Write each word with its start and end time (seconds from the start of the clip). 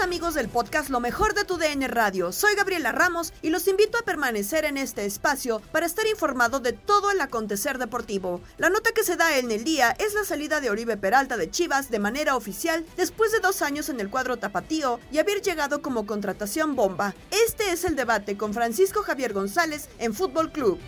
Amigos 0.00 0.34
del 0.34 0.48
podcast 0.48 0.90
Lo 0.90 1.00
mejor 1.00 1.32
de 1.32 1.44
tu 1.44 1.56
DN 1.56 1.88
Radio. 1.88 2.30
Soy 2.30 2.54
Gabriela 2.54 2.92
Ramos 2.92 3.32
y 3.40 3.50
los 3.50 3.66
invito 3.66 3.98
a 3.98 4.04
permanecer 4.04 4.64
en 4.64 4.76
este 4.76 5.06
espacio 5.06 5.62
para 5.72 5.86
estar 5.86 6.06
informado 6.06 6.60
de 6.60 6.72
todo 6.72 7.10
el 7.10 7.20
acontecer 7.20 7.78
deportivo. 7.78 8.40
La 8.58 8.68
nota 8.68 8.92
que 8.92 9.04
se 9.04 9.16
da 9.16 9.38
en 9.38 9.50
el 9.50 9.64
día 9.64 9.96
es 9.98 10.12
la 10.14 10.24
salida 10.24 10.60
de 10.60 10.70
Oribe 10.70 10.96
Peralta 10.96 11.36
de 11.36 11.50
Chivas 11.50 11.90
de 11.90 11.98
manera 11.98 12.36
oficial 12.36 12.84
después 12.96 13.32
de 13.32 13.40
dos 13.40 13.62
años 13.62 13.88
en 13.88 14.00
el 14.00 14.10
cuadro 14.10 14.36
tapatío 14.36 15.00
y 15.10 15.18
haber 15.18 15.40
llegado 15.40 15.80
como 15.80 16.06
contratación 16.06 16.76
bomba. 16.76 17.14
Este 17.30 17.70
es 17.70 17.84
el 17.84 17.96
debate 17.96 18.36
con 18.36 18.52
Francisco 18.52 19.02
Javier 19.02 19.32
González 19.32 19.88
en 19.98 20.14
Fútbol 20.14 20.52
Club. 20.52 20.78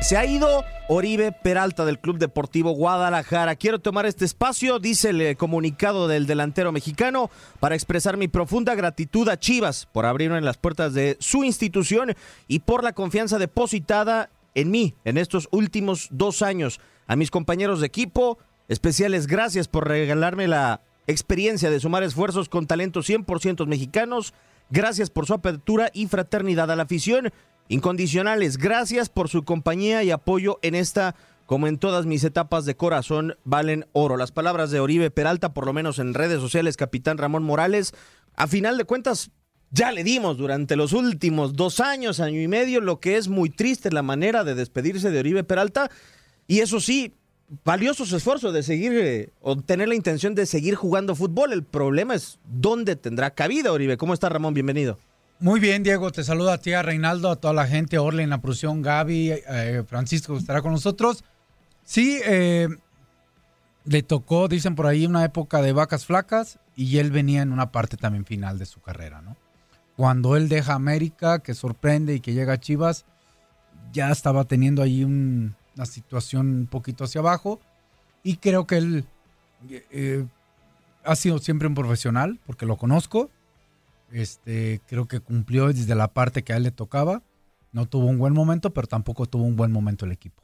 Se 0.00 0.16
ha 0.16 0.24
ido 0.24 0.64
Oribe 0.88 1.30
Peralta 1.30 1.84
del 1.84 2.00
Club 2.00 2.18
Deportivo 2.18 2.72
Guadalajara. 2.72 3.54
Quiero 3.54 3.80
tomar 3.80 4.06
este 4.06 4.24
espacio, 4.24 4.78
dice 4.78 5.10
el 5.10 5.36
comunicado 5.36 6.08
del 6.08 6.26
delantero 6.26 6.72
mexicano, 6.72 7.30
para 7.60 7.74
expresar 7.74 8.16
mi 8.16 8.26
profunda 8.26 8.74
gratitud 8.74 9.28
a 9.28 9.38
Chivas 9.38 9.86
por 9.92 10.06
abrirme 10.06 10.40
las 10.40 10.56
puertas 10.56 10.94
de 10.94 11.16
su 11.20 11.44
institución 11.44 12.14
y 12.48 12.60
por 12.60 12.82
la 12.82 12.94
confianza 12.94 13.38
depositada 13.38 14.30
en 14.54 14.70
mí 14.70 14.94
en 15.04 15.18
estos 15.18 15.48
últimos 15.52 16.08
dos 16.10 16.40
años. 16.40 16.80
A 17.06 17.14
mis 17.14 17.30
compañeros 17.30 17.80
de 17.80 17.86
equipo, 17.86 18.38
especiales 18.68 19.26
gracias 19.26 19.68
por 19.68 19.86
regalarme 19.86 20.48
la 20.48 20.80
experiencia 21.06 21.70
de 21.70 21.78
sumar 21.78 22.02
esfuerzos 22.02 22.48
con 22.48 22.66
talentos 22.66 23.08
100% 23.08 23.66
mexicanos. 23.66 24.32
Gracias 24.70 25.10
por 25.10 25.26
su 25.26 25.34
apertura 25.34 25.90
y 25.92 26.06
fraternidad 26.06 26.70
a 26.70 26.76
la 26.76 26.84
afición 26.84 27.32
incondicionales. 27.70 28.58
Gracias 28.58 29.08
por 29.08 29.28
su 29.30 29.44
compañía 29.44 30.02
y 30.02 30.10
apoyo 30.10 30.58
en 30.60 30.74
esta, 30.74 31.14
como 31.46 31.68
en 31.68 31.78
todas 31.78 32.04
mis 32.04 32.24
etapas 32.24 32.66
de 32.66 32.76
corazón, 32.76 33.36
valen 33.44 33.86
oro. 33.92 34.16
Las 34.16 34.32
palabras 34.32 34.70
de 34.70 34.80
Oribe 34.80 35.10
Peralta, 35.10 35.54
por 35.54 35.64
lo 35.64 35.72
menos 35.72 35.98
en 35.98 36.12
redes 36.12 36.40
sociales, 36.40 36.76
capitán 36.76 37.16
Ramón 37.16 37.44
Morales, 37.44 37.94
a 38.34 38.48
final 38.48 38.76
de 38.76 38.84
cuentas, 38.84 39.30
ya 39.70 39.92
le 39.92 40.02
dimos 40.02 40.36
durante 40.36 40.74
los 40.74 40.92
últimos 40.92 41.54
dos 41.54 41.78
años, 41.78 42.18
año 42.18 42.40
y 42.40 42.48
medio, 42.48 42.80
lo 42.80 42.98
que 42.98 43.16
es 43.16 43.28
muy 43.28 43.50
triste 43.50 43.92
la 43.92 44.02
manera 44.02 44.42
de 44.42 44.56
despedirse 44.56 45.12
de 45.12 45.20
Oribe 45.20 45.44
Peralta. 45.44 45.92
Y 46.48 46.58
eso 46.58 46.80
sí, 46.80 47.14
valioso 47.64 48.04
su 48.04 48.16
esfuerzo 48.16 48.50
de 48.50 48.64
seguir 48.64 48.92
eh, 48.94 49.30
o 49.40 49.56
tener 49.56 49.88
la 49.88 49.94
intención 49.94 50.34
de 50.34 50.46
seguir 50.46 50.74
jugando 50.74 51.14
fútbol. 51.14 51.52
El 51.52 51.62
problema 51.62 52.16
es 52.16 52.40
dónde 52.50 52.96
tendrá 52.96 53.30
cabida 53.30 53.70
Oribe. 53.70 53.96
¿Cómo 53.96 54.12
está 54.12 54.28
Ramón? 54.28 54.54
Bienvenido. 54.54 54.98
Muy 55.42 55.58
bien, 55.58 55.82
Diego, 55.82 56.12
te 56.12 56.22
saludo 56.22 56.52
a 56.52 56.58
ti, 56.58 56.74
a 56.74 56.82
Reinaldo, 56.82 57.30
a 57.30 57.36
toda 57.36 57.54
la 57.54 57.66
gente, 57.66 57.96
Orle 57.96 58.22
en 58.22 58.28
la 58.28 58.42
producción, 58.42 58.82
Gaby, 58.82 59.30
eh, 59.30 59.82
Francisco 59.88 60.36
estará 60.36 60.60
con 60.60 60.72
nosotros. 60.72 61.24
Sí, 61.82 62.20
eh, 62.26 62.68
le 63.86 64.02
tocó, 64.02 64.48
dicen 64.48 64.74
por 64.74 64.86
ahí, 64.86 65.06
una 65.06 65.24
época 65.24 65.62
de 65.62 65.72
vacas 65.72 66.04
flacas 66.04 66.58
y 66.76 66.98
él 66.98 67.10
venía 67.10 67.40
en 67.40 67.52
una 67.52 67.72
parte 67.72 67.96
también 67.96 68.26
final 68.26 68.58
de 68.58 68.66
su 68.66 68.82
carrera, 68.82 69.22
¿no? 69.22 69.34
Cuando 69.96 70.36
él 70.36 70.50
deja 70.50 70.74
América, 70.74 71.38
que 71.38 71.54
sorprende 71.54 72.14
y 72.14 72.20
que 72.20 72.34
llega 72.34 72.52
a 72.52 72.60
Chivas, 72.60 73.06
ya 73.94 74.10
estaba 74.10 74.44
teniendo 74.44 74.82
ahí 74.82 75.04
una 75.04 75.86
situación 75.86 76.48
un 76.48 76.66
poquito 76.66 77.04
hacia 77.04 77.22
abajo 77.22 77.60
y 78.22 78.36
creo 78.36 78.66
que 78.66 78.76
él 78.76 79.04
eh, 79.70 80.26
ha 81.02 81.16
sido 81.16 81.38
siempre 81.38 81.66
un 81.66 81.74
profesional, 81.74 82.38
porque 82.44 82.66
lo 82.66 82.76
conozco 82.76 83.30
este, 84.12 84.80
creo 84.86 85.06
que 85.06 85.20
cumplió 85.20 85.68
desde 85.68 85.94
la 85.94 86.08
parte 86.08 86.42
que 86.42 86.52
a 86.52 86.56
él 86.56 86.64
le 86.64 86.70
tocaba. 86.70 87.22
No 87.72 87.86
tuvo 87.86 88.06
un 88.06 88.18
buen 88.18 88.34
momento, 88.34 88.72
pero 88.72 88.88
tampoco 88.88 89.26
tuvo 89.26 89.44
un 89.44 89.56
buen 89.56 89.70
momento 89.70 90.04
el 90.04 90.12
equipo. 90.12 90.42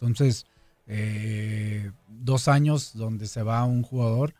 Entonces, 0.00 0.46
eh, 0.86 1.92
dos 2.08 2.48
años 2.48 2.92
donde 2.94 3.26
se 3.26 3.42
va 3.42 3.64
un 3.64 3.82
jugador 3.82 4.34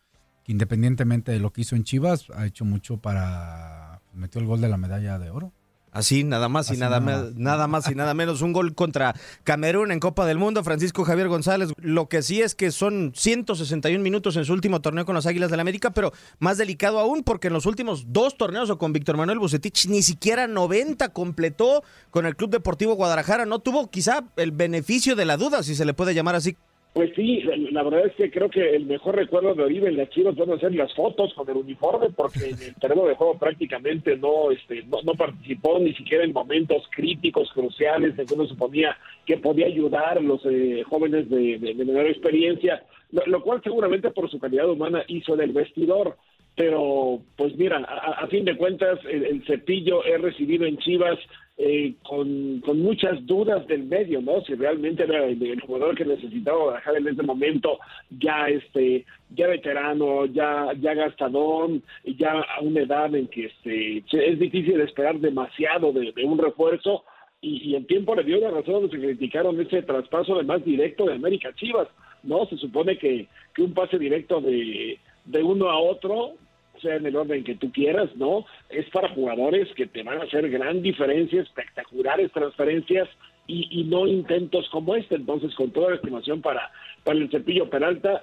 que 0.44 0.52
independientemente 0.52 1.32
de 1.32 1.40
lo 1.40 1.52
que 1.52 1.62
hizo 1.62 1.74
en 1.74 1.84
Chivas, 1.84 2.28
ha 2.34 2.46
hecho 2.46 2.64
mucho 2.64 2.98
para... 2.98 4.02
metió 4.12 4.40
el 4.40 4.46
gol 4.46 4.60
de 4.60 4.68
la 4.68 4.76
medalla 4.76 5.18
de 5.18 5.30
oro. 5.30 5.52
Así, 5.94 6.24
nada 6.24 6.48
más 6.48 6.72
y 6.72 6.76
nada, 6.76 6.98
nada, 6.98 7.68
más 7.68 7.88
y 7.88 7.94
nada 7.94 8.14
menos. 8.14 8.42
Un 8.42 8.52
gol 8.52 8.74
contra 8.74 9.14
Camerún 9.44 9.92
en 9.92 10.00
Copa 10.00 10.26
del 10.26 10.38
Mundo. 10.38 10.64
Francisco 10.64 11.04
Javier 11.04 11.28
González. 11.28 11.70
Lo 11.80 12.08
que 12.08 12.20
sí 12.22 12.42
es 12.42 12.56
que 12.56 12.72
son 12.72 13.12
161 13.14 14.02
minutos 14.02 14.36
en 14.36 14.44
su 14.44 14.52
último 14.52 14.80
torneo 14.80 15.06
con 15.06 15.14
los 15.14 15.24
Águilas 15.24 15.50
del 15.50 15.58
la 15.58 15.62
América, 15.62 15.92
pero 15.92 16.12
más 16.40 16.58
delicado 16.58 16.98
aún 16.98 17.22
porque 17.22 17.46
en 17.46 17.52
los 17.52 17.64
últimos 17.64 18.06
dos 18.08 18.36
torneos 18.36 18.70
o 18.70 18.76
con 18.76 18.92
Víctor 18.92 19.16
Manuel 19.16 19.38
Bucetich 19.38 19.86
ni 19.86 20.02
siquiera 20.02 20.48
90 20.48 21.10
completó 21.10 21.84
con 22.10 22.26
el 22.26 22.34
Club 22.34 22.50
Deportivo 22.50 22.94
Guadalajara. 22.94 23.46
No 23.46 23.60
tuvo 23.60 23.88
quizá 23.88 24.24
el 24.34 24.50
beneficio 24.50 25.14
de 25.14 25.26
la 25.26 25.36
duda, 25.36 25.62
si 25.62 25.76
se 25.76 25.84
le 25.84 25.94
puede 25.94 26.12
llamar 26.12 26.34
así. 26.34 26.56
Pues 26.94 27.10
sí, 27.16 27.42
la, 27.72 27.82
verdad 27.82 28.06
es 28.06 28.14
que 28.14 28.30
creo 28.30 28.48
que 28.48 28.76
el 28.76 28.86
mejor 28.86 29.16
recuerdo 29.16 29.52
de 29.52 29.64
Oribe 29.64 29.88
en 29.88 29.96
las 29.96 30.10
Chivas 30.10 30.36
van 30.36 30.52
a 30.52 30.60
ser 30.60 30.72
las 30.76 30.94
fotos 30.94 31.34
con 31.34 31.50
el 31.50 31.56
uniforme, 31.56 32.10
porque 32.10 32.50
en 32.50 32.62
el 32.62 32.74
terreno 32.76 33.04
de 33.06 33.16
juego 33.16 33.36
prácticamente 33.36 34.16
no, 34.16 34.52
este, 34.52 34.84
no, 34.84 35.02
no 35.02 35.14
participó 35.14 35.80
ni 35.80 35.92
siquiera 35.94 36.22
en 36.22 36.32
momentos 36.32 36.84
críticos, 36.94 37.50
cruciales, 37.52 38.16
en 38.16 38.26
que 38.26 38.34
uno 38.34 38.46
suponía 38.46 38.96
que 39.26 39.38
podía 39.38 39.66
ayudar 39.66 40.18
a 40.18 40.20
los 40.20 40.40
eh, 40.46 40.84
jóvenes 40.88 41.28
de, 41.28 41.74
menor 41.76 42.06
experiencia, 42.06 42.84
lo, 43.10 43.26
lo 43.26 43.42
cual 43.42 43.60
seguramente 43.64 44.12
por 44.12 44.30
su 44.30 44.38
calidad 44.38 44.70
humana 44.70 45.02
hizo 45.08 45.34
en 45.34 45.40
el 45.40 45.52
vestidor. 45.52 46.16
Pero, 46.54 47.18
pues 47.36 47.56
mira, 47.56 47.78
a, 47.78 48.28
fin 48.28 48.44
de 48.44 48.56
cuentas, 48.56 49.00
el 49.10 49.44
cepillo 49.44 50.04
he 50.04 50.16
recibido 50.18 50.64
en 50.64 50.78
Chivas 50.78 51.18
eh, 51.56 51.94
con, 52.02 52.60
con 52.62 52.80
muchas 52.80 53.24
dudas 53.26 53.64
del 53.68 53.84
medio, 53.84 54.20
¿no? 54.20 54.40
Si 54.42 54.54
realmente 54.54 55.04
era 55.04 55.24
el, 55.24 55.60
jugador 55.60 55.94
que 55.94 56.04
necesitaba 56.04 56.64
bajar 56.64 56.96
en 56.96 57.06
ese 57.06 57.22
momento, 57.22 57.78
ya 58.10 58.48
este, 58.48 59.04
ya 59.30 59.46
veterano, 59.46 60.26
ya, 60.26 60.72
ya 60.80 60.94
gastadón, 60.94 61.84
ya 62.04 62.40
a 62.40 62.60
una 62.60 62.80
edad 62.80 63.14
en 63.14 63.28
que 63.28 63.46
este, 63.46 63.98
es 63.98 64.38
difícil 64.40 64.80
esperar 64.80 65.20
demasiado 65.20 65.92
de, 65.92 66.12
un 66.24 66.38
refuerzo. 66.38 67.04
Y, 67.40 67.70
y 67.70 67.76
el 67.76 67.86
tiempo 67.86 68.16
le 68.16 68.24
dio 68.24 68.40
la 68.40 68.50
razón 68.50 68.76
a 68.76 68.80
los 68.80 68.90
que 68.90 68.98
criticaron 68.98 69.60
ese 69.60 69.82
traspaso 69.82 70.36
de 70.36 70.44
más 70.44 70.64
directo 70.64 71.04
de 71.04 71.14
América 71.14 71.54
Chivas, 71.54 71.86
¿no? 72.24 72.46
Se 72.46 72.56
supone 72.56 72.98
que, 72.98 73.28
que 73.54 73.62
un 73.62 73.74
pase 73.74 73.98
directo 73.98 74.40
de, 74.40 74.98
de 75.24 75.42
uno 75.42 75.70
a 75.70 75.78
otro 75.78 76.34
sea 76.80 76.96
en 76.96 77.06
el 77.06 77.16
orden 77.16 77.44
que 77.44 77.54
tú 77.54 77.70
quieras, 77.72 78.10
¿no? 78.16 78.44
Es 78.68 78.88
para 78.90 79.14
jugadores 79.14 79.68
que 79.76 79.86
te 79.86 80.02
van 80.02 80.20
a 80.20 80.24
hacer 80.24 80.48
gran 80.50 80.82
diferencia, 80.82 81.42
espectaculares 81.42 82.32
transferencias 82.32 83.08
y, 83.46 83.68
y 83.70 83.84
no 83.84 84.06
intentos 84.06 84.68
como 84.70 84.94
este. 84.94 85.16
Entonces, 85.16 85.54
con 85.54 85.70
toda 85.70 85.90
la 85.90 85.96
estimación 85.96 86.42
para, 86.42 86.70
para 87.04 87.18
el 87.18 87.30
Cepillo 87.30 87.70
Peralta, 87.70 88.22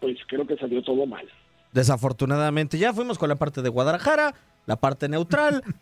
pues 0.00 0.16
creo 0.26 0.46
que 0.46 0.56
salió 0.56 0.82
todo 0.82 1.06
mal. 1.06 1.26
Desafortunadamente, 1.72 2.78
ya 2.78 2.92
fuimos 2.92 3.18
con 3.18 3.28
la 3.28 3.36
parte 3.36 3.62
de 3.62 3.68
Guadalajara, 3.68 4.34
la 4.66 4.76
parte 4.76 5.08
neutral. 5.08 5.62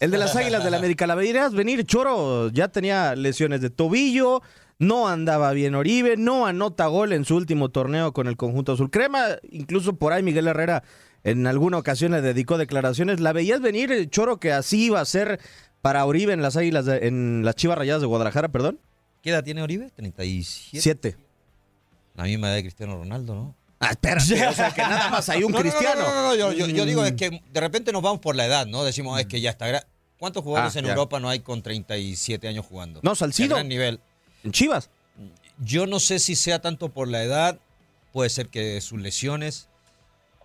El 0.00 0.10
de 0.10 0.18
las 0.18 0.34
Águilas 0.34 0.62
del 0.64 0.72
la 0.72 0.78
América, 0.78 1.06
la 1.06 1.14
verías 1.14 1.54
venir, 1.54 1.84
Choro 1.84 2.50
ya 2.50 2.68
tenía 2.68 3.14
lesiones 3.14 3.60
de 3.60 3.70
tobillo, 3.70 4.42
no 4.78 5.08
andaba 5.08 5.52
bien 5.52 5.76
Oribe, 5.76 6.16
no 6.16 6.46
anota 6.46 6.86
gol 6.88 7.12
en 7.12 7.24
su 7.24 7.36
último 7.36 7.68
torneo 7.68 8.12
con 8.12 8.26
el 8.26 8.36
conjunto 8.36 8.72
azul 8.72 8.90
crema, 8.90 9.20
incluso 9.50 9.96
por 9.96 10.12
ahí 10.12 10.22
Miguel 10.22 10.48
Herrera 10.48 10.82
en 11.24 11.46
alguna 11.46 11.78
ocasión 11.78 12.12
le 12.12 12.20
dedicó 12.20 12.58
declaraciones. 12.58 13.20
¿La 13.20 13.32
veías 13.32 13.60
venir, 13.60 13.90
eh, 13.92 14.08
Choro, 14.08 14.38
que 14.38 14.52
así 14.52 14.84
iba 14.86 15.00
a 15.00 15.04
ser 15.04 15.40
para 15.82 16.04
Oribe 16.06 16.32
en 16.32 16.42
las 16.42 16.56
Águilas, 16.56 16.84
de- 16.86 17.06
en 17.08 17.44
las 17.44 17.56
Chivas 17.56 17.76
Rayadas 17.78 18.00
de 18.02 18.06
Guadalajara, 18.06 18.48
perdón? 18.48 18.78
¿Qué 19.22 19.30
edad 19.30 19.42
tiene 19.42 19.62
Oribe? 19.62 19.90
37. 19.96 20.80
Siete. 20.82 21.16
La 22.14 22.24
misma 22.24 22.48
edad 22.48 22.56
de 22.56 22.62
Cristiano 22.62 22.96
Ronaldo, 22.96 23.34
¿no? 23.34 23.54
Ah, 23.80 23.90
espérate, 23.90 24.46
o 24.46 24.52
sea, 24.52 24.72
que 24.72 24.82
nada 24.82 25.10
más 25.10 25.28
hay 25.28 25.42
un 25.42 25.52
No, 25.52 25.58
no, 25.58 25.64
no, 25.64 25.70
cristiano. 25.70 26.00
No, 26.02 26.14
no, 26.14 26.22
no, 26.28 26.34
yo, 26.36 26.52
yo- 26.52 26.66
yo 26.68 26.84
digo 26.86 27.02
Mm. 27.02 27.06
es 27.06 27.12
que 27.14 27.42
de 27.52 27.60
repente 27.60 27.92
nos 27.92 28.02
vamos 28.02 28.20
por 28.20 28.36
la 28.36 28.46
edad, 28.46 28.66
¿no? 28.66 28.84
Decimos, 28.84 29.18
es 29.20 29.26
que 29.26 29.40
ya 29.40 29.50
está. 29.50 29.86
¿Cuántos 30.18 30.42
jugadores 30.44 30.74
Ah, 30.76 30.78
en 30.78 30.84
ya. 30.86 30.92
Europa 30.92 31.20
no 31.20 31.28
hay 31.28 31.40
con 31.40 31.60
37 31.62 32.48
años 32.48 32.64
jugando? 32.66 33.00
No, 33.02 33.14
Salcido. 33.14 33.56
Gran 33.56 33.68
nivel. 33.68 34.00
En 34.44 34.52
Chivas. 34.52 34.90
Yo 35.58 35.86
no 35.86 36.00
sé 36.00 36.18
si 36.18 36.34
sea 36.36 36.60
tanto 36.60 36.88
por 36.88 37.08
la 37.08 37.22
edad, 37.24 37.58
puede 38.12 38.30
ser 38.30 38.48
que 38.48 38.80
sus 38.80 39.00
lesiones, 39.00 39.68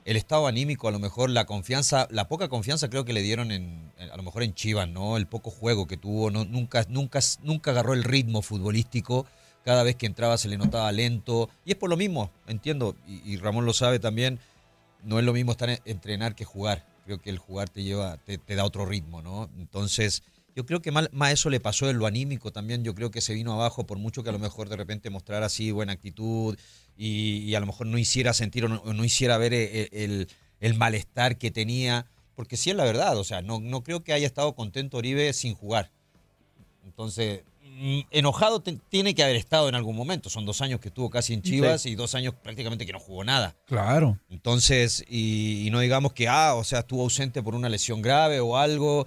el 0.10 0.18
estado 0.18 0.48
anímico, 0.48 0.88
a 0.88 0.92
lo 0.92 0.98
mejor 0.98 1.30
la 1.30 1.46
confianza, 1.46 2.08
la 2.10 2.28
poca 2.28 2.48
confianza 2.48 2.90
creo 2.90 3.06
que 3.06 3.14
le 3.14 3.22
dieron 3.22 3.52
en, 3.52 3.92
a 4.12 4.18
lo 4.18 4.24
mejor 4.24 4.42
en 4.42 4.56
Chivas, 4.56 4.90
¿no? 4.90 5.18
El 5.18 5.28
poco 5.28 5.52
juego 5.52 5.86
que 5.86 5.98
tuvo, 5.98 6.32
no, 6.32 6.46
nunca, 6.46 6.84
nunca, 6.90 7.20
nunca 7.44 7.70
agarró 7.72 7.94
el 7.94 8.04
ritmo 8.04 8.42
futbolístico. 8.42 9.28
Cada 9.64 9.84
vez 9.84 9.96
que 9.98 10.08
entraba 10.08 10.38
se 10.40 10.48
le 10.48 10.58
notaba 10.58 10.92
lento. 10.92 11.48
Y 11.64 11.72
es 11.72 11.78
por 11.78 11.92
lo 11.92 11.98
mismo, 11.98 12.32
entiendo, 12.48 12.96
y, 13.08 13.34
y 13.34 13.38
Ramón 13.38 13.66
lo 13.68 13.74
sabe 13.74 14.00
también, 14.00 14.40
no 15.04 15.20
es 15.20 15.26
lo 15.26 15.32
mismo 15.34 15.52
estar 15.52 15.70
en- 15.70 15.80
entrenar 15.86 16.34
que 16.34 16.44
jugar. 16.44 16.86
Creo 17.06 17.22
que 17.22 17.30
el 17.30 17.38
jugar 17.38 17.70
te 17.70 17.84
lleva, 17.84 18.18
te, 18.18 18.40
te 18.40 18.56
da 18.56 18.66
otro 18.66 18.88
ritmo, 18.88 19.22
¿no? 19.22 19.48
Entonces, 19.60 20.24
yo 20.56 20.66
creo 20.66 20.82
que 20.82 20.92
mal- 20.92 21.10
más 21.14 21.34
eso 21.34 21.52
le 21.52 21.60
pasó 21.60 21.88
en 21.88 22.00
lo 22.00 22.08
anímico 22.08 22.52
también. 22.52 22.84
Yo 22.84 22.96
creo 22.96 23.12
que 23.12 23.22
se 23.22 23.36
vino 23.36 23.54
abajo 23.54 23.86
por 23.86 24.00
mucho 24.00 24.24
que 24.24 24.30
a 24.30 24.34
lo 24.34 24.40
mejor 24.40 24.70
de 24.70 24.76
repente 24.76 25.12
mostrara 25.12 25.46
así 25.46 25.72
buena 25.72 25.94
actitud 25.94 26.58
y, 27.00 27.38
y 27.46 27.56
a 27.56 27.60
lo 27.62 27.66
mejor 27.66 27.88
no 27.88 27.98
hiciera 27.98 28.34
sentir 28.34 28.66
o 28.66 28.68
no, 28.68 28.82
o 28.86 28.94
no 28.94 29.04
hiciera 29.06 29.38
ver 29.40 29.54
el, 29.56 29.90
el- 29.92 30.28
el 30.60 30.74
malestar 30.76 31.38
que 31.38 31.50
tenía. 31.50 32.06
Porque 32.36 32.58
sí 32.58 32.70
es 32.70 32.76
la 32.76 32.84
verdad, 32.84 33.18
o 33.18 33.24
sea, 33.24 33.42
no, 33.42 33.60
no 33.60 33.82
creo 33.84 34.04
que 34.04 34.14
haya 34.14 34.28
estado 34.28 34.54
contento 34.54 34.98
Oribe 34.98 35.32
sin 35.34 35.56
jugar. 35.56 35.90
Entonces, 36.86 37.42
mm, 37.64 38.00
enojado 38.12 38.62
te- 38.62 38.78
tiene 38.90 39.14
que 39.16 39.24
haber 39.24 39.36
estado 39.36 39.70
en 39.70 39.76
algún 39.76 39.96
momento. 39.96 40.30
Son 40.30 40.46
dos 40.46 40.62
años 40.62 40.80
que 40.80 40.90
estuvo 40.90 41.10
casi 41.10 41.34
en 41.34 41.42
Chivas 41.42 41.86
y 41.86 41.96
dos 41.96 42.16
años 42.16 42.34
prácticamente 42.42 42.86
que 42.86 42.92
no 42.94 43.00
jugó 43.00 43.24
nada. 43.24 43.56
Claro. 43.66 44.18
Entonces, 44.30 45.04
y, 45.10 45.66
y 45.68 45.70
no 45.70 45.80
digamos 45.80 46.14
que, 46.14 46.28
ah, 46.28 46.56
o 46.56 46.64
sea, 46.64 46.80
estuvo 46.80 47.04
ausente 47.04 47.42
por 47.44 47.56
una 47.56 47.70
lesión 47.70 48.02
grave 48.02 48.40
o 48.40 48.58
algo. 48.58 49.06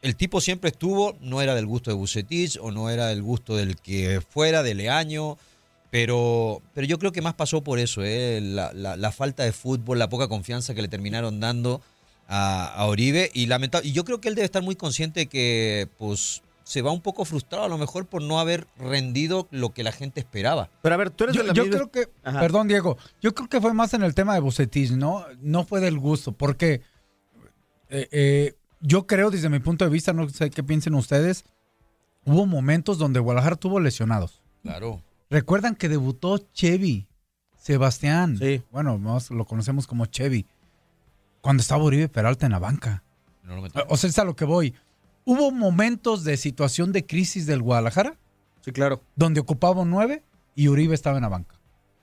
El 0.00 0.14
tipo 0.16 0.40
siempre 0.40 0.70
estuvo, 0.70 1.16
no 1.20 1.42
era 1.42 1.54
del 1.54 1.66
gusto 1.66 1.90
de 1.90 1.96
Bucetich 1.96 2.58
o 2.60 2.70
no 2.70 2.88
era 2.90 3.08
del 3.08 3.22
gusto 3.22 3.56
del 3.56 3.76
que 3.76 4.20
fuera, 4.20 4.62
de 4.62 4.74
Leaño, 4.74 5.36
pero, 5.90 6.60
pero 6.74 6.86
yo 6.86 6.98
creo 6.98 7.12
que 7.12 7.22
más 7.22 7.34
pasó 7.34 7.62
por 7.62 7.78
eso, 7.78 8.02
¿eh? 8.04 8.40
la, 8.42 8.72
la- 8.72 8.96
la 8.96 9.12
falta 9.12 9.42
de 9.44 9.52
fútbol, 9.52 9.98
la 9.98 10.08
poca 10.08 10.28
confianza 10.28 10.74
que 10.74 10.82
le 10.82 10.88
terminaron 10.88 11.40
dando 11.40 11.80
a, 12.28 12.66
a 12.66 12.84
Oribe 12.86 13.30
y 13.32 13.46
lamentable. 13.46 13.88
Y 13.88 13.92
yo 13.92 14.04
creo 14.04 14.20
que 14.20 14.28
él 14.28 14.34
debe 14.34 14.44
estar 14.44 14.62
muy 14.62 14.76
consciente 14.76 15.26
que, 15.26 15.88
pues, 15.98 16.42
se 16.64 16.82
va 16.82 16.92
un 16.92 17.00
poco 17.00 17.24
frustrado 17.24 17.64
a 17.64 17.68
lo 17.68 17.78
mejor 17.78 18.04
por 18.04 18.20
no 18.20 18.38
haber 18.38 18.66
rendido 18.76 19.48
lo 19.50 19.70
que 19.72 19.82
la 19.82 19.90
gente 19.92 20.20
esperaba. 20.20 20.68
Pero 20.82 20.94
a 20.94 20.98
ver, 20.98 21.08
tú 21.08 21.24
eres 21.24 21.34
Yo, 21.36 21.40
de 21.42 21.48
la 21.48 21.54
yo 21.54 21.64
misma- 21.64 21.76
creo 21.78 21.90
que, 21.90 22.10
Ajá. 22.22 22.40
perdón 22.40 22.68
Diego, 22.68 22.98
yo 23.22 23.34
creo 23.34 23.48
que 23.48 23.58
fue 23.62 23.72
más 23.72 23.94
en 23.94 24.02
el 24.02 24.14
tema 24.14 24.34
de 24.34 24.40
Bucetich, 24.40 24.90
¿no? 24.90 25.24
No 25.40 25.64
fue 25.64 25.80
del 25.80 25.98
gusto, 25.98 26.32
porque 26.32 26.82
eh, 27.88 28.08
eh, 28.12 28.54
yo 28.82 29.06
creo 29.06 29.30
desde 29.30 29.48
mi 29.48 29.60
punto 29.60 29.86
de 29.86 29.90
vista, 29.90 30.12
no 30.12 30.28
sé 30.28 30.50
qué 30.50 30.62
piensen 30.62 30.94
ustedes, 30.94 31.46
hubo 32.26 32.44
momentos 32.44 32.98
donde 32.98 33.18
Guadalajara 33.20 33.56
tuvo 33.56 33.80
lesionados. 33.80 34.42
Claro. 34.62 35.02
Recuerdan 35.30 35.74
que 35.76 35.88
debutó 35.88 36.38
Chevy, 36.52 37.06
Sebastián, 37.56 38.38
bueno, 38.70 38.98
más 38.98 39.30
lo 39.30 39.44
conocemos 39.44 39.86
como 39.86 40.06
Chevy, 40.06 40.46
cuando 41.40 41.60
estaba 41.60 41.82
Uribe 41.84 42.08
Peralta 42.08 42.46
en 42.46 42.52
la 42.52 42.58
banca. 42.58 43.02
No 43.42 43.56
lo 43.56 43.62
metió. 43.62 43.84
O 43.88 43.96
sea, 43.96 44.08
es 44.10 44.18
a 44.18 44.24
lo 44.24 44.36
que 44.36 44.44
voy. 44.44 44.74
¿Hubo 45.24 45.50
momentos 45.50 46.24
de 46.24 46.36
situación 46.36 46.92
de 46.92 47.04
crisis 47.04 47.46
del 47.46 47.60
Guadalajara? 47.62 48.16
Sí, 48.62 48.72
claro. 48.72 49.02
Donde 49.16 49.40
ocupaba 49.40 49.82
un 49.82 49.90
9 49.90 50.22
y 50.54 50.68
Uribe 50.68 50.94
estaba 50.94 51.18
en 51.18 51.22
la 51.22 51.28
banca. 51.28 51.56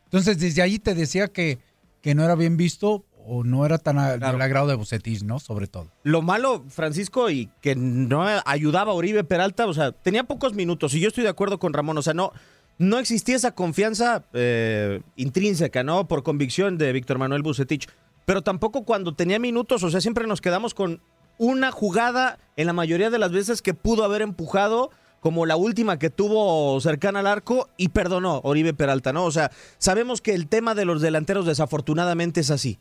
Entonces, 0.06 0.40
desde 0.40 0.62
ahí 0.62 0.78
te 0.78 0.94
decía 0.94 1.28
que, 1.28 1.58
que 2.02 2.14
no 2.14 2.24
era 2.24 2.36
bien 2.36 2.58
visto 2.58 3.06
o 3.28 3.44
no 3.44 3.66
era 3.66 3.80
tan 3.80 3.98
a- 3.98 4.18
del 4.18 4.42
agrado 4.42 4.68
de 4.68 4.76
Bucetis, 4.76 5.24
¿no? 5.24 5.40
Sobre 5.40 5.66
todo. 5.66 5.92
Lo 6.04 6.22
malo, 6.22 6.64
Francisco, 6.70 7.32
y 7.32 7.50
que 7.62 7.76
no 7.76 8.24
ayudaba 8.46 8.92
a 8.92 8.96
Oribe 8.96 9.24
Peralta, 9.24 9.66
o 9.66 9.74
sea, 9.74 9.92
tenía 9.92 10.24
pocos 10.26 10.54
minutos, 10.54 10.94
y 10.94 11.00
yo 11.00 11.08
estoy 11.08 11.24
de 11.24 11.32
acuerdo 11.32 11.58
con 11.58 11.74
Ramón, 11.74 11.98
o 11.98 12.04
sea, 12.04 12.14
no, 12.14 12.32
no 12.78 13.00
existía 13.00 13.36
esa 13.36 13.56
confianza 13.56 14.26
eh, 14.34 15.02
intrínseca, 15.16 15.84
¿no? 15.84 16.08
Por 16.08 16.24
convicción 16.24 16.78
de 16.78 16.92
Víctor 16.92 17.18
Manuel 17.18 17.42
Bucetich. 17.42 17.88
Pero 18.26 18.42
tampoco 18.42 18.84
cuando 18.86 19.14
tenía 19.14 19.40
minutos, 19.40 19.84
o 19.84 19.90
sea, 19.90 20.02
siempre 20.02 20.28
nos 20.28 20.42
quedamos 20.42 20.74
con 20.74 21.02
una 21.38 21.72
jugada 21.72 22.40
en 22.58 22.68
la 22.68 22.74
mayoría 22.74 23.10
de 23.10 23.20
las 23.20 23.32
veces 23.32 23.62
que 23.62 23.74
pudo 23.74 24.04
haber 24.04 24.22
empujado, 24.22 24.90
como 25.20 25.46
la 25.46 25.58
última 25.58 26.00
que 26.00 26.10
tuvo 26.10 26.80
cercana 26.82 27.20
al 27.20 27.28
arco 27.28 27.68
y 27.78 27.90
perdonó 27.90 28.42
Oribe 28.44 28.74
Peralta, 28.74 29.14
¿no? 29.14 29.26
O 29.26 29.32
sea, 29.32 29.50
sabemos 29.78 30.22
que 30.22 30.34
el 30.34 30.48
tema 30.48 30.76
de 30.76 30.86
los 30.86 31.02
delanteros 31.02 31.46
desafortunadamente 31.46 32.42
es 32.42 32.52
así. 32.52 32.78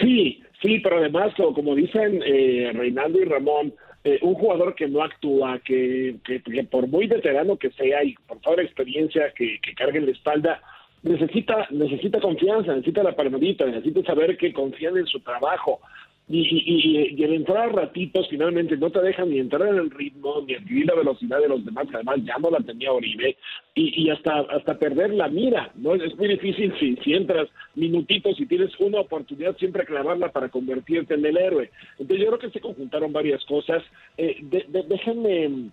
Sí, 0.00 0.42
sí, 0.62 0.80
pero 0.80 0.98
además, 0.98 1.32
como, 1.36 1.74
dicen 1.74 2.22
eh, 2.24 2.72
Reinaldo 2.74 3.20
y 3.20 3.24
Ramón, 3.24 3.74
eh, 4.04 4.18
un 4.20 4.34
jugador 4.34 4.74
que 4.74 4.86
no 4.86 5.02
actúa, 5.02 5.58
que, 5.60 6.16
que, 6.24 6.42
que 6.42 6.64
por 6.64 6.86
muy 6.86 7.06
veterano 7.06 7.56
que 7.56 7.70
sea 7.70 8.04
y 8.04 8.14
por 8.26 8.38
toda 8.40 8.56
la 8.56 8.62
experiencia 8.62 9.32
que, 9.34 9.58
cargue 9.74 10.02
la 10.02 10.10
espalda, 10.10 10.60
necesita, 11.02 11.66
necesita 11.70 12.20
confianza, 12.20 12.72
necesita 12.72 13.02
la 13.02 13.16
palmadita, 13.16 13.64
necesita 13.64 14.02
saber 14.02 14.36
que 14.36 14.52
confían 14.52 14.98
en 14.98 15.06
su 15.06 15.20
trabajo. 15.20 15.80
Y, 16.26 16.38
y, 16.40 16.62
y- 16.66 17.14
y 17.20 17.22
el 17.22 17.34
entrar 17.34 17.68
a 17.68 17.72
ratitos 17.72 18.26
finalmente 18.30 18.78
no 18.78 18.88
te 18.90 19.00
deja 19.02 19.26
ni 19.26 19.38
entrar 19.38 19.68
en 19.68 19.76
el 19.76 19.90
ritmo, 19.90 20.42
ni 20.46 20.54
adquirir 20.54 20.86
la 20.86 20.94
velocidad 20.94 21.38
de 21.38 21.48
los 21.48 21.62
demás, 21.66 21.86
que 21.88 21.96
además 21.96 22.16
ya 22.24 22.38
no 22.38 22.50
la 22.50 22.60
tenía 22.60 22.92
Oribe, 22.92 23.36
y, 23.74 24.08
hasta, 24.08 24.40
hasta 24.40 24.78
perder 24.78 25.12
la 25.12 25.28
mira, 25.28 25.70
¿no? 25.74 25.94
Es 25.94 26.16
muy 26.16 26.28
difícil 26.28 26.72
si, 26.80 26.96
si 27.04 27.12
entras 27.12 27.48
minutitos 27.74 28.40
y 28.40 28.46
tienes 28.46 28.70
una 28.78 29.00
oportunidad 29.00 29.54
siempre 29.58 29.84
clavarla 29.84 30.32
para 30.32 30.48
convertirte 30.48 31.12
en 31.12 31.26
el 31.26 31.36
héroe. 31.36 31.70
Entonces 31.98 32.20
yo 32.24 32.26
creo 32.28 32.38
que 32.38 32.50
se 32.50 32.60
conjuntaron 32.60 33.12
varias 33.12 33.44
cosas. 33.44 33.82
Eh, 34.16 34.38
de- 34.40 34.64
de- 34.68 34.82
déjenme 34.84 35.68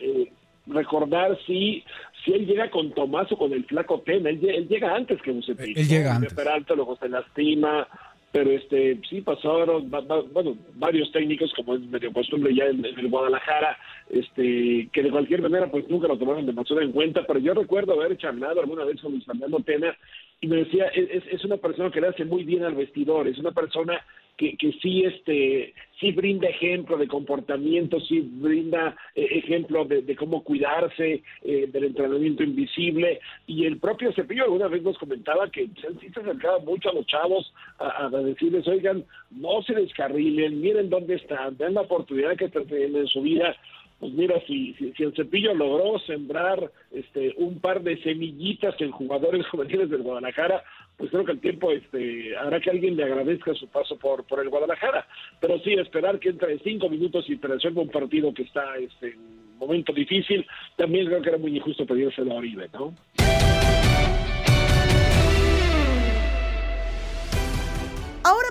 eh, 0.00 0.30
recordar 0.66 1.38
si, 1.46 1.82
si 2.24 2.32
él 2.34 2.46
llega 2.46 2.70
con 2.70 2.92
Tomás 2.92 3.30
o 3.32 3.38
con 3.38 3.52
el 3.54 3.64
flaco 3.64 4.00
Tena, 4.04 4.28
él, 4.30 4.38
él 4.48 4.68
llega 4.68 4.94
antes 4.94 5.20
que 5.22 5.30
Bucetich. 5.30 5.76
Él 5.78 5.88
llega 5.88 6.14
antes. 6.16 6.34
Peralta 6.34 6.74
luego 6.74 6.96
se 6.96 7.08
lastima, 7.08 7.88
pero 8.30 8.50
este 8.50 9.00
sí 9.08 9.22
pasaron 9.22 9.90
bueno 9.90 10.56
varios 10.74 11.10
técnicos 11.12 11.52
como 11.54 11.74
es 11.74 11.80
medio 11.82 12.12
costumbre 12.12 12.54
ya 12.54 12.66
en, 12.66 12.84
el 12.84 13.08
Guadalajara 13.08 13.78
este 14.10 14.88
que 14.92 15.02
de 15.02 15.10
cualquier 15.10 15.42
manera 15.42 15.70
pues 15.70 15.88
nunca 15.88 16.08
lo 16.08 16.18
tomaron 16.18 16.46
demasiado 16.46 16.82
en 16.82 16.92
cuenta. 16.92 17.24
Pero 17.26 17.38
yo 17.40 17.54
recuerdo 17.54 17.94
haber 17.94 18.16
charlado 18.18 18.60
alguna 18.60 18.84
vez 18.84 19.00
con 19.00 19.12
Luis 19.12 19.24
Fernando 19.24 19.60
Tena 19.60 19.96
y 20.40 20.46
me 20.46 20.56
decía 20.56 20.86
es, 20.88 21.22
es 21.30 21.44
una 21.44 21.56
persona 21.56 21.90
que 21.90 22.00
le 22.00 22.08
hace 22.08 22.24
muy 22.24 22.44
bien 22.44 22.64
al 22.64 22.74
vestidor 22.74 23.28
es 23.28 23.38
una 23.38 23.52
persona 23.52 24.04
que, 24.38 24.72
sí 24.80 25.02
este 25.04 25.74
sí 25.98 26.12
brinda 26.12 26.48
ejemplo 26.48 26.96
de 26.96 27.08
comportamiento, 27.08 27.98
sí 28.00 28.20
brinda 28.20 28.96
eh, 29.16 29.26
ejemplo 29.32 29.84
de, 29.84 30.14
cómo 30.14 30.44
cuidarse 30.44 31.22
eh, 31.42 31.68
del 31.70 31.84
entrenamiento 31.84 32.44
invisible. 32.44 33.20
Y 33.48 33.66
el 33.66 33.78
propio 33.78 34.12
Cepillo 34.12 34.44
alguna 34.44 34.68
vez 34.68 34.82
nos 34.82 34.96
comentaba 34.96 35.50
que 35.50 35.66
sí 35.66 36.08
se 36.14 36.20
acercaba 36.20 36.60
mucho 36.60 36.90
a 36.90 36.94
los 36.94 37.06
chavos 37.06 37.52
a, 37.78 38.08
decirles, 38.10 38.66
oigan, 38.68 39.04
no 39.32 39.60
se 39.62 39.74
descarrilen, 39.74 40.60
miren 40.60 40.88
dónde 40.88 41.16
están, 41.16 41.56
den 41.56 41.74
la 41.74 41.82
oportunidad 41.82 42.36
que 42.36 42.48
teniendo 42.48 43.00
en 43.00 43.08
su 43.08 43.20
vida 43.22 43.56
pues 43.98 44.12
mira, 44.12 44.40
si, 44.46 44.74
si, 44.74 45.02
el 45.02 45.14
Cepillo 45.14 45.54
logró 45.54 45.98
sembrar 46.00 46.70
este 46.92 47.34
un 47.36 47.58
par 47.58 47.82
de 47.82 48.00
semillitas 48.02 48.80
en 48.80 48.92
jugadores 48.92 49.46
juveniles 49.50 49.90
del 49.90 50.02
Guadalajara, 50.02 50.62
pues 50.98 51.10
creo 51.10 51.24
que 51.24 51.32
el 51.32 51.40
tiempo 51.40 51.70
este 51.70 52.36
hará 52.36 52.60
que 52.60 52.70
alguien 52.70 52.96
le 52.96 53.04
agradezca 53.04 53.54
su 53.54 53.68
paso 53.68 53.96
por 53.96 54.24
por 54.24 54.40
el 54.40 54.50
Guadalajara. 54.50 55.06
Pero 55.40 55.58
sí, 55.60 55.74
esperar 55.74 56.18
que 56.18 56.30
entre 56.30 56.58
cinco 56.58 56.90
minutos 56.90 57.24
y 57.30 57.36
resuelva 57.36 57.82
un 57.82 57.88
partido 57.88 58.34
que 58.34 58.42
está 58.42 58.76
este, 58.76 59.12
en 59.12 59.58
momento 59.58 59.92
difícil, 59.92 60.44
también 60.76 61.06
creo 61.06 61.22
que 61.22 61.28
era 61.28 61.38
muy 61.38 61.56
injusto 61.56 61.86
pedírselo 61.86 62.32
a 62.32 62.36
Oribe, 62.36 62.68
¿no? 62.72 62.94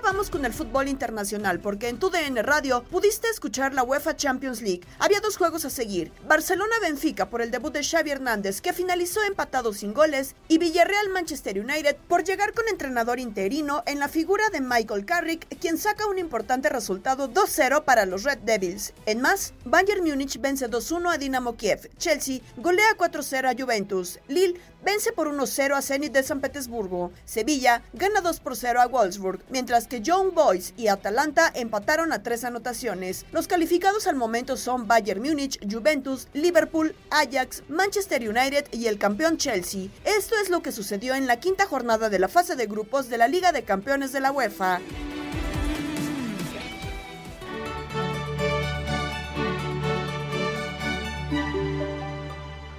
Vamos 0.08 0.30
con 0.30 0.46
el 0.46 0.54
fútbol 0.54 0.88
internacional, 0.88 1.60
porque 1.60 1.90
en 1.90 1.98
tu 1.98 2.08
DN 2.08 2.42
Radio 2.42 2.82
pudiste 2.84 3.28
escuchar 3.28 3.74
la 3.74 3.82
UEFA 3.82 4.16
Champions 4.16 4.62
League. 4.62 4.80
Había 4.98 5.20
dos 5.20 5.36
juegos 5.36 5.66
a 5.66 5.70
seguir: 5.70 6.10
Barcelona-Benfica 6.26 7.28
por 7.28 7.42
el 7.42 7.50
debut 7.50 7.74
de 7.74 7.84
Xavi 7.84 8.12
Hernández, 8.12 8.62
que 8.62 8.72
finalizó 8.72 9.22
empatado 9.24 9.74
sin 9.74 9.92
goles, 9.92 10.34
y 10.48 10.56
Villarreal-Manchester 10.56 11.60
United 11.60 11.96
por 12.08 12.24
llegar 12.24 12.54
con 12.54 12.66
entrenador 12.68 13.20
interino 13.20 13.82
en 13.84 13.98
la 13.98 14.08
figura 14.08 14.44
de 14.50 14.62
Michael 14.62 15.04
Carrick, 15.04 15.46
quien 15.58 15.76
saca 15.76 16.06
un 16.06 16.18
importante 16.18 16.70
resultado 16.70 17.30
2-0 17.30 17.84
para 17.84 18.06
los 18.06 18.22
Red 18.22 18.38
Devils. 18.38 18.94
En 19.04 19.20
más, 19.20 19.52
Bayern 19.66 20.02
Múnich 20.02 20.40
vence 20.40 20.70
2-1 20.70 21.12
a 21.12 21.18
Dinamo 21.18 21.58
Kiev, 21.58 21.90
Chelsea 21.98 22.40
golea 22.56 22.96
4-0 22.96 23.44
a 23.44 23.62
Juventus, 23.62 24.20
Lille 24.26 24.58
vence 24.88 25.12
por 25.12 25.28
1-0 25.28 25.74
a 25.74 25.82
Zenit 25.82 26.14
de 26.14 26.22
San 26.22 26.40
Petersburgo, 26.40 27.12
Sevilla 27.26 27.82
gana 27.92 28.22
2-0 28.22 28.80
a 28.80 28.86
Wolfsburg, 28.86 29.40
mientras 29.50 29.86
que 29.86 30.00
Young 30.00 30.32
Boys 30.32 30.72
y 30.78 30.88
Atalanta 30.88 31.52
empataron 31.54 32.10
a 32.10 32.22
tres 32.22 32.42
anotaciones. 32.42 33.26
Los 33.30 33.48
calificados 33.48 34.06
al 34.06 34.16
momento 34.16 34.56
son 34.56 34.88
Bayern 34.88 35.20
Múnich, 35.20 35.58
Juventus, 35.70 36.28
Liverpool, 36.32 36.96
Ajax, 37.10 37.64
Manchester 37.68 38.26
United 38.26 38.64
y 38.72 38.86
el 38.86 38.98
campeón 38.98 39.36
Chelsea. 39.36 39.90
Esto 40.06 40.36
es 40.42 40.48
lo 40.48 40.62
que 40.62 40.72
sucedió 40.72 41.14
en 41.14 41.26
la 41.26 41.38
quinta 41.38 41.66
jornada 41.66 42.08
de 42.08 42.18
la 42.18 42.28
fase 42.28 42.56
de 42.56 42.64
grupos 42.64 43.10
de 43.10 43.18
la 43.18 43.28
Liga 43.28 43.52
de 43.52 43.64
Campeones 43.64 44.12
de 44.12 44.20
la 44.20 44.32
UEFA. 44.32 44.80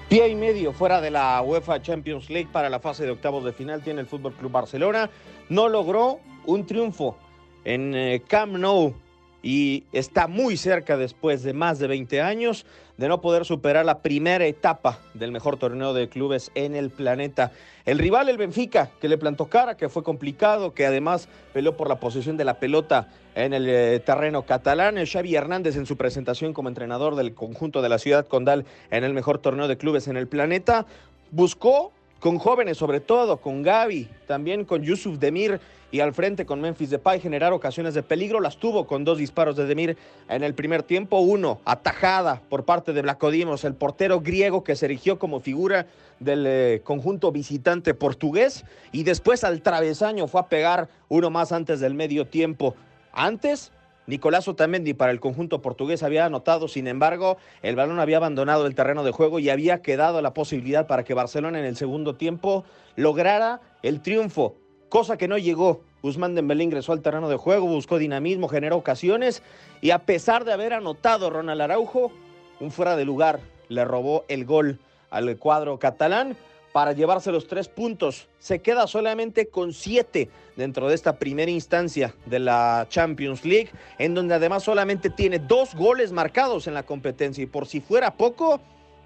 Pie 0.10 0.28
y 0.28 0.34
medio 0.34 0.74
fuera 0.74 1.02
de 1.02 1.12
la 1.12 1.40
UEFA 1.44 1.84
Champions 1.84 2.32
League 2.32 2.50
para 2.52 2.68
la 2.68 2.80
fase 2.80 3.06
de 3.06 3.12
octavos 3.12 3.44
de 3.46 3.54
final 3.54 3.84
tiene 3.84 4.02
el 4.02 4.08
Fútbol 4.08 4.34
Club 4.34 4.52
Barcelona. 4.52 5.08
No 5.50 5.70
logró 5.70 6.20
un 6.48 6.66
triunfo 6.66 7.16
en 7.64 7.94
eh, 7.94 8.24
Camp 8.28 8.54
Nou 8.54 8.96
y 9.44 9.84
está 9.92 10.28
muy 10.28 10.58
cerca 10.58 10.98
después 10.98 11.44
de 11.44 11.54
más 11.54 11.78
de 11.78 11.86
20 11.86 12.24
años 12.24 12.66
de 13.00 13.08
no 13.08 13.22
poder 13.22 13.46
superar 13.46 13.86
la 13.86 14.00
primera 14.00 14.46
etapa 14.46 15.00
del 15.14 15.32
mejor 15.32 15.56
torneo 15.56 15.94
de 15.94 16.10
clubes 16.10 16.52
en 16.54 16.76
el 16.76 16.90
planeta. 16.90 17.54
El 17.86 17.98
rival, 17.98 18.28
el 18.28 18.38
Benfica, 18.38 18.90
que 19.00 19.08
le 19.08 19.18
plantó 19.18 19.46
cara, 19.46 19.78
que 19.78 19.88
fue 19.88 20.04
complicado, 20.04 20.74
que 20.74 20.86
además 20.86 21.30
peleó 21.54 21.78
por 21.78 21.88
la 21.88 22.02
posición 22.02 22.36
de 22.36 22.44
la 22.44 22.60
pelota 22.60 23.08
en 23.36 23.54
el 23.54 23.70
eh, 23.70 24.02
terreno 24.02 24.42
catalán. 24.42 24.98
El 24.98 25.08
Xavi 25.08 25.34
Hernández 25.34 25.78
en 25.78 25.86
su 25.86 25.96
presentación 25.96 26.52
como 26.52 26.68
entrenador 26.68 27.16
del 27.16 27.34
conjunto 27.34 27.82
de 27.82 27.88
la 27.88 28.00
ciudad 28.00 28.28
condal 28.28 28.66
en 28.92 29.06
el 29.06 29.14
mejor 29.14 29.38
torneo 29.38 29.70
de 29.70 29.78
clubes 29.78 30.10
en 30.10 30.18
el 30.18 30.28
planeta, 30.28 30.86
buscó 31.32 31.94
con 32.20 32.38
jóvenes 32.38 32.78
sobre 32.78 33.00
todo, 33.00 33.38
con 33.38 33.64
Gaby, 33.64 34.10
también 34.28 34.66
con 34.66 34.84
Yusuf 34.84 35.18
Demir 35.20 35.60
y 35.92 36.02
al 36.02 36.14
frente 36.14 36.46
con 36.46 36.62
Memphis 36.62 36.92
Depay 36.92 37.20
generar 37.20 37.54
ocasiones 37.54 37.94
de 37.94 38.04
peligro. 38.04 38.40
Las 38.40 38.58
tuvo 38.58 38.86
con 38.86 39.04
dos 39.04 39.18
disparos 39.18 39.56
de 39.56 39.66
Demir 39.66 39.98
en 40.28 40.44
el 40.44 40.54
primer 40.54 40.84
tiempo. 40.84 41.20
Uno, 41.20 41.62
atajada 41.66 42.42
por 42.50 42.66
parte 42.66 42.94
de 42.94 43.02
Blacodimos, 43.02 43.64
el 43.64 43.74
portero 43.74 44.22
griego 44.22 44.64
que 44.64 44.76
se 44.76 44.86
erigió 44.86 45.18
como 45.18 45.40
figura 45.40 45.88
del 46.20 46.46
eh, 46.46 46.82
conjunto 46.84 47.32
visitante 47.32 47.94
portugués. 47.94 48.66
Y 48.92 49.04
después 49.04 49.44
al 49.44 49.62
travesaño 49.62 50.28
fue 50.28 50.42
a 50.42 50.48
pegar 50.48 50.90
uno 51.08 51.30
más 51.30 51.52
antes 51.52 51.80
del 51.80 51.96
medio 51.96 52.28
tiempo. 52.28 52.76
Antes, 53.12 53.72
Nicolás 54.10 54.48
Otamendi 54.48 54.96
para 54.96 55.12
el 55.12 55.20
conjunto 55.20 55.62
portugués 55.62 56.02
había 56.02 56.26
anotado, 56.26 56.68
sin 56.68 56.88
embargo, 56.88 57.38
el 57.62 57.76
balón 57.76 58.00
había 58.00 58.18
abandonado 58.18 58.66
el 58.66 58.74
terreno 58.74 59.04
de 59.04 59.12
juego 59.12 59.38
y 59.38 59.52
había 59.52 59.84
quedado 59.84 60.20
la 60.24 60.34
posibilidad 60.34 60.88
para 60.88 61.04
que 61.04 61.14
Barcelona 61.14 61.60
en 61.60 61.66
el 61.66 61.76
segundo 61.76 62.16
tiempo 62.16 62.66
lograra 62.96 63.62
el 63.84 64.02
triunfo 64.02 64.56
cosa 64.90 65.18
que 65.18 65.28
no 65.28 65.38
llegó. 65.38 65.82
Guzmán 66.02 66.34
Dembélé 66.34 66.64
ingresó 66.64 66.92
al 66.92 67.02
terreno 67.02 67.30
de 67.30 67.38
juego, 67.38 67.68
buscó 67.68 68.00
dinamismo, 68.00 68.48
generó 68.48 68.78
ocasiones 68.78 69.44
y 69.80 69.92
a 69.92 70.00
pesar 70.00 70.44
de 70.44 70.54
haber 70.54 70.74
anotado 70.74 71.30
Ronald 71.30 71.62
Araujo, 71.62 72.12
un 72.60 72.72
fuera 72.72 72.96
de 72.96 73.06
lugar 73.06 73.40
le 73.68 73.86
robó 73.86 74.26
el 74.28 74.46
gol 74.46 74.80
al 75.12 75.38
cuadro 75.38 75.78
catalán 75.78 76.36
para 76.72 76.94
llevarse 76.94 77.32
los 77.32 77.48
tres 77.48 77.68
puntos. 77.68 78.28
Se 78.40 78.60
queda 78.60 78.88
solamente 78.88 79.48
con 79.48 79.74
siete 79.74 80.30
dentro 80.56 80.88
de 80.88 80.96
esta 80.96 81.18
primera 81.18 81.52
instancia 81.52 82.14
de 82.26 82.40
la 82.40 82.86
Champions 82.90 83.46
League, 83.46 83.70
en 83.98 84.14
donde 84.14 84.36
además 84.36 84.64
solamente 84.64 85.10
tiene 85.10 85.40
dos 85.40 85.76
goles 85.76 86.12
marcados 86.12 86.68
en 86.68 86.74
la 86.74 86.84
competencia. 86.84 87.44
Y 87.44 87.48
por 87.48 87.68
si 87.68 87.80
fuera 87.82 88.16
poco, 88.16 88.60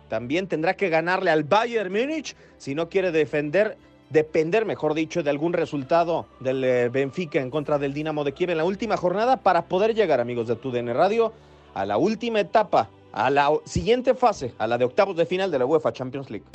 también 0.09 0.47
tendrá 0.47 0.75
que 0.75 0.89
ganarle 0.89 1.31
al 1.31 1.43
Bayern 1.43 1.91
Múnich 1.91 2.35
si 2.57 2.75
no 2.75 2.89
quiere 2.89 3.11
defender 3.11 3.77
depender, 4.09 4.63
mejor 4.65 4.93
dicho, 4.93 5.23
de 5.23 5.29
algún 5.31 5.53
resultado 5.53 6.27
del 6.39 6.63
eh, 6.63 6.89
Benfica 6.89 7.39
en 7.39 7.49
contra 7.49 7.79
del 7.79 7.93
Dinamo 7.93 8.23
de 8.23 8.33
Kiev 8.33 8.51
en 8.51 8.57
la 8.57 8.63
última 8.63 8.95
jornada 8.95 9.37
para 9.37 9.65
poder 9.65 9.95
llegar, 9.95 10.21
amigos 10.21 10.47
de 10.47 10.55
TUDN 10.55 10.93
Radio, 10.93 11.33
a 11.73 11.85
la 11.85 11.97
última 11.97 12.39
etapa, 12.39 12.89
a 13.11 13.31
la 13.31 13.49
siguiente 13.65 14.13
fase, 14.13 14.53
a 14.59 14.67
la 14.67 14.77
de 14.77 14.85
octavos 14.85 15.17
de 15.17 15.25
final 15.25 15.49
de 15.49 15.59
la 15.59 15.65
UEFA 15.65 15.91
Champions 15.91 16.29
League. 16.29 16.45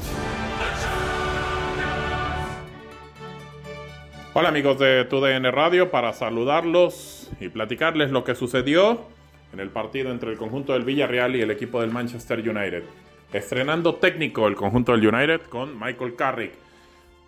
Hola 4.35 4.51
amigos 4.51 4.79
de 4.79 5.07
TUDN 5.07 5.51
Radio, 5.51 5.91
para 5.91 6.13
saludarlos 6.13 7.31
y 7.41 7.49
platicarles 7.49 8.11
lo 8.11 8.25
que 8.25 8.35
sucedió 8.35 9.07
en 9.55 9.59
el 9.59 9.71
partido 9.71 10.13
entre 10.13 10.31
el 10.31 10.37
conjunto 10.37 10.75
del 10.75 10.85
Villarreal 10.85 11.35
y 11.35 11.41
el 11.41 11.51
equipo 11.51 11.81
del 11.81 11.91
Manchester 11.91 12.39
United. 12.39 12.85
Estrenando 13.33 13.95
técnico 13.95 14.47
el 14.47 14.55
conjunto 14.55 14.93
del 14.93 15.07
United 15.07 15.41
con 15.49 15.81
Michael 15.81 16.15
Carrick 16.15 16.53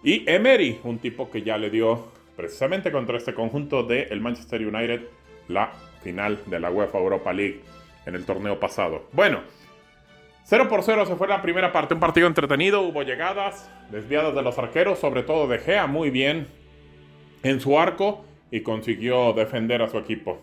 y 0.05 0.31
Emery, 0.31 0.81
un 0.85 0.99
tipo 0.99 1.31
que 1.31 1.41
ya 1.41 1.57
le 1.57 1.71
dio 1.71 2.09
precisamente 2.37 2.93
contra 2.93 3.17
este 3.17 3.33
conjunto 3.33 3.83
del 3.83 4.07
el 4.11 4.21
Manchester 4.21 4.65
United 4.65 5.01
la 5.49 5.73
final 6.03 6.39
de 6.47 6.61
la 6.61 6.71
UEFA 6.71 6.99
Europa 6.99 7.33
League 7.33 7.63
en 8.05 8.15
el 8.15 8.27
torneo 8.27 8.61
pasado. 8.61 9.07
Bueno, 9.13 9.41
0 10.45 10.69
por 10.69 10.83
0 10.83 11.07
se 11.07 11.17
fue 11.17 11.29
la 11.29 11.41
primera 11.41 11.73
parte, 11.73 11.95
un 11.95 12.01
partido 12.01 12.27
entretenido, 12.27 12.83
hubo 12.83 13.03
llegadas, 13.03 13.71
desviadas 13.91 14.35
de 14.35 14.43
los 14.43 14.59
arqueros, 14.59 14.99
sobre 14.99 15.23
todo 15.23 15.49
de 15.49 15.59
Gea 15.59 15.87
muy 15.87 16.11
bien 16.11 16.60
en 17.43 17.61
su 17.61 17.79
arco 17.79 18.25
y 18.51 18.61
consiguió 18.61 19.33
defender 19.33 19.83
a 19.83 19.89
su 19.89 19.99
equipo. 19.99 20.41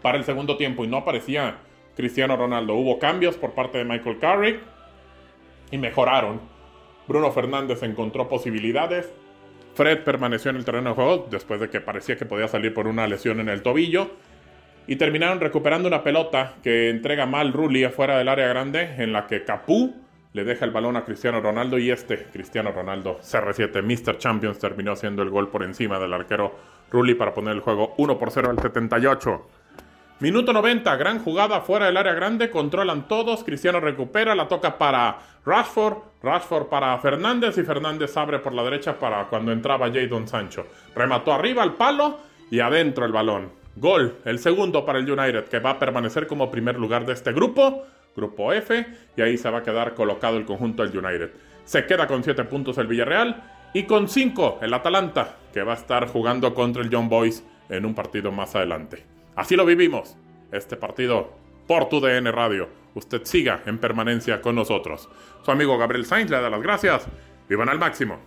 Para 0.00 0.18
el 0.18 0.24
segundo 0.24 0.56
tiempo 0.56 0.84
y 0.84 0.88
no 0.88 0.98
aparecía 0.98 1.58
Cristiano 1.96 2.36
Ronaldo, 2.36 2.74
hubo 2.74 2.98
cambios 2.98 3.36
por 3.36 3.52
parte 3.52 3.78
de 3.78 3.84
Michael 3.84 4.18
Carrick 4.18 4.60
y 5.70 5.78
mejoraron 5.78 6.52
Bruno 7.08 7.30
Fernández 7.32 7.82
encontró 7.82 8.28
posibilidades. 8.28 9.12
Fred 9.74 10.00
permaneció 10.04 10.50
en 10.50 10.56
el 10.56 10.64
terreno 10.64 10.90
de 10.90 10.94
juego 10.94 11.26
después 11.30 11.60
de 11.60 11.70
que 11.70 11.80
parecía 11.80 12.16
que 12.16 12.26
podía 12.26 12.48
salir 12.48 12.74
por 12.74 12.86
una 12.86 13.06
lesión 13.06 13.40
en 13.40 13.48
el 13.48 13.62
tobillo. 13.62 14.10
Y 14.86 14.96
terminaron 14.96 15.40
recuperando 15.40 15.88
una 15.88 16.02
pelota 16.02 16.54
que 16.62 16.90
entrega 16.90 17.26
mal 17.26 17.52
Rulli 17.52 17.84
afuera 17.84 18.18
del 18.18 18.28
área 18.28 18.48
grande, 18.48 18.94
en 18.98 19.12
la 19.12 19.26
que 19.26 19.44
Capú 19.44 19.94
le 20.32 20.44
deja 20.44 20.64
el 20.64 20.70
balón 20.70 20.96
a 20.96 21.04
Cristiano 21.04 21.40
Ronaldo 21.40 21.78
y 21.78 21.90
este 21.90 22.24
Cristiano 22.32 22.72
Ronaldo 22.72 23.18
CR7 23.20 23.82
Mr. 23.82 24.18
Champions 24.18 24.58
terminó 24.58 24.92
haciendo 24.92 25.22
el 25.22 25.30
gol 25.30 25.48
por 25.48 25.62
encima 25.62 25.98
del 25.98 26.12
arquero 26.12 26.54
Rulli 26.90 27.14
para 27.14 27.34
poner 27.34 27.54
el 27.54 27.60
juego 27.60 27.94
1 27.98 28.18
por 28.18 28.30
0 28.30 28.50
al 28.50 28.58
78. 28.58 29.46
Minuto 30.20 30.52
90, 30.52 30.94
gran 30.96 31.18
jugada 31.18 31.62
fuera 31.62 31.86
del 31.86 31.96
área 31.96 32.14
grande, 32.14 32.48
controlan 32.48 33.08
todos, 33.08 33.42
Cristiano 33.42 33.80
recupera, 33.80 34.36
la 34.36 34.46
toca 34.46 34.78
para 34.78 35.18
Rashford, 35.44 35.96
Rashford 36.22 36.68
para 36.68 36.96
Fernández 36.98 37.58
y 37.58 37.64
Fernández 37.64 38.16
abre 38.16 38.38
por 38.38 38.54
la 38.54 38.62
derecha 38.62 38.98
para 38.98 39.26
cuando 39.26 39.50
entraba 39.50 39.90
Jadon 39.90 40.28
Sancho. 40.28 40.66
Remató 40.94 41.32
arriba 41.32 41.64
al 41.64 41.74
palo 41.74 42.20
y 42.50 42.60
adentro 42.60 43.04
el 43.04 43.10
balón. 43.12 43.50
Gol, 43.74 44.18
el 44.24 44.38
segundo 44.38 44.84
para 44.84 44.98
el 44.98 45.10
United, 45.10 45.46
que 45.46 45.58
va 45.58 45.70
a 45.70 45.78
permanecer 45.78 46.26
como 46.26 46.50
primer 46.50 46.78
lugar 46.78 47.04
de 47.04 47.14
este 47.14 47.32
grupo, 47.32 47.84
grupo 48.14 48.52
F, 48.52 48.86
y 49.16 49.22
ahí 49.22 49.36
se 49.36 49.50
va 49.50 49.58
a 49.58 49.62
quedar 49.62 49.94
colocado 49.94 50.36
el 50.36 50.44
conjunto 50.44 50.86
del 50.86 50.96
United. 50.96 51.30
Se 51.64 51.86
queda 51.86 52.06
con 52.06 52.24
7 52.24 52.44
puntos 52.44 52.78
el 52.78 52.86
Villarreal 52.86 53.42
y 53.74 53.84
con 53.84 54.08
5 54.08 54.58
el 54.62 54.74
Atalanta, 54.74 55.36
que 55.52 55.62
va 55.62 55.72
a 55.72 55.76
estar 55.76 56.08
jugando 56.08 56.54
contra 56.54 56.82
el 56.82 56.90
John 56.92 57.08
Boys 57.08 57.44
en 57.68 57.86
un 57.86 57.94
partido 57.94 58.32
más 58.32 58.54
adelante. 58.54 59.04
Así 59.34 59.56
lo 59.56 59.64
vivimos, 59.64 60.16
este 60.50 60.76
partido 60.76 61.32
por 61.66 61.88
tu 61.88 62.00
DN 62.00 62.30
Radio. 62.32 62.68
Usted 62.94 63.22
siga 63.24 63.62
en 63.66 63.78
permanencia 63.78 64.42
con 64.42 64.54
nosotros. 64.54 65.08
Su 65.42 65.50
amigo 65.50 65.78
Gabriel 65.78 66.04
Sainz 66.04 66.30
le 66.30 66.40
da 66.40 66.50
las 66.50 66.62
gracias. 66.62 67.06
Vivan 67.48 67.68
al 67.68 67.78
máximo. 67.78 68.18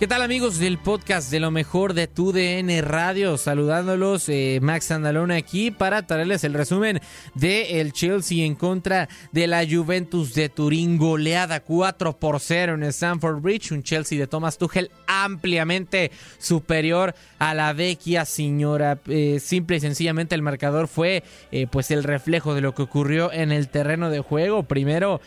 ¿Qué 0.00 0.06
tal 0.06 0.22
amigos 0.22 0.58
del 0.58 0.78
podcast 0.78 1.30
de 1.30 1.40
lo 1.40 1.50
mejor 1.50 1.92
de 1.92 2.06
tu 2.06 2.32
DN 2.32 2.80
Radio? 2.80 3.36
Saludándolos, 3.36 4.30
eh, 4.30 4.58
Max 4.62 4.90
Andalona 4.92 5.36
aquí 5.36 5.70
para 5.70 6.06
traerles 6.06 6.42
el 6.42 6.54
resumen 6.54 7.02
de 7.34 7.82
el 7.82 7.92
Chelsea 7.92 8.46
en 8.46 8.54
contra 8.54 9.10
de 9.32 9.46
la 9.46 9.62
Juventus 9.68 10.32
de 10.32 10.48
Turín, 10.48 10.96
goleada 10.96 11.60
4 11.60 12.16
por 12.18 12.40
0 12.40 12.76
en 12.76 12.84
Stamford 12.84 13.42
Bridge, 13.42 13.72
un 13.72 13.82
Chelsea 13.82 14.18
de 14.18 14.26
Thomas 14.26 14.56
Tuchel 14.56 14.90
ampliamente 15.06 16.10
superior 16.38 17.14
a 17.40 17.54
la 17.54 17.72
vecchia 17.72 18.24
señora. 18.24 19.00
Eh, 19.08 19.40
simple 19.40 19.78
y 19.78 19.80
sencillamente 19.80 20.36
el 20.36 20.42
marcador 20.42 20.86
fue 20.86 21.24
eh, 21.50 21.66
pues 21.68 21.90
el 21.90 22.04
reflejo 22.04 22.54
de 22.54 22.60
lo 22.60 22.72
que 22.76 22.82
ocurrió 22.82 23.32
en 23.32 23.50
el 23.50 23.68
terreno 23.68 24.10
de 24.10 24.20
juego. 24.20 24.62
Primero, 24.62 25.20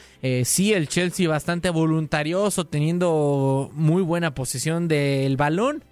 sí, 0.46 0.74
el 0.74 0.88
Chelsea 0.88 1.28
bastante 1.28 1.70
voluntarioso, 1.70 2.66
teniendo 2.66 3.70
muy 3.74 4.02
buena 4.02 4.34
posición 4.34 4.88
del 4.88 5.36
balón, 5.36 5.84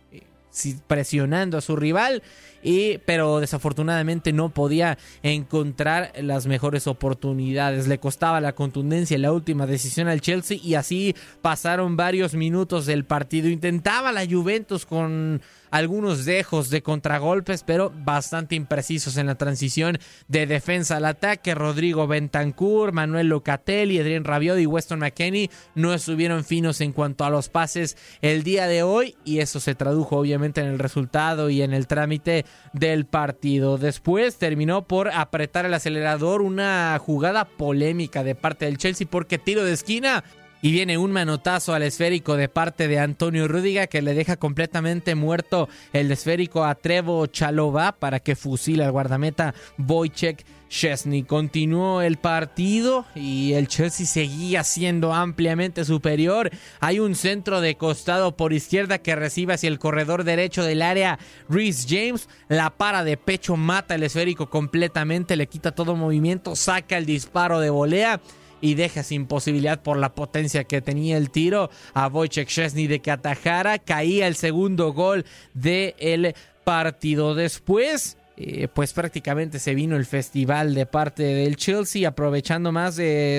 presionando 0.87 1.57
a 1.57 1.61
su 1.61 1.75
rival. 1.75 2.21
Y, 2.63 2.99
pero 2.99 3.39
desafortunadamente 3.39 4.33
no 4.33 4.49
podía 4.49 4.97
encontrar 5.23 6.11
las 6.21 6.45
mejores 6.45 6.85
oportunidades. 6.85 7.87
Le 7.87 7.99
costaba 7.99 8.39
la 8.39 8.53
contundencia 8.53 9.15
en 9.15 9.23
la 9.23 9.31
última 9.31 9.65
decisión 9.65 10.07
al 10.07 10.21
Chelsea 10.21 10.59
y 10.61 10.75
así 10.75 11.15
pasaron 11.41 11.97
varios 11.97 12.35
minutos 12.35 12.85
del 12.85 13.03
partido. 13.03 13.49
Intentaba 13.49 14.11
la 14.11 14.27
Juventus 14.27 14.85
con 14.85 15.41
algunos 15.71 16.25
dejos 16.25 16.69
de 16.69 16.83
contragolpes, 16.83 17.63
pero 17.63 17.91
bastante 17.95 18.55
imprecisos 18.55 19.17
en 19.17 19.27
la 19.27 19.35
transición 19.35 19.97
de 20.27 20.45
defensa 20.45 20.97
al 20.97 21.05
ataque. 21.05 21.55
Rodrigo 21.55 22.07
Bentancur, 22.07 22.91
Manuel 22.91 23.27
Locatelli, 23.27 23.99
Adrián 23.99 24.25
Rabiot 24.25 24.59
y 24.59 24.65
Weston 24.65 24.99
McKenney 24.99 25.49
no 25.75 25.93
estuvieron 25.93 26.43
finos 26.43 26.81
en 26.81 26.91
cuanto 26.91 27.25
a 27.25 27.29
los 27.29 27.49
pases 27.49 27.97
el 28.21 28.43
día 28.43 28.67
de 28.67 28.83
hoy 28.83 29.15
y 29.25 29.39
eso 29.39 29.59
se 29.59 29.75
tradujo 29.75 30.17
obviamente 30.17 30.61
en 30.61 30.67
el 30.67 30.79
resultado 30.79 31.49
y 31.49 31.61
en 31.61 31.73
el 31.73 31.87
trámite 31.87 32.45
del 32.73 33.05
partido. 33.05 33.77
Después 33.77 34.37
terminó 34.37 34.87
por 34.87 35.09
apretar 35.09 35.65
el 35.65 35.73
acelerador 35.73 36.41
una 36.41 36.99
jugada 36.99 37.45
polémica 37.45 38.23
de 38.23 38.35
parte 38.35 38.65
del 38.65 38.77
Chelsea 38.77 39.07
porque 39.09 39.37
tiro 39.37 39.63
de 39.63 39.73
esquina 39.73 40.23
y 40.61 40.71
viene 40.71 40.97
un 40.97 41.11
manotazo 41.11 41.73
al 41.73 41.83
esférico 41.83 42.37
de 42.37 42.49
parte 42.49 42.87
de 42.87 42.99
Antonio 42.99 43.47
Rüdiga 43.47 43.87
que 43.87 44.01
le 44.01 44.13
deja 44.13 44.37
completamente 44.37 45.15
muerto 45.15 45.69
el 45.93 46.11
esférico 46.11 46.63
a 46.63 46.75
Trevo 46.75 47.25
Chalova 47.27 47.93
para 47.93 48.19
que 48.19 48.35
fusile 48.35 48.83
al 48.83 48.91
guardameta 48.91 49.53
Wojciech 49.77 50.45
Chesney. 50.71 51.23
Continuó 51.23 52.01
el 52.01 52.17
partido 52.17 53.05
y 53.13 53.53
el 53.53 53.67
Chelsea 53.67 54.05
seguía 54.05 54.63
siendo 54.63 55.13
ampliamente 55.13 55.83
superior. 55.83 56.49
Hay 56.79 56.99
un 56.99 57.15
centro 57.15 57.59
de 57.59 57.75
costado 57.75 58.37
por 58.37 58.53
izquierda 58.53 58.99
que 58.99 59.15
recibe 59.15 59.53
hacia 59.53 59.67
el 59.67 59.79
corredor 59.79 60.23
derecho 60.23 60.63
del 60.63 60.81
área 60.81 61.19
Reese 61.49 61.87
James. 61.89 62.29
La 62.47 62.69
para 62.69 63.03
de 63.03 63.17
pecho, 63.17 63.57
mata 63.57 63.95
el 63.95 64.03
esférico 64.03 64.49
completamente, 64.49 65.35
le 65.35 65.47
quita 65.47 65.73
todo 65.73 65.95
movimiento, 65.95 66.55
saca 66.55 66.97
el 66.97 67.05
disparo 67.05 67.59
de 67.59 67.69
volea 67.69 68.21
y 68.61 68.75
deja 68.75 69.03
sin 69.03 69.25
posibilidad 69.25 69.81
por 69.81 69.97
la 69.97 70.13
potencia 70.13 70.63
que 70.63 70.81
tenía 70.81 71.17
el 71.17 71.31
tiro 71.31 71.69
a 71.93 72.07
Wojciech 72.07 72.49
Szczesny 72.49 72.87
de 72.87 72.99
que 72.99 73.11
atajara. 73.11 73.79
Caía 73.79 74.27
el 74.27 74.35
segundo 74.35 74.93
gol 74.93 75.25
del 75.53 76.35
partido. 76.63 77.35
Después 77.35 78.17
eh, 78.37 78.67
pues 78.73 78.93
prácticamente 78.93 79.59
se 79.59 79.75
vino 79.75 79.97
el 79.97 80.05
festival 80.05 80.73
de 80.73 80.85
parte 80.85 81.21
del 81.21 81.57
Chelsea, 81.57 82.07
aprovechando 82.07 82.71
más 82.71 82.95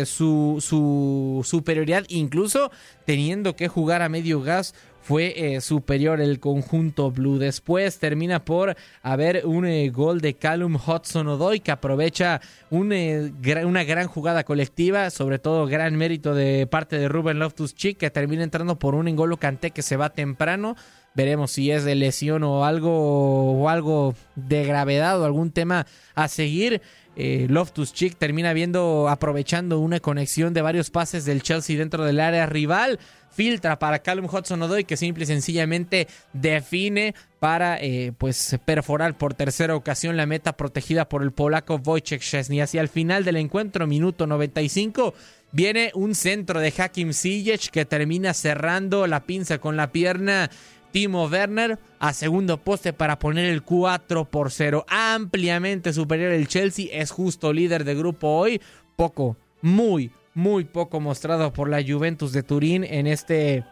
su 0.06 1.42
superioridad, 1.44 2.04
incluso 2.08 2.70
teniendo 3.04 3.56
que 3.56 3.68
jugar 3.68 4.02
a 4.02 4.08
medio 4.08 4.42
gas 4.42 4.74
fue 5.02 5.34
eh, 5.36 5.60
superior 5.60 6.20
el 6.20 6.40
conjunto 6.40 7.10
blue. 7.10 7.38
Después 7.38 7.98
termina 7.98 8.44
por 8.44 8.76
haber 9.02 9.44
un 9.44 9.66
eh, 9.66 9.90
gol 9.90 10.20
de 10.20 10.34
Callum 10.34 10.76
Hudson 10.76 11.28
Odoy 11.28 11.60
que 11.60 11.72
aprovecha 11.72 12.40
una 12.70 13.84
gran 13.84 14.06
jugada 14.06 14.44
colectiva, 14.44 15.10
sobre 15.10 15.38
todo 15.38 15.66
gran 15.66 15.96
mérito 15.96 16.34
de 16.34 16.66
parte 16.66 16.98
de 16.98 17.08
Ruben 17.08 17.38
Loftus-Cheek 17.38 17.98
que 17.98 18.10
termina 18.10 18.44
entrando 18.44 18.78
por 18.78 18.94
un 18.94 19.08
engolo 19.08 19.36
Canté 19.36 19.72
que 19.72 19.82
se 19.82 19.96
va 19.96 20.10
temprano. 20.10 20.76
Veremos 21.14 21.50
si 21.50 21.70
es 21.70 21.84
de 21.84 21.94
lesión 21.94 22.42
o 22.42 22.64
algo, 22.64 23.52
o 23.52 23.68
algo 23.68 24.14
de 24.34 24.64
gravedad 24.64 25.20
o 25.20 25.26
algún 25.26 25.50
tema 25.50 25.86
a 26.14 26.28
seguir. 26.28 26.80
Eh, 27.14 27.46
Loftus 27.50 27.92
Cheek 27.92 28.16
termina 28.16 28.54
viendo, 28.54 29.08
aprovechando 29.10 29.80
una 29.80 30.00
conexión 30.00 30.54
de 30.54 30.62
varios 30.62 30.90
pases 30.90 31.26
del 31.26 31.42
Chelsea 31.42 31.76
dentro 31.76 32.04
del 32.04 32.20
área 32.20 32.46
rival. 32.46 32.98
Filtra 33.33 33.79
para 33.79 34.01
Callum 34.01 34.27
Hudson 34.27 34.62
Odoi 34.62 34.85
que 34.85 34.97
simple 34.97 35.25
y 35.25 35.27
sencillamente 35.27 36.07
define 36.33 37.14
para 37.40 37.79
eh, 37.81 38.12
pues 38.16 38.59
perforar 38.64 39.16
por 39.18 39.35
tercera 39.35 39.75
ocasión 39.75 40.16
la 40.16 40.27
meta 40.27 40.53
protegida 40.57 41.09
por 41.09 41.23
el 41.23 41.33
polaco 41.33 41.81
Wojciech 41.85 42.23
Szczesny. 42.23 42.61
Hacia 42.61 42.81
el 42.81 42.88
final 42.88 43.25
del 43.25 43.37
encuentro, 43.37 43.87
minuto 43.87 44.27
95, 44.27 45.14
viene 45.51 45.90
un 45.95 46.14
centro 46.14 46.61
de 46.61 46.73
Hakim 46.77 47.12
Ziyech 47.12 47.71
que 47.71 47.85
termina 47.85 48.35
cerrando 48.35 49.07
la 49.07 49.25
pinza 49.25 49.59
con 49.59 49.77
la 49.77 49.90
pierna 49.90 50.51
Timo 50.92 51.27
Werner 51.27 51.79
a 51.99 52.12
segundo 52.12 52.59
poste 52.59 52.92
para 52.92 53.18
poner 53.18 53.47
el 53.47 53.62
4 53.62 54.27
por 54.27 54.51
0. 54.53 54.85
Ampliamente 54.88 55.92
superior 55.92 56.33
el 56.33 56.49
Chelsea, 56.49 56.87
es 56.92 57.11
justo 57.11 57.53
líder 57.53 57.85
de 57.85 57.95
grupo 57.95 58.29
hoy. 58.29 58.61
Poco, 58.95 59.37
muy, 59.62 60.12
muy 60.35 60.64
poco 60.64 61.01
mostrado 61.01 61.53
por 61.53 61.68
la 61.68 61.83
Juventus 61.83 62.33
de 62.33 62.42
Turín 62.42 62.85
en 62.85 63.07
este 63.07 63.64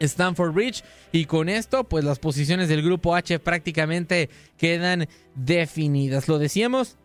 Stanford 0.00 0.52
Bridge. 0.52 0.84
Y 1.12 1.24
con 1.24 1.48
esto, 1.48 1.84
pues 1.84 2.04
las 2.04 2.18
posiciones 2.18 2.68
del 2.68 2.82
grupo 2.82 3.14
H 3.14 3.38
prácticamente 3.38 4.28
quedan 4.56 5.08
definidas. 5.34 6.28
Lo 6.28 6.38
decíamos, 6.38 6.96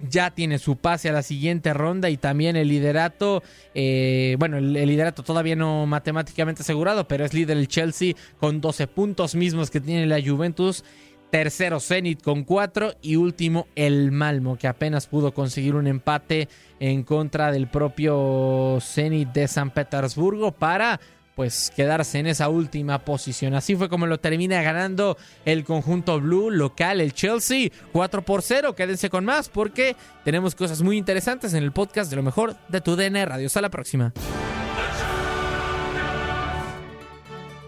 ya 0.00 0.30
tiene 0.30 0.58
su 0.58 0.76
pase 0.76 1.08
a 1.08 1.12
la 1.12 1.22
siguiente 1.22 1.72
ronda 1.74 2.10
y 2.10 2.16
también 2.16 2.56
el 2.56 2.68
liderato, 2.68 3.42
eh, 3.74 4.36
bueno, 4.38 4.58
el, 4.58 4.72
liderato 4.72 5.22
todavía 5.22 5.56
no 5.56 5.86
matemáticamente 5.86 6.62
asegurado, 6.62 7.08
pero 7.08 7.24
es 7.24 7.34
líder 7.34 7.56
el 7.56 7.68
Chelsea 7.68 8.14
con 8.38 8.60
12 8.60 8.86
puntos 8.86 9.34
mismos 9.34 9.70
que 9.70 9.80
tiene 9.80 10.06
la 10.06 10.22
Juventus. 10.22 10.84
Tercero 11.30 11.78
Zenit 11.80 12.22
con 12.22 12.44
4 12.44 12.94
y 13.02 13.16
último 13.16 13.66
el 13.74 14.12
Malmo 14.12 14.56
que 14.56 14.66
apenas 14.66 15.06
pudo 15.06 15.32
conseguir 15.32 15.74
un 15.74 15.86
empate 15.86 16.48
en 16.80 17.02
contra 17.02 17.52
del 17.52 17.68
propio 17.68 18.78
Zenit 18.80 19.28
de 19.30 19.48
San 19.48 19.70
Petersburgo 19.70 20.52
para 20.52 20.98
pues 21.38 21.70
quedarse 21.76 22.18
en 22.18 22.26
esa 22.26 22.48
última 22.48 23.04
posición. 23.04 23.54
Así 23.54 23.76
fue 23.76 23.88
como 23.88 24.08
lo 24.08 24.18
termina 24.18 24.60
ganando 24.60 25.16
el 25.44 25.62
conjunto 25.62 26.20
blue 26.20 26.50
local, 26.50 27.00
el 27.00 27.12
Chelsea, 27.12 27.70
4 27.92 28.22
por 28.22 28.42
0. 28.42 28.74
Quédense 28.74 29.08
con 29.08 29.24
más 29.24 29.48
porque 29.48 29.94
tenemos 30.24 30.56
cosas 30.56 30.82
muy 30.82 30.96
interesantes 30.96 31.54
en 31.54 31.62
el 31.62 31.70
podcast 31.70 32.10
de 32.10 32.16
lo 32.16 32.24
mejor 32.24 32.56
de 32.68 32.80
tu 32.80 32.96
DN 32.96 33.24
Radio. 33.24 33.46
Hasta 33.46 33.60
la 33.60 33.70
próxima. 33.70 34.12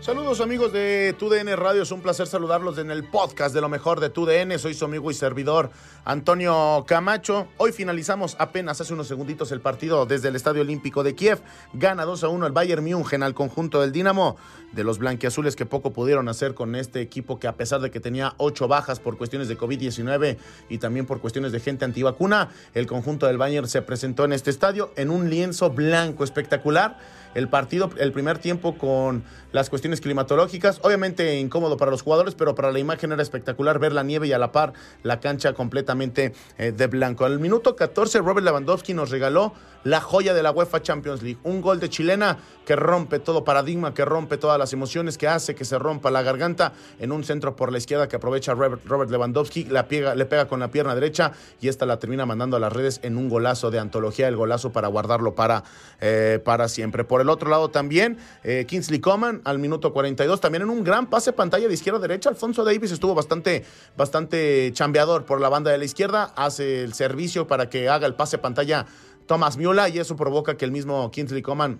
Saludos 0.00 0.40
amigos 0.40 0.72
de 0.72 1.14
TUDN 1.18 1.54
Radio, 1.58 1.82
es 1.82 1.92
un 1.92 2.00
placer 2.00 2.26
saludarlos 2.26 2.78
en 2.78 2.90
el 2.90 3.04
podcast 3.04 3.54
de 3.54 3.60
lo 3.60 3.68
mejor 3.68 4.00
de 4.00 4.08
TUDN. 4.08 4.58
Soy 4.58 4.72
su 4.72 4.86
amigo 4.86 5.10
y 5.10 5.14
servidor 5.14 5.68
Antonio 6.06 6.86
Camacho. 6.88 7.48
Hoy 7.58 7.72
finalizamos 7.72 8.34
apenas 8.38 8.80
hace 8.80 8.94
unos 8.94 9.08
segunditos 9.08 9.52
el 9.52 9.60
partido 9.60 10.06
desde 10.06 10.28
el 10.28 10.36
Estadio 10.36 10.62
Olímpico 10.62 11.02
de 11.02 11.14
Kiev. 11.14 11.40
Gana 11.74 12.06
2 12.06 12.24
a 12.24 12.28
1 12.28 12.46
el 12.46 12.52
Bayern 12.52 12.82
München 12.82 13.22
al 13.22 13.34
conjunto 13.34 13.82
del 13.82 13.92
Dinamo 13.92 14.38
de 14.72 14.84
los 14.84 14.98
blanquiazules 14.98 15.54
que 15.54 15.66
poco 15.66 15.92
pudieron 15.92 16.30
hacer 16.30 16.54
con 16.54 16.76
este 16.76 17.02
equipo 17.02 17.38
que 17.38 17.46
a 17.46 17.56
pesar 17.56 17.82
de 17.82 17.90
que 17.90 18.00
tenía 18.00 18.32
ocho 18.38 18.68
bajas 18.68 19.00
por 19.00 19.18
cuestiones 19.18 19.48
de 19.48 19.58
COVID-19 19.58 20.38
y 20.70 20.78
también 20.78 21.04
por 21.04 21.20
cuestiones 21.20 21.52
de 21.52 21.60
gente 21.60 21.84
antivacuna, 21.84 22.48
el 22.72 22.86
conjunto 22.86 23.26
del 23.26 23.36
Bayern 23.36 23.68
se 23.68 23.82
presentó 23.82 24.24
en 24.24 24.32
este 24.32 24.48
estadio 24.48 24.92
en 24.96 25.10
un 25.10 25.28
lienzo 25.28 25.68
blanco 25.68 26.24
espectacular 26.24 26.96
el 27.34 27.48
partido, 27.48 27.90
el 27.98 28.12
primer 28.12 28.38
tiempo 28.38 28.76
con 28.76 29.24
las 29.52 29.70
cuestiones 29.70 30.00
climatológicas. 30.00 30.80
Obviamente 30.82 31.38
incómodo 31.38 31.76
para 31.76 31.90
los 31.90 32.02
jugadores, 32.02 32.34
pero 32.34 32.54
para 32.54 32.72
la 32.72 32.78
imagen 32.78 33.12
era 33.12 33.22
espectacular 33.22 33.78
ver 33.78 33.92
la 33.92 34.02
nieve 34.02 34.26
y 34.26 34.32
a 34.32 34.38
la 34.38 34.52
par 34.52 34.72
la 35.02 35.20
cancha 35.20 35.52
completamente 35.52 36.32
eh, 36.58 36.72
de 36.72 36.86
blanco. 36.86 37.24
Al 37.24 37.38
minuto 37.38 37.76
14, 37.76 38.18
Robert 38.18 38.44
Lewandowski 38.44 38.94
nos 38.94 39.10
regaló 39.10 39.52
la 39.84 40.00
joya 40.00 40.34
de 40.34 40.42
la 40.42 40.50
UEFA 40.50 40.82
Champions 40.82 41.22
League. 41.22 41.38
Un 41.44 41.60
gol 41.60 41.80
de 41.80 41.88
chilena 41.88 42.38
que 42.64 42.76
rompe 42.76 43.18
todo 43.18 43.42
paradigma, 43.42 43.94
que 43.94 44.04
rompe 44.04 44.36
todas 44.36 44.58
las 44.58 44.72
emociones, 44.72 45.18
que 45.18 45.26
hace 45.26 45.54
que 45.54 45.64
se 45.64 45.78
rompa 45.78 46.10
la 46.10 46.22
garganta 46.22 46.72
en 46.98 47.10
un 47.10 47.24
centro 47.24 47.56
por 47.56 47.72
la 47.72 47.78
izquierda 47.78 48.08
que 48.08 48.16
aprovecha 48.16 48.54
Robert, 48.54 49.10
Lewandowski, 49.10 49.64
la 49.64 49.88
pega, 49.88 50.14
le 50.14 50.24
pega 50.24 50.46
con 50.46 50.60
la 50.60 50.68
pierna 50.68 50.94
derecha 50.94 51.32
y 51.60 51.68
esta 51.68 51.86
la 51.86 51.98
termina 51.98 52.26
mandando 52.26 52.56
a 52.56 52.60
las 52.60 52.72
redes 52.72 53.00
en 53.02 53.16
un 53.16 53.28
golazo 53.28 53.70
de 53.70 53.78
antología, 53.78 54.28
el 54.28 54.36
golazo 54.36 54.70
para 54.70 54.88
guardarlo 54.88 55.34
para, 55.34 55.64
eh, 56.00 56.40
para 56.44 56.68
siempre. 56.68 57.02
Por 57.02 57.20
el 57.20 57.28
otro 57.28 57.50
lado 57.50 57.70
también, 57.70 58.18
eh, 58.44 58.66
Kingsley 58.68 59.00
Coman 59.00 59.40
al 59.44 59.58
minuto 59.58 59.92
42, 59.92 60.40
también 60.40 60.62
en 60.62 60.70
un 60.70 60.84
gran 60.84 61.08
pase 61.08 61.32
pantalla 61.32 61.66
de 61.66 61.74
izquierda 61.74 61.98
a 61.98 62.02
derecha, 62.02 62.28
Alfonso 62.28 62.64
Davis 62.64 62.92
estuvo 62.92 63.14
bastante, 63.14 63.64
bastante 63.96 64.70
chambeador 64.72 65.24
por 65.24 65.40
la 65.40 65.48
banda 65.48 65.70
de 65.70 65.78
la 65.78 65.84
izquierda, 65.84 66.32
hace 66.36 66.84
el 66.84 66.94
servicio 66.94 67.46
para 67.46 67.68
que 67.68 67.88
haga 67.88 68.06
el 68.06 68.14
pase 68.14 68.38
pantalla 68.38 68.86
Thomas 69.30 69.56
Miula 69.56 69.88
y 69.88 70.00
eso 70.00 70.16
provoca 70.16 70.56
que 70.56 70.64
el 70.64 70.72
mismo 70.72 71.08
Kingsley 71.12 71.40
Coman 71.40 71.78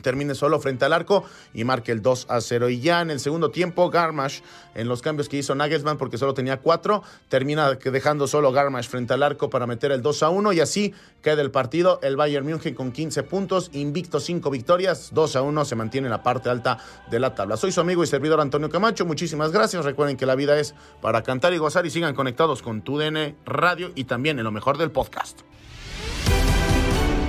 termine 0.00 0.34
solo 0.34 0.58
frente 0.60 0.86
al 0.86 0.94
arco 0.94 1.24
y 1.52 1.64
marque 1.64 1.92
el 1.92 2.00
2 2.00 2.28
a 2.30 2.40
0. 2.40 2.70
Y 2.70 2.80
ya 2.80 3.02
en 3.02 3.10
el 3.10 3.20
segundo 3.20 3.50
tiempo, 3.50 3.90
Garmash, 3.90 4.40
en 4.74 4.88
los 4.88 5.02
cambios 5.02 5.28
que 5.28 5.36
hizo 5.36 5.54
Nagelsmann, 5.54 5.98
porque 5.98 6.16
solo 6.16 6.32
tenía 6.32 6.60
cuatro, 6.60 7.02
termina 7.28 7.74
dejando 7.74 8.26
solo 8.26 8.50
Garmash 8.50 8.88
frente 8.88 9.12
al 9.12 9.22
arco 9.22 9.50
para 9.50 9.66
meter 9.66 9.92
el 9.92 10.00
2 10.00 10.22
a 10.22 10.30
1 10.30 10.54
y 10.54 10.60
así 10.60 10.94
queda 11.20 11.42
el 11.42 11.50
partido. 11.50 12.00
El 12.02 12.16
Bayern 12.16 12.46
München 12.46 12.74
con 12.74 12.92
15 12.92 13.24
puntos, 13.24 13.68
invicto 13.74 14.18
5 14.18 14.48
victorias, 14.48 15.10
2 15.12 15.36
a 15.36 15.42
1 15.42 15.66
se 15.66 15.76
mantiene 15.76 16.06
en 16.06 16.12
la 16.12 16.22
parte 16.22 16.48
alta 16.48 16.78
de 17.10 17.20
la 17.20 17.34
tabla. 17.34 17.58
Soy 17.58 17.72
su 17.72 17.82
amigo 17.82 18.02
y 18.02 18.06
servidor 18.06 18.40
Antonio 18.40 18.70
Camacho, 18.70 19.04
muchísimas 19.04 19.52
gracias. 19.52 19.84
Recuerden 19.84 20.16
que 20.16 20.24
la 20.24 20.34
vida 20.34 20.58
es 20.58 20.74
para 21.02 21.22
cantar 21.22 21.52
y 21.52 21.58
gozar 21.58 21.84
y 21.84 21.90
sigan 21.90 22.14
conectados 22.14 22.62
con 22.62 22.80
TUDN 22.80 23.36
Radio 23.44 23.92
y 23.94 24.04
también 24.04 24.38
en 24.38 24.44
lo 24.44 24.50
mejor 24.50 24.78
del 24.78 24.90
podcast. 24.90 25.42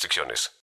restricciones. 0.00 0.59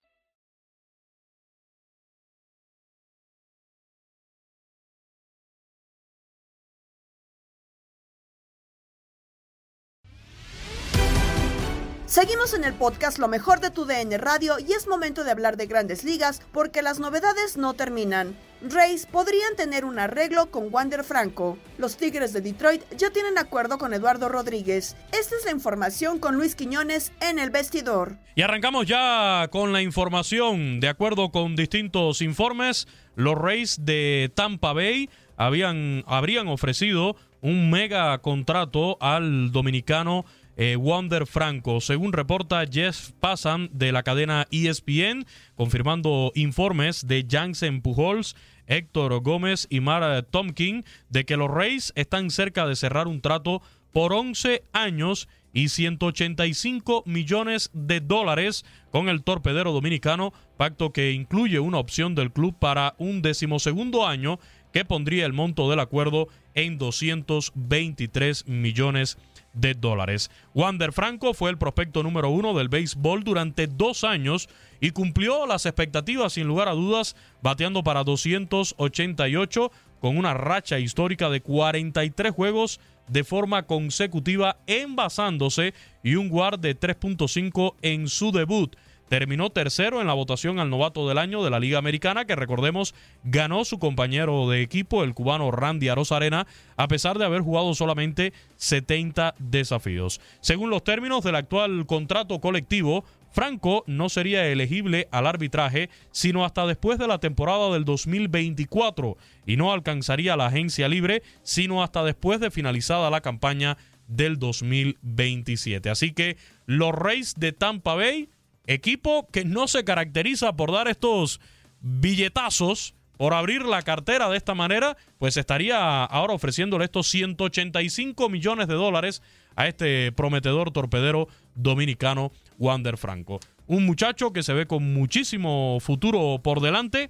Seguimos 12.07 12.53
en 12.53 12.63
el 12.63 12.75
podcast 12.75 13.17
Lo 13.17 13.27
mejor 13.27 13.61
de 13.61 13.71
tu 13.71 13.85
DN 13.85 14.15
Radio 14.19 14.57
y 14.59 14.73
es 14.73 14.87
momento 14.87 15.23
de 15.23 15.31
hablar 15.31 15.57
de 15.57 15.65
grandes 15.65 16.03
ligas 16.03 16.39
porque 16.51 16.83
las 16.83 16.99
novedades 16.99 17.57
no 17.57 17.73
terminan. 17.73 18.37
Rays 18.61 19.07
podrían 19.07 19.55
tener 19.55 19.85
un 19.85 19.97
arreglo 19.97 20.51
con 20.51 20.71
Wander 20.71 21.03
Franco. 21.03 21.57
Los 21.79 21.97
Tigres 21.97 22.31
de 22.31 22.41
Detroit 22.41 22.83
ya 22.95 23.09
tienen 23.09 23.39
acuerdo 23.39 23.79
con 23.79 23.91
Eduardo 23.91 24.29
Rodríguez. 24.29 24.95
Esta 25.19 25.35
es 25.35 25.45
la 25.45 25.51
información 25.51 26.19
con 26.19 26.35
Luis 26.35 26.55
Quiñones 26.55 27.11
en 27.21 27.39
el 27.39 27.49
vestidor. 27.49 28.17
Y 28.35 28.43
arrancamos 28.43 28.85
ya 28.85 29.47
con 29.51 29.73
la 29.73 29.81
información. 29.81 30.79
De 30.79 30.89
acuerdo 30.89 31.31
con 31.31 31.55
distintos 31.55 32.21
informes, 32.21 32.87
los 33.15 33.35
Rays 33.35 33.83
de 33.83 34.31
Tampa 34.35 34.73
Bay 34.73 35.09
habían, 35.37 36.03
habrían 36.05 36.47
ofrecido 36.49 37.15
un 37.41 37.71
mega 37.71 38.15
contrato 38.19 38.97
al 39.01 39.51
dominicano 39.51 40.23
eh, 40.57 40.75
Wander 40.75 41.25
Franco. 41.25 41.81
Según 41.81 42.13
reporta 42.13 42.65
Jeff 42.69 43.11
Passan 43.19 43.69
de 43.73 43.91
la 43.91 44.03
cadena 44.03 44.47
ESPN, 44.51 45.25
confirmando 45.55 46.31
informes 46.35 47.07
de 47.07 47.25
Jansen 47.29 47.81
Pujols, 47.81 48.35
Héctor 48.67 49.21
Gómez 49.21 49.67
y 49.69 49.79
Mara 49.79 50.21
Tomkin 50.23 50.85
de 51.09 51.25
que 51.25 51.37
los 51.37 51.51
Rays 51.51 51.93
están 51.95 52.29
cerca 52.29 52.65
de 52.65 52.75
cerrar 52.75 53.07
un 53.07 53.21
trato 53.21 53.61
por 53.91 54.13
11 54.13 54.63
años 54.73 55.27
y 55.53 55.69
185 55.69 57.03
millones 57.05 57.69
de 57.73 58.01
dólares 58.01 58.65
con 58.91 59.07
el 59.07 59.23
torpedero 59.23 59.71
dominicano, 59.71 60.33
pacto 60.57 60.91
que 60.91 61.13
incluye 61.13 61.59
una 61.59 61.77
opción 61.77 62.13
del 62.13 62.33
club 62.33 62.57
para 62.59 62.95
un 62.97 63.21
decimosegundo 63.21 64.05
año 64.05 64.37
que 64.73 64.83
pondría 64.83 65.25
el 65.25 65.31
monto 65.31 65.69
del 65.69 65.79
acuerdo 65.79 66.27
en 66.55 66.77
223 66.77 68.47
millones 68.49 69.17
de 69.55 69.73
dólares. 69.73 70.29
Wander 70.53 70.91
Franco 70.91 71.33
fue 71.33 71.49
el 71.49 71.57
prospecto 71.57 72.03
número 72.03 72.29
uno 72.29 72.53
del 72.53 72.69
béisbol 72.69 73.23
durante 73.23 73.67
dos 73.67 74.03
años 74.03 74.49
y 74.79 74.91
cumplió 74.91 75.47
las 75.47 75.65
expectativas 75.65 76.33
sin 76.33 76.47
lugar 76.47 76.67
a 76.67 76.73
dudas, 76.73 77.15
bateando 77.41 77.83
para 77.83 78.03
288 78.03 79.71
con 79.99 80.17
una 80.17 80.33
racha 80.33 80.77
histórica 80.77 81.29
de 81.29 81.41
43 81.41 82.31
juegos 82.31 82.79
de 83.07 83.23
forma 83.23 83.63
consecutiva 83.63 84.57
envasándose 84.67 85.73
y 86.03 86.15
un 86.15 86.29
guard 86.29 86.59
de 86.59 86.79
3.5 86.79 87.75
en 87.81 88.07
su 88.07 88.31
debut. 88.31 88.75
Terminó 89.09 89.51
tercero 89.51 90.01
en 90.01 90.07
la 90.07 90.13
votación 90.13 90.59
al 90.59 90.69
novato 90.69 91.07
del 91.07 91.17
año 91.17 91.43
de 91.43 91.49
la 91.49 91.59
Liga 91.59 91.77
Americana, 91.77 92.25
que 92.25 92.35
recordemos 92.35 92.95
ganó 93.23 93.63
su 93.65 93.77
compañero 93.77 94.49
de 94.49 94.61
equipo, 94.61 95.03
el 95.03 95.13
cubano 95.13 95.51
Randy 95.51 95.89
Arozarena, 95.89 96.47
a 96.75 96.87
pesar 96.87 97.17
de 97.19 97.25
haber 97.25 97.41
jugado 97.41 97.73
solamente 97.75 98.33
70 98.57 99.35
desafíos. 99.37 100.19
Según 100.41 100.69
los 100.69 100.83
términos 100.83 101.23
del 101.23 101.35
actual 101.35 101.85
contrato 101.85 102.39
colectivo, 102.39 103.05
Franco 103.31 103.83
no 103.85 104.07
sería 104.07 104.47
elegible 104.47 105.09
al 105.11 105.27
arbitraje 105.27 105.89
sino 106.11 106.45
hasta 106.45 106.65
después 106.65 106.97
de 106.97 107.07
la 107.07 107.19
temporada 107.19 107.69
del 107.73 107.83
2024 107.83 109.17
y 109.45 109.57
no 109.57 109.73
alcanzaría 109.73 110.37
la 110.37 110.45
agencia 110.45 110.87
libre 110.87 111.21
sino 111.43 111.83
hasta 111.83 112.05
después 112.05 112.39
de 112.39 112.49
finalizada 112.49 113.09
la 113.09 113.19
campaña 113.19 113.77
del 114.07 114.39
2027. 114.39 115.89
Así 115.89 116.13
que 116.13 116.37
los 116.65 116.95
Reyes 116.95 117.35
de 117.35 117.51
Tampa 117.51 117.95
Bay 117.95 118.29
Equipo 118.67 119.27
que 119.31 119.45
no 119.45 119.67
se 119.67 119.83
caracteriza 119.83 120.55
por 120.55 120.71
dar 120.71 120.87
estos 120.87 121.39
billetazos, 121.81 122.95
por 123.17 123.33
abrir 123.33 123.63
la 123.63 123.81
cartera 123.81 124.29
de 124.29 124.37
esta 124.37 124.55
manera, 124.55 124.97
pues 125.19 125.37
estaría 125.37 126.03
ahora 126.03 126.33
ofreciéndole 126.33 126.85
estos 126.85 127.07
185 127.07 128.29
millones 128.29 128.67
de 128.67 128.73
dólares 128.73 129.21
a 129.55 129.67
este 129.67 130.11
prometedor 130.11 130.71
torpedero 130.71 131.27
dominicano 131.53 132.31
Wander 132.57 132.97
Franco. 132.97 133.39
Un 133.67 133.85
muchacho 133.85 134.33
que 134.33 134.43
se 134.43 134.53
ve 134.53 134.67
con 134.67 134.93
muchísimo 134.93 135.79
futuro 135.79 136.39
por 136.43 136.59
delante 136.59 137.09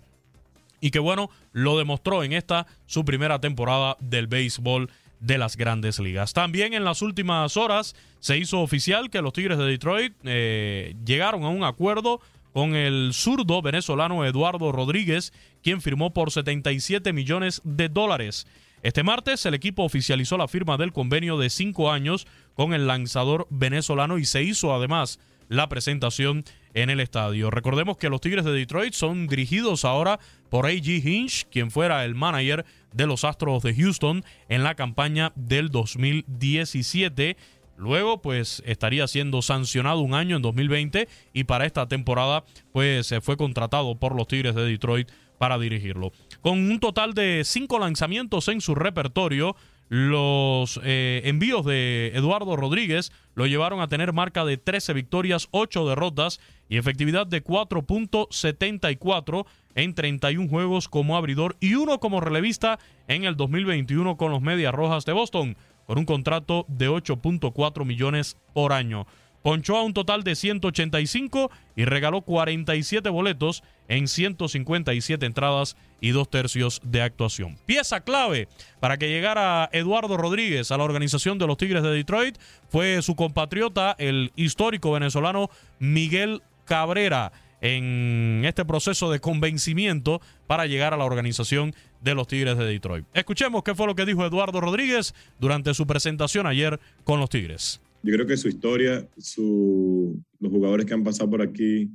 y 0.79 0.91
que 0.91 0.99
bueno, 0.99 1.29
lo 1.51 1.77
demostró 1.77 2.23
en 2.23 2.33
esta 2.33 2.67
su 2.85 3.05
primera 3.05 3.39
temporada 3.39 3.97
del 3.99 4.27
béisbol 4.27 4.91
de 5.19 5.37
las 5.37 5.57
grandes 5.57 5.99
ligas. 5.99 6.33
También 6.33 6.73
en 6.73 6.83
las 6.83 7.01
últimas 7.01 7.57
horas 7.57 7.95
se 8.19 8.37
hizo 8.37 8.61
oficial 8.61 9.09
que 9.09 9.21
los 9.21 9.33
Tigres 9.33 9.57
de 9.57 9.65
Detroit 9.65 10.13
eh, 10.23 10.95
llegaron 11.05 11.43
a 11.43 11.49
un 11.49 11.63
acuerdo 11.63 12.21
con 12.53 12.75
el 12.75 13.11
zurdo 13.13 13.61
venezolano 13.61 14.25
Eduardo 14.25 14.71
Rodríguez, 14.71 15.33
quien 15.61 15.81
firmó 15.81 16.13
por 16.13 16.31
77 16.31 17.11
millones 17.11 17.61
de 17.65 17.89
dólares. 17.89 18.47
Este 18.81 19.03
martes 19.03 19.45
el 19.45 19.55
equipo 19.55 19.83
oficializó 19.83 20.37
la 20.37 20.47
firma 20.47 20.77
del 20.77 20.93
convenio 20.93 21.37
de 21.37 21.49
cinco 21.49 21.91
años 21.91 22.27
con 22.53 22.73
el 22.73 22.87
lanzador 22.87 23.47
venezolano 23.49 24.17
y 24.19 24.25
se 24.25 24.43
hizo 24.43 24.73
además 24.73 25.19
la 25.49 25.67
presentación 25.69 26.43
en 26.73 26.89
el 26.89 26.99
estadio. 26.99 27.49
Recordemos 27.51 27.97
que 27.97 28.09
los 28.09 28.21
Tigres 28.21 28.45
de 28.45 28.51
Detroit 28.51 28.93
son 28.93 29.27
dirigidos 29.27 29.85
ahora 29.85 30.19
por 30.55 30.67
A.G. 30.67 31.03
Hinch, 31.03 31.47
quien 31.51 31.69
fuera 31.69 32.05
el 32.05 32.15
manager 32.15 32.65
de 32.93 33.05
los 33.05 33.25
Astros 33.25 33.61
de 33.61 33.75
Houston 33.75 34.23
en 34.47 34.63
la 34.63 34.75
campaña 34.75 35.33
del 35.35 35.67
2017. 35.67 37.35
Luego, 37.75 38.21
pues 38.21 38.63
estaría 38.65 39.05
siendo 39.09 39.41
sancionado 39.41 39.99
un 39.99 40.13
año 40.13 40.37
en 40.37 40.41
2020 40.41 41.09
y 41.33 41.43
para 41.43 41.65
esta 41.65 41.89
temporada, 41.89 42.45
pues 42.71 43.05
se 43.07 43.19
fue 43.19 43.35
contratado 43.35 43.95
por 43.99 44.15
los 44.15 44.29
Tigres 44.29 44.55
de 44.55 44.63
Detroit 44.63 45.11
para 45.37 45.59
dirigirlo. 45.59 46.13
Con 46.39 46.59
un 46.59 46.79
total 46.79 47.13
de 47.13 47.41
cinco 47.43 47.77
lanzamientos 47.77 48.47
en 48.47 48.61
su 48.61 48.75
repertorio, 48.75 49.57
Los 49.87 50.79
eh, 50.83 51.21
envíos 51.25 51.63
de 51.63 52.11
Eduardo 52.15 52.55
Rodríguez 52.55 53.11
lo 53.35 53.45
llevaron 53.45 53.81
a 53.81 53.87
tener 53.87 54.13
marca 54.13 54.43
de 54.43 54.57
13 54.57 54.93
victorias, 54.93 55.47
8 55.51 55.87
derrotas 55.87 56.39
y 56.69 56.77
efectividad 56.77 57.27
de 57.27 57.43
4.74 57.43 59.45
en 59.75 59.93
31 59.93 60.49
juegos 60.49 60.89
como 60.89 61.17
abridor 61.17 61.57
y 61.59 61.75
uno 61.75 61.99
como 61.99 62.21
relevista 62.21 62.79
en 63.07 63.25
el 63.25 63.35
2021 63.35 64.17
con 64.17 64.31
los 64.31 64.41
Medias 64.41 64.73
Rojas 64.73 65.05
de 65.05 65.13
Boston, 65.13 65.57
con 65.85 65.97
un 65.97 66.05
contrato 66.05 66.65
de 66.67 66.89
8.4 66.89 67.85
millones 67.85 68.37
por 68.53 68.73
año. 68.73 69.05
Ponchó 69.45 69.77
a 69.77 69.83
un 69.83 69.93
total 69.93 70.23
de 70.23 70.33
185 70.33 71.51
y 71.75 71.85
regaló 71.85 72.21
47 72.21 73.07
boletos 73.09 73.61
en 73.87 74.07
157 74.07 75.23
entradas 75.23 75.77
y 76.01 76.09
dos 76.09 76.31
tercios 76.31 76.81
de 76.83 77.03
actuación. 77.03 77.55
Pieza 77.67 78.01
clave 78.01 78.47
para 78.79 78.97
que 78.97 79.07
llegara 79.07 79.69
Eduardo 79.71 80.17
Rodríguez 80.17 80.71
a 80.71 80.77
la 80.77 80.83
organización 80.83 81.37
de 81.37 81.45
los 81.45 81.57
Tigres 81.57 81.83
de 81.83 81.91
Detroit 81.91 82.39
fue 82.69 82.99
su 83.03 83.15
compatriota, 83.15 83.95
el 83.99 84.31
histórico 84.35 84.91
venezolano 84.91 85.51
Miguel 85.77 86.41
Cabrera, 86.65 87.31
en 87.61 88.43
este 88.45 88.65
proceso 88.65 89.09
de 89.09 89.19
convencimiento 89.19 90.21
para 90.45 90.65
llegar 90.65 90.93
a 90.93 90.97
la 90.97 91.05
organización 91.05 91.73
de 92.01 92.13
los 92.13 92.27
Tigres 92.27 92.57
de 92.57 92.65
Detroit. 92.65 93.05
Escuchemos 93.13 93.63
qué 93.63 93.73
fue 93.73 93.87
lo 93.87 93.95
que 93.95 94.05
dijo 94.05 94.25
Eduardo 94.25 94.61
Rodríguez 94.61 95.15
durante 95.39 95.73
su 95.73 95.87
presentación 95.87 96.45
ayer 96.45 96.79
con 97.03 97.19
los 97.19 97.29
Tigres 97.29 97.81
yo 98.05 98.13
creo 98.13 98.27
que 98.27 98.37
su 98.37 98.47
historia, 98.47 99.09
su, 99.17 100.21
los 100.39 100.51
jugadores 100.51 100.85
que 100.85 100.93
han 100.93 101.03
pasado 101.03 101.27
por 101.27 101.41
aquí, 101.41 101.89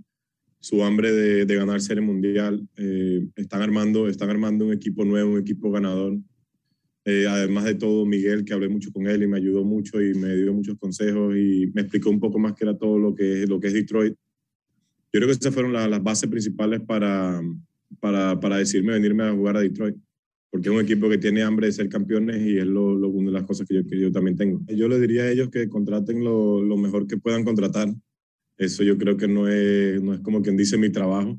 su 0.58 0.82
hambre 0.82 1.12
de, 1.12 1.46
de 1.46 1.54
ganar 1.54 1.80
Serie 1.80 2.02
Mundial, 2.02 2.68
eh, 2.76 3.28
están, 3.36 3.62
armando, 3.62 4.08
están 4.08 4.28
armando 4.28 4.66
un 4.66 4.72
equipo 4.72 5.04
nuevo, 5.04 5.34
un 5.34 5.40
equipo 5.40 5.70
ganador. 5.70 6.18
Eh, 7.04 7.26
además 7.28 7.64
de 7.64 7.76
todo, 7.76 8.04
Miguel, 8.04 8.44
que 8.44 8.52
hablé 8.52 8.68
mucho 8.68 8.92
con 8.92 9.06
él 9.06 9.22
y 9.22 9.28
me 9.28 9.36
ayudó 9.36 9.64
mucho 9.64 10.02
y 10.02 10.12
me 10.14 10.34
dio 10.34 10.52
muchos 10.52 10.76
consejos 10.78 11.36
y 11.36 11.70
me 11.72 11.82
explicó 11.82 12.10
un 12.10 12.18
poco 12.18 12.40
más 12.40 12.54
que 12.54 12.64
era 12.64 12.76
todo 12.76 12.98
lo 12.98 13.14
que, 13.14 13.46
lo 13.46 13.60
que 13.60 13.68
es 13.68 13.72
Detroit. 13.72 14.16
Yo 15.12 15.18
creo 15.18 15.26
que 15.26 15.32
esas 15.32 15.52
fueron 15.52 15.72
las 15.72 16.02
bases 16.02 16.28
principales 16.28 16.80
para, 16.80 17.40
para, 17.98 18.38
para 18.38 18.58
decirme 18.58 18.92
venirme 18.92 19.24
a 19.24 19.32
jugar 19.32 19.56
a 19.56 19.60
Detroit 19.60 19.96
porque 20.50 20.68
es 20.68 20.74
un 20.74 20.80
equipo 20.80 21.08
que 21.08 21.18
tiene 21.18 21.42
hambre 21.42 21.68
de 21.68 21.72
ser 21.72 21.88
campeones 21.88 22.44
y 22.44 22.58
es 22.58 22.66
lo, 22.66 22.94
lo, 22.94 23.08
una 23.08 23.30
de 23.30 23.38
las 23.38 23.44
cosas 23.44 23.66
que 23.68 23.76
yo, 23.76 23.86
que 23.86 23.98
yo 23.98 24.10
también 24.10 24.36
tengo. 24.36 24.60
Yo 24.66 24.88
le 24.88 24.98
diría 24.98 25.22
a 25.22 25.30
ellos 25.30 25.48
que 25.48 25.68
contraten 25.68 26.24
lo, 26.24 26.60
lo, 26.60 26.76
mejor 26.76 27.06
que 27.06 27.16
puedan 27.16 27.44
contratar. 27.44 27.88
Eso 28.58 28.82
yo 28.82 28.98
creo 28.98 29.16
que 29.16 29.28
no 29.28 29.48
es, 29.48 30.02
no 30.02 30.12
es 30.12 30.20
como 30.20 30.42
quien 30.42 30.56
dice 30.56 30.76
mi 30.76 30.90
trabajo. 30.90 31.38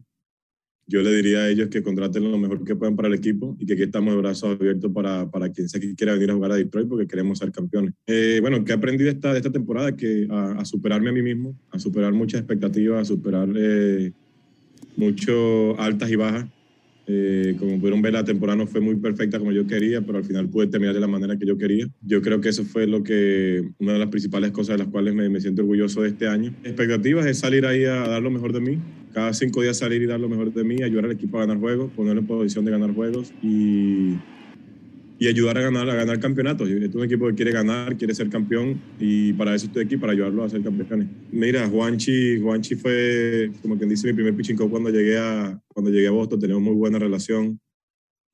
Yo 0.87 1.01
le 1.01 1.13
diría 1.13 1.39
a 1.39 1.49
ellos 1.49 1.69
que 1.69 1.83
contraten 1.83 2.29
lo 2.29 2.37
mejor 2.37 2.63
que 2.63 2.75
puedan 2.75 2.95
para 2.95 3.07
el 3.07 3.13
equipo 3.13 3.55
y 3.59 3.65
que 3.65 3.73
aquí 3.73 3.83
estamos 3.83 4.13
de 4.13 4.21
brazos 4.21 4.59
abiertos 4.59 4.91
para, 4.91 5.29
para 5.29 5.49
quien 5.49 5.69
sea 5.69 5.79
que 5.79 5.95
quiera 5.95 6.13
venir 6.13 6.31
a 6.31 6.33
jugar 6.33 6.51
a 6.51 6.55
Detroit 6.55 6.87
porque 6.87 7.07
queremos 7.07 7.39
ser 7.39 7.51
campeones. 7.51 7.93
Eh, 8.07 8.39
bueno, 8.41 8.63
que 8.65 8.71
he 8.71 8.75
aprendido 8.75 9.09
esta, 9.09 9.31
de 9.31 9.37
esta 9.37 9.51
temporada? 9.51 9.95
Que 9.95 10.27
a, 10.29 10.53
a, 10.59 10.65
superarme 10.65 11.09
a 11.09 11.13
mí 11.13 11.21
mismo, 11.21 11.57
a 11.71 11.79
superar 11.79 12.13
muchas 12.13 12.41
expectativas, 12.41 13.01
a 13.01 13.05
superar 13.05 13.47
eh, 13.55 14.11
mucho 14.97 15.79
altas 15.79 16.11
y 16.11 16.15
bajas 16.15 16.47
eh, 17.07 17.55
como 17.59 17.77
pudieron 17.77 18.01
ver, 18.01 18.13
la 18.13 18.23
temporada 18.23 18.57
no 18.57 18.67
fue 18.67 18.79
muy 18.79 18.95
perfecta 18.95 19.39
como 19.39 19.51
yo 19.51 19.65
quería, 19.65 20.01
pero 20.01 20.19
al 20.19 20.23
final 20.23 20.47
pude 20.49 20.67
terminar 20.67 20.93
de 20.93 21.01
la 21.01 21.07
manera 21.07 21.37
que 21.37 21.45
yo 21.45 21.57
quería. 21.57 21.87
Yo 22.01 22.21
creo 22.21 22.39
que 22.39 22.49
eso 22.49 22.63
fue 22.63 22.87
lo 22.87 23.03
que, 23.03 23.69
una 23.79 23.93
de 23.93 23.99
las 23.99 24.09
principales 24.09 24.51
cosas 24.51 24.77
de 24.77 24.83
las 24.83 24.87
cuales 24.87 25.13
me, 25.13 25.27
me 25.27 25.41
siento 25.41 25.61
orgulloso 25.61 26.03
de 26.03 26.09
este 26.09 26.27
año. 26.27 26.53
Expectativas 26.63 27.25
es 27.25 27.39
salir 27.39 27.65
ahí 27.65 27.85
a 27.85 28.07
dar 28.07 28.21
lo 28.21 28.31
mejor 28.31 28.53
de 28.53 28.61
mí. 28.61 28.79
Cada 29.13 29.33
cinco 29.33 29.61
días 29.61 29.77
salir 29.77 30.01
y 30.01 30.05
dar 30.05 30.19
lo 30.19 30.29
mejor 30.29 30.53
de 30.53 30.63
mí, 30.63 30.81
ayudar 30.81 31.05
al 31.05 31.11
equipo 31.11 31.37
a 31.37 31.41
ganar 31.41 31.59
juegos, 31.59 31.91
ponerlo 31.91 32.21
en 32.21 32.27
posición 32.27 32.65
de 32.65 32.71
ganar 32.71 32.93
juegos 32.93 33.33
y 33.41 34.15
y 35.21 35.27
ayudar 35.27 35.55
a 35.59 35.61
ganar, 35.61 35.87
a 35.87 35.93
ganar 35.93 36.19
campeonatos. 36.19 36.67
Este 36.67 36.83
es 36.83 36.95
un 36.95 37.03
equipo 37.03 37.27
que 37.27 37.35
quiere 37.35 37.51
ganar, 37.51 37.95
quiere 37.95 38.15
ser 38.15 38.27
campeón 38.27 38.81
y 38.99 39.33
para 39.33 39.53
eso 39.53 39.67
estoy 39.67 39.83
aquí, 39.83 39.95
para 39.95 40.13
ayudarlo 40.13 40.43
a 40.43 40.49
ser 40.49 40.63
campeones. 40.63 41.09
Mira, 41.31 41.67
Juanchi, 41.67 42.39
Juanchi 42.39 42.73
fue, 42.73 43.51
como 43.61 43.77
quien 43.77 43.87
dice, 43.87 44.07
mi 44.07 44.13
primer 44.13 44.35
pitching 44.35 44.55
coach 44.55 44.71
cuando 44.71 44.89
llegué 44.89 45.19
a, 45.19 45.61
cuando 45.67 45.91
llegué 45.91 46.07
a 46.07 46.11
Boston. 46.11 46.39
Tenemos 46.39 46.63
muy 46.63 46.73
buena 46.73 46.97
relación, 46.97 47.59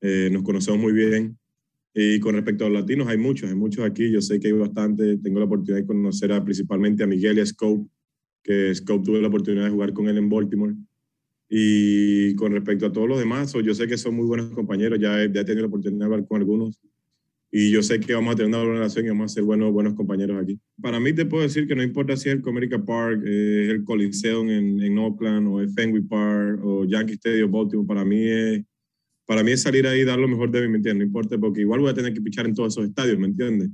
eh, 0.00 0.30
nos 0.32 0.42
conocemos 0.42 0.80
muy 0.80 0.94
bien. 0.94 1.38
Y 1.92 2.20
con 2.20 2.34
respecto 2.34 2.64
a 2.64 2.70
los 2.70 2.80
latinos, 2.80 3.06
hay 3.06 3.18
muchos, 3.18 3.50
hay 3.50 3.56
muchos 3.56 3.84
aquí. 3.84 4.10
Yo 4.10 4.22
sé 4.22 4.40
que 4.40 4.46
hay 4.46 4.54
bastante. 4.54 5.18
Tengo 5.18 5.40
la 5.40 5.44
oportunidad 5.44 5.82
de 5.82 5.86
conocer 5.86 6.32
a, 6.32 6.42
principalmente 6.42 7.04
a 7.04 7.06
Miguel 7.06 7.36
y 7.36 7.40
a 7.42 7.46
Scope, 7.46 7.86
que 8.42 8.74
Scope 8.74 9.04
tuve 9.04 9.20
la 9.20 9.28
oportunidad 9.28 9.64
de 9.64 9.70
jugar 9.70 9.92
con 9.92 10.08
él 10.08 10.18
en 10.18 10.28
Baltimore. 10.28 10.74
Y 11.48 12.34
con 12.34 12.52
respecto 12.52 12.86
a 12.86 12.92
todos 12.92 13.08
los 13.08 13.18
demás, 13.18 13.52
yo 13.52 13.74
sé 13.74 13.86
que 13.86 13.96
son 13.96 14.14
muy 14.14 14.26
buenos 14.26 14.50
compañeros, 14.50 14.98
ya 15.00 15.22
he, 15.22 15.32
ya 15.32 15.40
he 15.40 15.44
tenido 15.44 15.62
la 15.62 15.68
oportunidad 15.68 16.00
de 16.00 16.04
hablar 16.04 16.28
con 16.28 16.40
algunos 16.40 16.78
y 17.50 17.70
yo 17.70 17.82
sé 17.82 17.98
que 17.98 18.14
vamos 18.14 18.34
a 18.34 18.36
tener 18.36 18.48
una 18.48 18.58
buena 18.58 18.74
relación 18.74 19.06
y 19.06 19.08
vamos 19.08 19.32
a 19.32 19.34
ser 19.34 19.42
buenos, 19.42 19.72
buenos 19.72 19.94
compañeros 19.94 20.42
aquí. 20.42 20.60
Para 20.80 21.00
mí 21.00 21.14
te 21.14 21.24
puedo 21.24 21.42
decir 21.42 21.66
que 21.66 21.74
no 21.74 21.82
importa 21.82 22.16
si 22.16 22.28
es 22.28 22.34
el 22.34 22.42
Comerica 22.42 22.84
Park, 22.84 23.22
eh, 23.24 23.64
es 23.64 23.70
el 23.70 23.84
Coliseum 23.84 24.50
en, 24.50 24.82
en, 24.82 24.98
Oakland 24.98 25.48
o 25.48 25.60
el 25.60 25.70
Fenway 25.70 26.02
Park 26.02 26.60
o 26.62 26.84
Yankee 26.84 27.14
Stadium, 27.14 27.50
Baltimore, 27.50 27.86
para 27.86 28.04
mí 28.04 28.22
es, 28.22 28.64
para 29.24 29.42
mí 29.42 29.52
es 29.52 29.62
salir 29.62 29.86
ahí 29.86 30.00
y 30.00 30.04
dar 30.04 30.18
lo 30.18 30.28
mejor 30.28 30.50
de 30.50 30.60
mí, 30.62 30.68
¿me 30.68 30.76
entiendes? 30.76 30.98
No 30.98 31.06
importa, 31.06 31.38
porque 31.38 31.62
igual 31.62 31.80
voy 31.80 31.90
a 31.90 31.94
tener 31.94 32.12
que 32.12 32.20
pichar 32.20 32.46
en 32.46 32.54
todos 32.54 32.74
esos 32.74 32.86
estadios, 32.86 33.18
¿me 33.18 33.26
entiendes? 33.26 33.70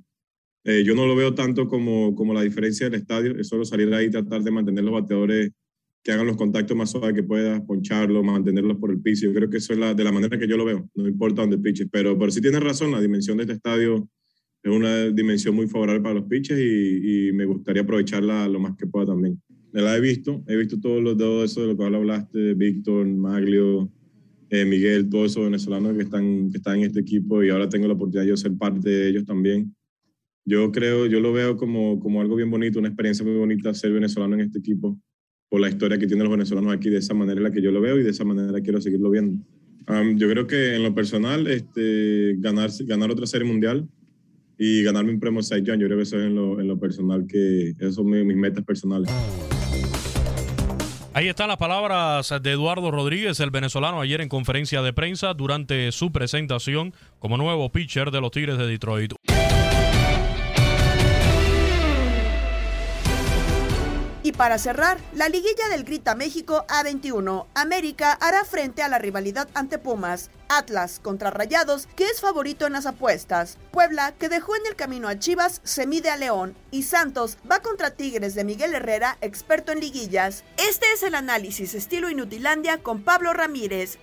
Eh, 0.64 0.83
yo 0.85 0.94
no 0.94 1.07
lo 1.07 1.14
veo 1.14 1.35
tanto 1.35 1.68
como, 1.68 2.14
como 2.14 2.33
la 2.33 2.42
diferencia 2.42 2.88
del 2.88 3.00
estadio, 3.00 3.38
es 3.38 3.48
solo 3.48 3.64
salir 3.64 3.92
ahí 3.92 4.07
y 4.07 4.11
tratar 4.11 4.42
de 4.42 4.50
mantener 4.50 4.85
los 4.85 4.94
bateadores 4.94 5.50
que 6.03 6.12
hagan 6.12 6.27
los 6.27 6.37
contactos 6.37 6.77
más 6.77 6.90
suaves 6.90 7.14
que 7.14 7.22
puedas, 7.22 7.61
poncharlos, 7.62 8.24
mantenerlos 8.24 8.77
por 8.79 8.90
el 8.90 9.00
piso. 9.00 9.27
Yo 9.27 9.35
creo 9.35 9.48
que 9.48 9.59
eso 9.59 9.72
es 9.72 9.79
la, 9.79 9.94
de 9.94 10.05
la 10.05 10.12
manera 10.12 10.38
que 10.38 10.46
yo 10.46 10.57
lo 10.57 10.64
veo, 10.64 10.88
no 10.94 11.09
importa 11.09 11.42
dónde 11.42 11.59
piches. 11.59 11.88
Pero, 11.90 12.18
pero 12.18 12.31
sí 12.31 12.40
tienes 12.40 12.61
razón, 12.61 12.90
la 12.90 13.00
dimensión 13.00 13.37
de 13.38 13.44
este 13.44 13.55
estadio 13.55 14.09
es 14.62 14.72
una 14.72 15.11
dimensión 15.11 15.55
muy 15.55 15.66
favorable 15.66 16.03
para 16.03 16.14
los 16.14 16.24
pitches 16.24 16.59
y, 16.59 17.29
y 17.29 17.33
me 17.33 17.44
gustaría 17.44 17.83
aprovecharla 17.83 18.48
lo 18.48 18.61
más 18.61 18.77
que 18.77 18.87
pueda 18.87 19.07
también. 19.07 19.40
La 19.72 19.96
he 19.96 20.00
visto, 20.00 20.44
he 20.46 20.57
visto 20.57 20.79
todos 20.79 21.03
los 21.03 21.16
todo 21.16 21.42
eso 21.42 21.62
de 21.62 21.66
lo 21.68 21.77
que 21.77 21.85
hablaste, 21.85 22.55
Víctor, 22.55 23.07
Maglio, 23.07 23.90
eh, 24.48 24.64
Miguel, 24.64 25.09
todos 25.09 25.33
esos 25.33 25.44
venezolanos 25.44 25.96
que 25.96 26.05
están, 26.05 26.50
que 26.50 26.59
están 26.59 26.77
en 26.77 26.85
este 26.85 27.00
equipo 27.00 27.42
y 27.42 27.50
ahora 27.50 27.68
tengo 27.68 27.88
la 27.88 27.94
oportunidad 27.94 28.22
de 28.22 28.29
yo 28.29 28.37
ser 28.37 28.57
parte 28.57 28.88
de 28.88 29.09
ellos 29.09 29.24
también. 29.24 29.74
Yo 30.46 30.70
creo, 30.72 31.07
yo 31.07 31.20
lo 31.20 31.33
veo 31.33 31.57
como, 31.57 31.98
como 32.00 32.20
algo 32.20 32.37
bien 32.37 32.50
bonito, 32.50 32.78
una 32.78 32.88
experiencia 32.88 33.24
muy 33.24 33.35
bonita 33.35 33.72
ser 33.72 33.92
venezolano 33.92 34.35
en 34.35 34.42
este 34.42 34.59
equipo 34.59 35.00
por 35.48 35.61
la 35.61 35.68
historia 35.68 35.98
que 35.98 36.07
tienen 36.07 36.24
los 36.24 36.33
venezolanos 36.33 36.74
aquí, 36.74 36.90
de 36.90 36.98
esa 36.98 37.14
manera 37.14 37.38
en 37.38 37.44
la 37.44 37.50
que 37.50 37.62
yo 37.62 37.70
lo 37.70 37.80
veo 37.80 37.98
y 37.98 38.02
de 38.02 38.11
esa 38.11 38.24
manera 38.24 38.61
quiero 38.61 38.80
seguirlo 38.80 39.09
viendo. 39.11 39.42
Um, 39.88 40.18
yo 40.18 40.28
creo 40.28 40.46
que 40.46 40.74
en 40.74 40.83
lo 40.83 40.94
personal, 40.94 41.46
este, 41.46 42.35
ganar, 42.38 42.70
ganar 42.87 43.11
otra 43.11 43.26
serie 43.26 43.46
mundial 43.46 43.88
y 44.59 44.83
ganarme 44.83 45.12
un 45.12 45.20
premio 45.20 45.42
Cy 45.42 45.62
Young, 45.62 45.80
yo 45.80 45.87
creo 45.87 45.98
que 45.98 46.02
eso 46.02 46.18
es 46.18 46.24
en 46.24 46.35
lo, 46.35 46.61
en 46.61 46.68
lo 46.68 46.78
personal, 46.78 47.26
que 47.26 47.70
esas 47.70 47.94
son 47.94 48.11
mis, 48.11 48.24
mis 48.24 48.37
metas 48.37 48.64
personales. 48.64 49.11
Ahí 51.14 51.28
están 51.28 51.48
las 51.48 51.59
palabras 51.59 52.35
de 52.42 52.50
Eduardo 52.50 52.90
Rodríguez, 52.90 53.38
el 53.40 53.50
venezolano, 53.50 54.00
ayer 54.00 54.20
en 54.20 54.28
conferencia 54.28 54.83
de 54.83 54.92
prensa 54.92 55.33
durante 55.33 55.92
su 55.92 56.11
presentación 56.11 56.92
como 57.18 57.37
nuevo 57.37 57.70
pitcher 57.70 58.11
de 58.11 58.20
los 58.20 58.33
Tigres 58.33 58.59
de 58.59 58.66
Detroit. 58.66 59.12
Para 64.36 64.58
cerrar, 64.58 64.98
la 65.12 65.28
liguilla 65.28 65.68
del 65.68 65.84
Grita 65.84 66.14
México 66.14 66.64
A21. 66.68 67.46
América 67.54 68.12
hará 68.12 68.44
frente 68.44 68.82
a 68.82 68.88
la 68.88 68.98
rivalidad 68.98 69.48
ante 69.54 69.78
Pumas. 69.78 70.30
Atlas 70.48 71.00
contra 71.02 71.30
Rayados, 71.30 71.88
que 71.96 72.06
es 72.06 72.20
favorito 72.20 72.66
en 72.66 72.74
las 72.74 72.86
apuestas. 72.86 73.58
Puebla, 73.70 74.12
que 74.12 74.28
dejó 74.28 74.56
en 74.56 74.66
el 74.66 74.76
camino 74.76 75.08
a 75.08 75.18
Chivas, 75.18 75.60
se 75.64 75.86
mide 75.86 76.10
a 76.10 76.16
León. 76.16 76.56
Y 76.70 76.82
Santos 76.82 77.38
va 77.50 77.60
contra 77.60 77.90
Tigres 77.90 78.34
de 78.34 78.44
Miguel 78.44 78.74
Herrera, 78.74 79.18
experto 79.20 79.72
en 79.72 79.80
liguillas. 79.80 80.44
Este 80.56 80.86
es 80.92 81.02
el 81.02 81.14
análisis 81.14 81.74
estilo 81.74 82.10
Inutilandia 82.10 82.82
con 82.82 83.02
Pablo 83.02 83.32
Ramírez. 83.32 83.98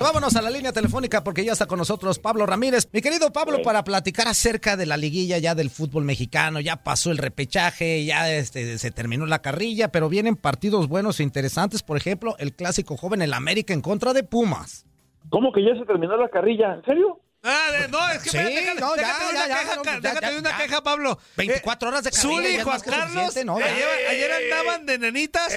Vámonos 0.00 0.36
a 0.36 0.42
la 0.42 0.50
línea 0.50 0.72
telefónica 0.72 1.24
porque 1.24 1.44
ya 1.44 1.52
está 1.52 1.66
con 1.66 1.78
nosotros 1.78 2.20
Pablo 2.20 2.46
Ramírez. 2.46 2.88
Mi 2.92 3.00
querido 3.00 3.32
Pablo, 3.32 3.62
para 3.64 3.82
platicar 3.82 4.28
acerca 4.28 4.76
de 4.76 4.86
la 4.86 4.96
liguilla 4.96 5.38
ya 5.38 5.56
del 5.56 5.70
fútbol 5.70 6.04
mexicano, 6.04 6.60
ya 6.60 6.76
pasó 6.84 7.10
el 7.10 7.18
repechaje, 7.18 8.04
ya 8.04 8.32
este, 8.32 8.78
se 8.78 8.90
terminó 8.92 9.26
la 9.26 9.40
carrilla, 9.40 9.88
pero 9.88 10.08
vienen 10.08 10.36
partidos 10.36 10.86
buenos 10.86 11.18
e 11.18 11.24
interesantes. 11.24 11.82
Por 11.82 11.96
ejemplo, 11.96 12.36
el 12.38 12.54
clásico 12.54 12.96
joven 12.96 13.22
el 13.22 13.34
América 13.34 13.74
en 13.74 13.80
contra 13.80 14.12
de 14.12 14.22
Pumas. 14.22 14.86
¿Cómo 15.30 15.50
que 15.52 15.64
ya 15.64 15.74
se 15.76 15.84
terminó 15.84 16.16
la 16.16 16.28
carrilla? 16.28 16.74
¿En 16.74 16.84
serio? 16.84 17.18
Ah, 17.42 17.70
de, 17.70 17.88
no, 17.88 18.10
es 18.10 18.22
que 18.22 18.30
Sí, 18.30 18.38
déjate, 18.38 18.80
no, 18.80 18.96
ya, 18.96 19.02
déjate 19.02 19.24
ya, 19.24 19.30
una 19.30 19.46
ya, 19.46 19.58
queja, 19.60 19.76
no, 19.76 19.84
ya, 19.84 20.00
déjate 20.00 20.38
una 20.38 20.56
queja, 20.56 20.82
Pablo. 20.82 21.18
24 21.36 21.88
horas 21.88 22.04
de 22.04 22.10
carrilla, 22.10 22.34
Zuli 22.34 22.48
y 22.48 22.60
Juan 22.60 22.80
Carlos 22.80 23.36
¿no? 23.44 23.56
Ayer, 23.56 23.88
ayer 24.10 24.32
andaban 24.32 24.86
de 24.86 24.98
nenitas 24.98 25.54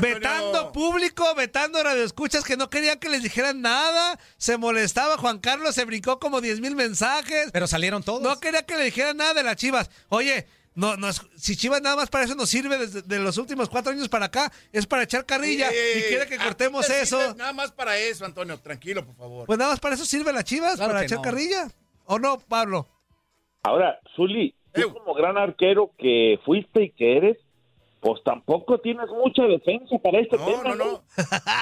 vetando 0.00 0.72
público, 0.72 1.32
vetando 1.36 1.82
radioescuchas 1.82 2.44
que 2.44 2.56
no 2.56 2.68
querían 2.70 2.98
que 2.98 3.08
les 3.08 3.22
dijeran 3.22 3.60
nada. 3.60 4.18
Se 4.36 4.56
molestaba 4.56 5.16
Juan 5.16 5.38
Carlos, 5.38 5.76
se 5.76 5.84
brincó 5.84 6.18
como 6.18 6.40
10 6.40 6.60
mil 6.60 6.74
mensajes. 6.74 7.50
Pero 7.52 7.68
salieron 7.68 8.02
todos. 8.02 8.20
No 8.22 8.40
quería 8.40 8.64
que 8.64 8.76
le 8.76 8.84
dijeran 8.84 9.16
nada 9.16 9.34
de 9.34 9.44
las 9.44 9.56
chivas. 9.56 9.90
Oye, 10.08 10.48
no, 10.76 10.96
no 10.96 11.08
es- 11.08 11.20
si 11.36 11.56
Chivas 11.56 11.82
nada 11.82 11.96
más 11.96 12.08
para 12.08 12.24
eso 12.24 12.34
nos 12.36 12.48
sirve 12.48 12.78
desde 12.78 13.02
de 13.02 13.18
los 13.18 13.36
últimos 13.38 13.68
cuatro 13.68 13.90
años 13.92 14.08
para 14.08 14.26
acá, 14.26 14.52
es 14.72 14.86
para 14.86 15.02
echar 15.02 15.26
carrilla 15.26 15.68
y 15.72 16.02
quiere 16.08 16.26
que 16.28 16.36
ah, 16.36 16.44
cortemos 16.44 16.86
te 16.86 17.00
eso. 17.02 17.34
Nada 17.34 17.52
más 17.52 17.72
para 17.72 17.98
eso, 17.98 18.24
Antonio, 18.24 18.56
tranquilo, 18.60 19.04
por 19.04 19.16
favor. 19.16 19.46
Pues 19.46 19.58
nada 19.58 19.72
más 19.72 19.80
para 19.80 19.94
eso 19.96 20.04
sirve 20.04 20.32
las 20.32 20.44
chivas, 20.44 20.76
Claro 20.76 20.92
para 20.92 21.04
echar 21.04 21.18
no. 21.18 21.22
carrilla. 21.22 21.68
¿O 22.04 22.18
no, 22.20 22.38
Pablo? 22.38 22.86
Ahora, 23.64 23.98
Zuli, 24.14 24.54
tú 24.72 24.92
como 24.92 25.12
gran 25.14 25.36
arquero 25.36 25.90
que 25.98 26.38
fuiste 26.44 26.84
y 26.84 26.90
que 26.92 27.16
eres, 27.16 27.36
pues 28.00 28.22
tampoco 28.22 28.78
tienes 28.78 29.08
mucha 29.08 29.42
defensa 29.44 29.96
para 29.98 30.20
este 30.20 30.38
tema. 30.38 30.62
No, 30.62 30.74
no. 30.76 31.02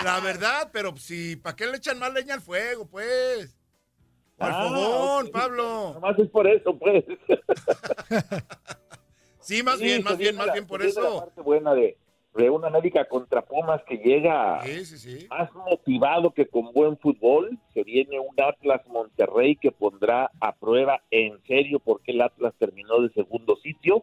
La 0.04 0.20
verdad, 0.20 0.68
pero 0.72 0.94
si, 0.98 1.36
¿para 1.36 1.56
qué 1.56 1.66
le 1.66 1.78
echan 1.78 1.98
más 1.98 2.12
leña 2.12 2.34
al 2.34 2.42
fuego, 2.42 2.84
pues? 2.86 3.56
Al 4.38 4.50
Ah, 4.52 4.64
fogón. 4.68 5.30
Pablo. 5.30 5.92
Nomás 5.94 6.18
es 6.18 6.28
por 6.28 6.46
eso, 6.46 6.76
pues. 6.76 7.04
Sí, 9.44 9.62
más 9.62 9.78
Sí, 9.78 9.84
bien, 9.84 10.02
más 10.02 10.16
bien, 10.18 10.36
más 10.36 10.46
la- 10.46 10.52
bien 10.54 10.66
por 10.66 10.80
viene 10.80 10.94
la 10.94 11.00
eso. 11.08 11.18
parte 11.20 11.40
buena 11.42 11.74
de, 11.74 11.96
de 12.34 12.50
un 12.50 12.64
América 12.64 13.04
contra 13.06 13.42
Pumas 13.42 13.82
que 13.84 13.98
llega 13.98 14.62
Sí, 14.64 14.84
sí, 14.86 14.98
sí. 14.98 15.26
más 15.28 15.52
motivado 15.54 16.30
que 16.32 16.46
con 16.46 16.72
buen 16.72 16.96
fútbol. 16.98 17.58
Se 17.74 17.82
viene 17.84 18.18
un 18.18 18.34
Atlas 18.40 18.80
Monterrey 18.88 19.56
que 19.56 19.70
pondrá 19.70 20.30
a 20.40 20.52
prueba 20.54 21.00
en 21.10 21.38
serio 21.46 21.78
por 21.78 22.00
qué 22.00 22.12
el 22.12 22.22
Atlas 22.22 22.54
terminó 22.58 23.00
de 23.02 23.10
segundo 23.12 23.56
sitio. 23.56 24.02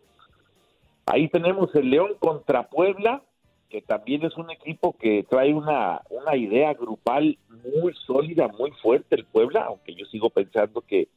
Ahí 1.08 1.28
tenemos 1.30 1.74
el 1.76 1.90
León 1.90 2.12
contra 2.20 2.70
Puebla, 2.70 3.24
que 3.70 3.82
también 3.82 4.24
es 4.24 4.38
un 4.38 4.52
equipo 4.52 4.94
que 4.98 5.26
trae 5.30 5.54
una, 5.54 6.02
una 6.10 6.36
idea 6.36 6.74
grupal 6.74 7.38
muy 7.50 7.94
sólida, 8.06 8.48
muy 8.48 8.72
fuerte 8.82 9.16
el 9.16 9.26
Puebla, 9.26 9.64
aunque 9.66 9.96
yo 9.96 10.06
sigo 10.06 10.30
pensando 10.30 10.82
que 10.82 11.08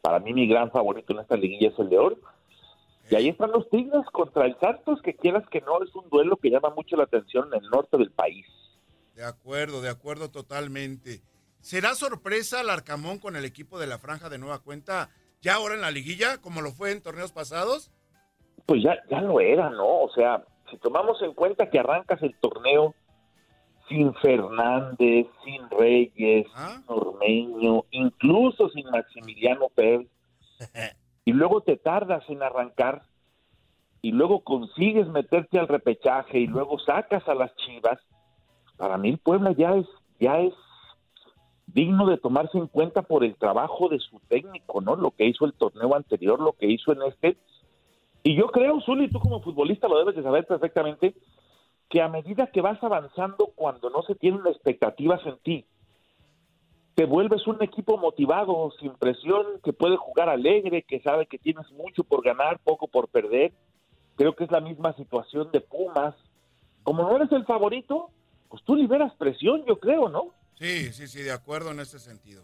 para 0.00 0.18
mí 0.20 0.32
mi 0.32 0.46
gran 0.48 0.70
favorito 0.70 1.12
en 1.12 1.18
esta 1.20 1.36
liguilla 1.36 1.68
es 1.68 1.78
el 1.78 1.90
León. 1.90 2.16
Y 3.08 3.14
ahí 3.14 3.28
están 3.28 3.52
los 3.52 3.68
Tigres 3.70 4.04
contra 4.12 4.46
el 4.46 4.58
Santos, 4.58 5.00
que 5.02 5.14
quieras 5.14 5.44
que 5.50 5.60
no, 5.60 5.82
es 5.82 5.94
un 5.94 6.08
duelo 6.08 6.36
que 6.36 6.50
llama 6.50 6.70
mucho 6.70 6.96
la 6.96 7.04
atención 7.04 7.48
en 7.52 7.62
el 7.62 7.70
norte 7.70 7.96
del 7.96 8.10
país. 8.10 8.46
De 9.14 9.24
acuerdo, 9.24 9.80
de 9.80 9.88
acuerdo 9.88 10.30
totalmente. 10.30 11.22
¿Será 11.60 11.94
sorpresa 11.94 12.60
el 12.60 12.70
Arcamón 12.70 13.18
con 13.18 13.36
el 13.36 13.44
equipo 13.44 13.78
de 13.78 13.86
la 13.86 13.98
Franja 13.98 14.28
de 14.28 14.38
Nueva 14.38 14.60
Cuenta 14.60 15.10
ya 15.40 15.54
ahora 15.54 15.74
en 15.74 15.80
la 15.80 15.90
liguilla, 15.90 16.38
como 16.38 16.60
lo 16.60 16.72
fue 16.72 16.92
en 16.92 17.02
torneos 17.02 17.32
pasados? 17.32 17.90
Pues 18.66 18.82
ya, 18.82 18.96
ya 19.10 19.20
lo 19.20 19.40
era, 19.40 19.70
¿no? 19.70 20.02
O 20.02 20.10
sea, 20.12 20.44
si 20.70 20.76
tomamos 20.78 21.20
en 21.22 21.32
cuenta 21.34 21.70
que 21.70 21.78
arrancas 21.78 22.20
el 22.22 22.34
torneo 22.40 22.94
sin 23.88 24.12
Fernández, 24.14 25.26
sin 25.44 25.70
Reyes, 25.70 26.46
sin 26.46 26.84
Ormeño, 26.86 27.84
incluso 27.90 28.68
sin 28.70 28.90
Maximiliano 28.90 29.68
Pérez, 29.68 30.08
y 31.26 31.32
luego 31.32 31.60
te 31.60 31.76
tardas 31.76 32.24
en 32.30 32.42
arrancar, 32.42 33.02
y 34.00 34.12
luego 34.12 34.44
consigues 34.44 35.08
meterte 35.08 35.58
al 35.58 35.68
repechaje, 35.68 36.38
y 36.38 36.46
luego 36.46 36.78
sacas 36.78 37.28
a 37.28 37.34
las 37.34 37.54
chivas, 37.56 37.98
para 38.78 38.96
mí 38.96 39.10
el 39.10 39.18
Puebla 39.18 39.52
ya 39.52 39.74
es, 39.74 39.86
ya 40.20 40.38
es 40.38 40.54
digno 41.66 42.06
de 42.06 42.16
tomarse 42.16 42.56
en 42.56 42.68
cuenta 42.68 43.02
por 43.02 43.24
el 43.24 43.34
trabajo 43.34 43.88
de 43.88 43.98
su 43.98 44.20
técnico, 44.28 44.80
¿no? 44.80 44.94
Lo 44.94 45.10
que 45.10 45.26
hizo 45.26 45.44
el 45.44 45.52
torneo 45.52 45.94
anterior, 45.96 46.40
lo 46.40 46.52
que 46.52 46.66
hizo 46.66 46.92
en 46.92 47.02
este, 47.02 47.36
y 48.22 48.36
yo 48.36 48.46
creo, 48.46 48.80
Zuli, 48.80 49.08
tú 49.08 49.18
como 49.18 49.40
futbolista 49.40 49.88
lo 49.88 49.98
debes 49.98 50.14
de 50.14 50.22
saber 50.22 50.46
perfectamente, 50.46 51.14
que 51.88 52.02
a 52.02 52.08
medida 52.08 52.46
que 52.48 52.60
vas 52.60 52.82
avanzando 52.82 53.52
cuando 53.56 53.90
no 53.90 54.02
se 54.02 54.14
tienen 54.14 54.46
expectativas 54.46 55.24
en 55.26 55.38
ti, 55.38 55.64
te 56.96 57.04
vuelves 57.04 57.46
un 57.46 57.62
equipo 57.62 57.98
motivado, 57.98 58.72
sin 58.80 58.94
presión, 58.94 59.60
que 59.62 59.74
puede 59.74 59.98
jugar 59.98 60.30
alegre, 60.30 60.82
que 60.82 61.02
sabe 61.02 61.26
que 61.26 61.38
tienes 61.38 61.70
mucho 61.72 62.02
por 62.04 62.24
ganar, 62.24 62.58
poco 62.60 62.88
por 62.88 63.08
perder. 63.08 63.52
Creo 64.16 64.34
que 64.34 64.44
es 64.44 64.50
la 64.50 64.62
misma 64.62 64.96
situación 64.96 65.50
de 65.52 65.60
Pumas. 65.60 66.14
Como 66.82 67.02
no 67.02 67.14
eres 67.16 67.30
el 67.32 67.44
favorito, 67.44 68.10
pues 68.48 68.64
tú 68.64 68.74
liberas 68.74 69.12
presión, 69.16 69.62
yo 69.66 69.78
creo, 69.78 70.08
¿no? 70.08 70.32
Sí, 70.58 70.90
sí, 70.94 71.06
sí, 71.06 71.22
de 71.22 71.32
acuerdo 71.32 71.70
en 71.70 71.80
ese 71.80 71.98
sentido. 71.98 72.42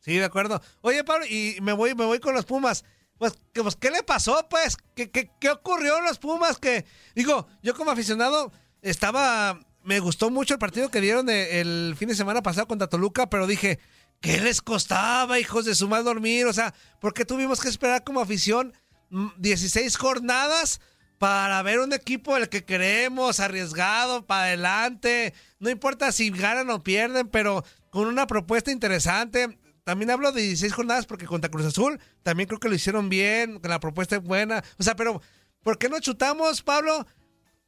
Sí, 0.00 0.16
de 0.16 0.24
acuerdo. 0.24 0.60
Oye, 0.80 1.04
Pablo, 1.04 1.24
y 1.30 1.58
me 1.62 1.72
voy, 1.72 1.94
me 1.94 2.06
voy 2.06 2.18
con 2.18 2.34
los 2.34 2.46
Pumas. 2.46 2.84
Pues, 3.18 3.38
que, 3.52 3.62
pues, 3.62 3.76
¿qué 3.76 3.92
le 3.92 4.02
pasó, 4.02 4.48
pues? 4.50 4.78
¿Qué, 4.96 5.12
qué, 5.12 5.30
qué 5.38 5.48
ocurrió 5.48 5.96
en 5.98 6.04
los 6.06 6.18
Pumas? 6.18 6.58
Que, 6.58 6.86
digo, 7.14 7.46
yo 7.62 7.76
como 7.76 7.92
aficionado 7.92 8.50
estaba... 8.82 9.60
Me 9.82 9.98
gustó 10.00 10.30
mucho 10.30 10.54
el 10.54 10.60
partido 10.60 10.90
que 10.90 11.00
dieron 11.00 11.28
el 11.30 11.94
fin 11.96 12.08
de 12.08 12.14
semana 12.14 12.42
pasado 12.42 12.68
contra 12.68 12.88
Toluca, 12.88 13.30
pero 13.30 13.46
dije, 13.46 13.78
¿qué 14.20 14.40
les 14.40 14.60
costaba, 14.60 15.38
hijos 15.38 15.64
de 15.64 15.74
su 15.74 15.88
mal 15.88 16.04
dormir? 16.04 16.46
O 16.46 16.52
sea, 16.52 16.74
¿por 17.00 17.14
qué 17.14 17.24
tuvimos 17.24 17.60
que 17.60 17.68
esperar 17.68 18.04
como 18.04 18.20
afición 18.20 18.74
mm, 19.08 19.28
16 19.38 19.96
jornadas 19.96 20.80
para 21.18 21.62
ver 21.62 21.80
un 21.80 21.92
equipo 21.92 22.36
el 22.36 22.48
que 22.48 22.64
queremos, 22.64 23.40
arriesgado, 23.40 24.26
para 24.26 24.44
adelante? 24.44 25.32
No 25.58 25.70
importa 25.70 26.12
si 26.12 26.30
ganan 26.30 26.68
o 26.70 26.82
pierden, 26.82 27.28
pero 27.28 27.64
con 27.88 28.06
una 28.06 28.26
propuesta 28.26 28.70
interesante. 28.70 29.58
También 29.84 30.10
hablo 30.10 30.30
de 30.30 30.42
16 30.42 30.74
jornadas 30.74 31.06
porque 31.06 31.26
contra 31.26 31.50
Cruz 31.50 31.66
Azul 31.66 31.98
también 32.22 32.46
creo 32.46 32.60
que 32.60 32.68
lo 32.68 32.74
hicieron 32.74 33.08
bien, 33.08 33.60
la 33.62 33.80
propuesta 33.80 34.16
es 34.16 34.22
buena. 34.22 34.62
O 34.78 34.82
sea, 34.82 34.94
pero 34.94 35.22
¿por 35.62 35.78
qué 35.78 35.88
no 35.88 35.98
chutamos, 36.00 36.62
Pablo? 36.62 37.06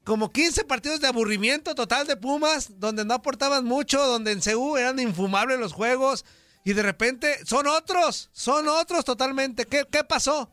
Como 0.05 0.31
15 0.31 0.65
partidos 0.65 1.01
de 1.01 1.09
aburrimiento 1.09 1.75
total 1.75 2.07
de 2.07 2.17
Pumas, 2.17 2.81
donde 2.81 3.05
no 3.05 3.15
aportaban 3.15 3.65
mucho, 3.65 4.05
donde 4.05 4.33
en 4.33 4.41
CU 4.41 4.77
eran 4.77 4.99
infumables 4.99 5.61
los 5.61 5.73
juegos, 5.73 6.25
y 6.65 6.73
de 6.73 6.83
repente 6.83 7.45
son 7.45 7.67
otros, 7.67 8.29
son 8.33 8.67
otros 8.69 9.05
totalmente. 9.05 9.65
¿Qué, 9.65 9.85
qué 9.91 10.03
pasó? 10.05 10.49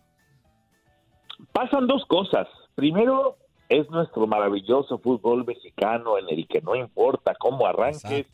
Pasan 1.52 1.88
dos 1.88 2.06
cosas. 2.06 2.48
Primero, 2.76 3.38
es 3.70 3.90
nuestro 3.92 4.26
maravilloso 4.26 4.98
fútbol 4.98 5.46
mexicano 5.46 6.18
en 6.18 6.28
el 6.30 6.48
que 6.48 6.62
no 6.62 6.76
importa 6.76 7.36
cómo 7.40 7.68
arranques, 7.68 8.28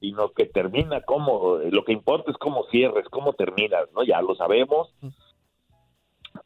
sino 0.00 0.32
que 0.32 0.44
termina 0.44 1.00
como, 1.00 1.56
lo 1.56 1.84
que 1.84 1.92
importa 1.92 2.30
es 2.30 2.36
cómo 2.36 2.64
cierres, 2.70 3.06
cómo 3.10 3.32
terminas, 3.32 3.84
¿no? 3.94 4.04
Ya 4.04 4.20
lo 4.20 4.34
sabemos. 4.34 4.94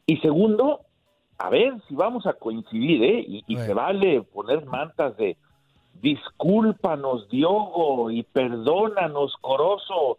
Y 0.07 0.19
segundo, 0.19 0.83
a 1.39 1.51
ver 1.51 1.75
si 1.89 1.95
vamos 1.95 2.27
a 2.27 2.33
coincidir, 2.33 3.03
¿eh? 3.05 3.25
Y, 3.27 3.45
y 3.47 3.57
se 3.57 3.73
vale 3.73 4.23
poner 4.23 4.67
mantas 4.67 5.17
de 5.17 5.37
discúlpanos, 6.01 7.29
Diogo, 7.29 8.11
y 8.11 8.23
perdónanos, 8.25 9.37
Corozo. 9.41 10.19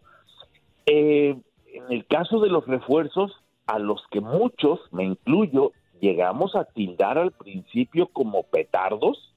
Eh, 0.86 1.36
en 1.72 1.92
el 1.92 2.06
caso 2.06 2.40
de 2.40 2.48
los 2.48 2.66
refuerzos, 2.66 3.32
a 3.66 3.78
los 3.78 4.02
que 4.10 4.20
muchos, 4.20 4.80
me 4.90 5.04
incluyo, 5.04 5.72
llegamos 6.00 6.56
a 6.56 6.64
tildar 6.64 7.18
al 7.18 7.32
principio 7.32 8.08
como 8.08 8.42
petardos, 8.44 9.34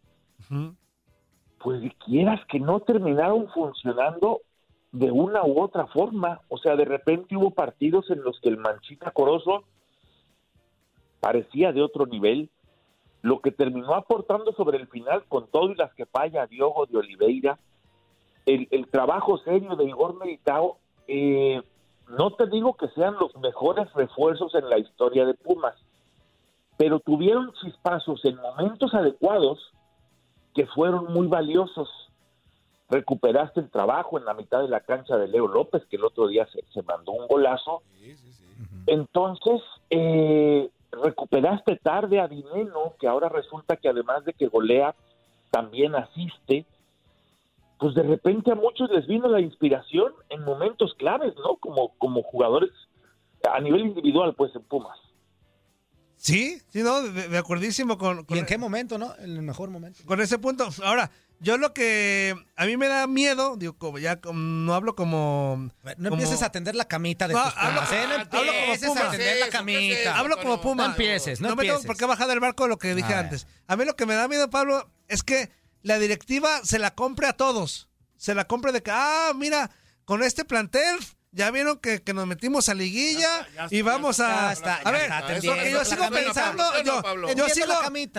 pues 1.59 1.81
quieras 2.05 2.39
que 2.47 2.59
no 2.59 2.79
terminaron 2.79 3.47
funcionando 3.49 4.41
de 4.91 5.11
una 5.11 5.43
u 5.43 5.61
otra 5.61 5.87
forma. 5.87 6.41
O 6.49 6.57
sea, 6.57 6.75
de 6.75 6.85
repente 6.85 7.35
hubo 7.35 7.51
partidos 7.51 8.09
en 8.09 8.23
los 8.23 8.39
que 8.39 8.49
el 8.49 8.57
Manchita 8.57 9.11
Corozo 9.11 9.63
parecía 11.23 11.71
de 11.71 11.81
otro 11.81 12.05
nivel. 12.05 12.49
Lo 13.21 13.39
que 13.39 13.51
terminó 13.51 13.95
aportando 13.95 14.51
sobre 14.51 14.77
el 14.77 14.87
final 14.87 15.23
con 15.29 15.47
todo 15.47 15.71
y 15.71 15.75
las 15.75 15.93
que 15.93 16.05
falla 16.05 16.47
Diogo 16.47 16.85
de 16.85 16.97
Oliveira, 16.97 17.57
el, 18.45 18.67
el 18.71 18.87
trabajo 18.87 19.37
serio 19.37 19.77
de 19.77 19.85
Igor 19.85 20.19
Militao, 20.19 20.77
eh, 21.07 21.61
no 22.09 22.31
te 22.31 22.47
digo 22.47 22.73
que 22.73 22.89
sean 22.89 23.13
los 23.13 23.33
mejores 23.37 23.91
refuerzos 23.93 24.53
en 24.55 24.69
la 24.69 24.77
historia 24.77 25.25
de 25.25 25.33
Pumas, 25.33 25.75
pero 26.75 26.99
tuvieron 26.99 27.53
chispazos 27.53 28.25
en 28.25 28.35
momentos 28.35 28.93
adecuados 28.93 29.71
que 30.53 30.65
fueron 30.67 31.13
muy 31.13 31.27
valiosos. 31.27 31.87
Recuperaste 32.89 33.61
el 33.61 33.71
trabajo 33.71 34.19
en 34.19 34.25
la 34.25 34.33
mitad 34.33 34.61
de 34.61 34.67
la 34.67 34.81
cancha 34.81 35.15
de 35.15 35.29
Leo 35.29 35.47
López, 35.47 35.85
que 35.85 35.95
el 35.95 36.03
otro 36.03 36.27
día 36.27 36.45
se, 36.51 36.65
se 36.73 36.81
mandó 36.81 37.13
un 37.13 37.27
golazo. 37.27 37.81
Entonces, 38.85 39.61
eh, 39.89 40.69
recuperaste 41.01 41.75
tarde 41.77 42.19
a 42.19 42.27
Dineno, 42.27 42.93
que 42.99 43.07
ahora 43.07 43.29
resulta 43.29 43.77
que 43.77 43.89
además 43.89 44.25
de 44.25 44.33
que 44.33 44.47
golea, 44.47 44.95
también 45.51 45.95
asiste. 45.95 46.65
Pues 47.79 47.95
de 47.95 48.03
repente 48.03 48.51
a 48.51 48.55
muchos 48.55 48.89
les 48.89 49.05
vino 49.07 49.27
la 49.27 49.41
inspiración 49.41 50.13
en 50.29 50.43
momentos 50.43 50.93
claves, 50.95 51.33
¿no? 51.37 51.57
Como, 51.57 51.93
como 51.97 52.23
jugadores 52.23 52.71
a 53.51 53.59
nivel 53.59 53.81
individual, 53.81 54.33
pues 54.35 54.55
en 54.55 54.63
Pumas. 54.63 54.97
Sí, 56.17 56.61
sí, 56.69 56.83
no, 56.83 57.01
de, 57.01 57.27
de 57.27 57.37
acuerdísimo 57.37 57.97
con, 57.97 58.25
¿Y 58.29 58.37
en 58.39 58.45
qué 58.45 58.57
momento, 58.57 58.97
no? 58.97 59.13
En 59.17 59.31
el 59.31 59.41
mejor 59.41 59.69
momento. 59.69 59.99
con 60.05 60.21
ese 60.21 60.39
punto. 60.39 60.69
Ahora, 60.83 61.11
yo 61.39 61.57
lo 61.57 61.73
que 61.73 62.33
a 62.55 62.65
mí 62.65 62.77
me 62.77 62.87
da 62.87 63.05
miedo, 63.05 63.57
digo, 63.57 63.77
como 63.77 63.99
ya 63.99 64.19
no 64.33 64.73
hablo 64.73 64.95
como... 64.95 65.69
No 65.97 66.09
empieces 66.09 66.41
a 66.41 66.51
tender 66.53 66.75
la 66.75 66.87
camita 66.87 67.27
de 67.27 67.33
No, 67.33 67.43
tus 67.43 67.53
hablo, 67.57 67.81
Pumas, 67.81 67.91
¿eh? 67.91 68.07
No 68.07 68.39
hablo 68.39 68.51
como 68.53 68.61
empieces 68.61 68.87
Puma. 68.87 69.01
a 69.01 69.11
tender 69.11 69.39
la 69.39 69.49
camita. 69.49 70.17
Hablo 70.17 70.37
como 70.37 70.61
Puma. 70.61 70.83
No 70.85 70.89
empieces, 70.91 71.41
no, 71.41 71.49
me 71.49 71.55
tengo 71.55 71.61
empieces. 71.63 71.85
por 71.85 71.97
qué 71.97 72.05
bajar 72.05 72.29
del 72.29 72.39
barco 72.39 72.63
de 72.63 72.69
lo 72.69 72.77
que 72.77 72.95
dije 72.95 73.13
A 73.13 73.19
antes. 73.19 73.45
A 73.67 73.75
mí 73.75 73.83
lo 73.83 73.97
que 73.97 74.05
me 74.05 74.15
da 74.15 74.29
miedo, 74.29 74.49
Pablo, 74.49 74.89
es 75.09 75.23
que 75.23 75.51
la 75.81 75.99
directiva 75.99 76.61
se 76.63 76.79
la 76.79 76.95
compre 76.95 77.27
a 77.27 77.33
todos. 77.33 77.89
Se 78.15 78.33
la 78.33 78.45
compre 78.45 78.71
de 78.71 78.81
que, 78.81 78.91
ah, 78.93 79.33
mira, 79.35 79.69
con 80.05 80.23
este 80.23 80.45
plantel 80.45 80.97
ya 81.33 81.49
vieron 81.51 81.79
que, 81.79 82.01
que 82.01 82.13
nos 82.13 82.27
metimos 82.27 82.69
a 82.69 82.75
liguilla 82.75 83.47
y 83.71 83.81
vamos 83.81 84.19
a... 84.19 84.27
ya 84.27 84.53
está, 84.53 84.75
a 84.77 84.83
ya 84.83 84.91
ver, 84.91 85.01
está, 85.01 85.39
yo 85.69 85.83
sigo 85.83 86.09
pensando, 86.11 86.63
yo, 86.83 87.01
yo 87.35 87.49
sigo, 87.49 87.73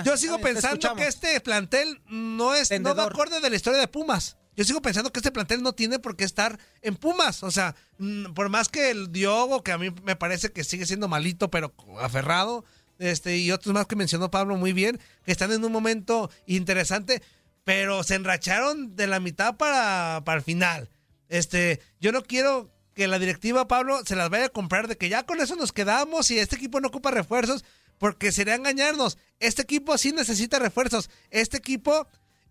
yo 0.04 0.16
sigo 0.16 0.38
pensando 0.40 0.94
que 0.96 1.06
este 1.06 1.40
plantel 1.40 2.02
no 2.08 2.54
es 2.54 2.70
no 2.70 2.74
va 2.76 2.94
Tendedor. 2.94 3.12
acorde 3.12 3.40
de 3.40 3.50
la 3.50 3.56
historia 3.56 3.78
de 3.78 3.88
Pumas. 3.88 4.36
yo 4.56 4.64
sigo 4.64 4.82
pensando 4.82 5.12
que 5.12 5.20
este 5.20 5.30
plantel 5.30 5.62
no 5.62 5.74
tiene 5.74 6.00
por 6.00 6.16
qué 6.16 6.24
estar 6.24 6.58
en 6.82 6.96
Pumas. 6.96 7.44
O 7.44 7.52
sea, 7.52 7.76
mm, 7.98 8.34
por 8.34 8.48
más 8.48 8.68
que 8.68 8.90
el 8.90 9.12
Diogo, 9.12 9.62
que 9.62 9.70
a 9.72 9.78
mí 9.78 9.90
me 10.02 10.16
parece 10.16 10.50
que 10.50 10.64
sigue 10.64 10.84
siendo 10.84 11.06
malito, 11.06 11.50
pero 11.50 11.72
aferrado, 12.00 12.64
este, 12.98 13.36
y 13.36 13.52
otros 13.52 13.72
más 13.74 13.86
que 13.86 13.96
mencionó 13.96 14.30
Pablo 14.30 14.56
muy 14.56 14.72
bien, 14.72 15.00
que 15.24 15.30
están 15.32 15.52
en 15.52 15.64
un 15.64 15.70
momento 15.72 16.30
interesante, 16.46 17.22
pero 17.62 18.02
se 18.02 18.16
enracharon 18.16 18.96
de 18.96 19.06
la 19.06 19.20
mitad 19.20 19.56
para, 19.56 20.22
para 20.24 20.38
el 20.38 20.44
final. 20.44 20.90
Este, 21.28 21.80
yo 22.00 22.12
no 22.12 22.22
quiero 22.22 22.73
que 22.95 23.09
la 23.09 23.18
directiva, 23.18 23.68
Pablo, 23.68 23.99
se 24.05 24.16
las 24.16 24.30
vaya 24.30 24.47
a 24.47 24.51
comprar 24.51 24.88
de 24.88 24.97
que 24.97 25.09
ya 25.09 25.26
con 25.26 25.40
eso 25.40 25.57
nos 25.57 25.72
quedamos 25.72 26.30
y 26.30 26.38
este 26.38 26.57
equipo 26.57 26.80
no 26.80 26.88
ocupa 26.88 27.11
refuerzos, 27.11 27.64
porque 27.99 28.32
sería 28.32 28.55
engañarnos. 28.55 29.18
Este 29.40 29.62
equipo 29.62 29.99
sí 29.99 30.12
necesita 30.12 30.59
refuerzos. 30.59 31.11
Este 31.30 31.57
equipo 31.57 32.07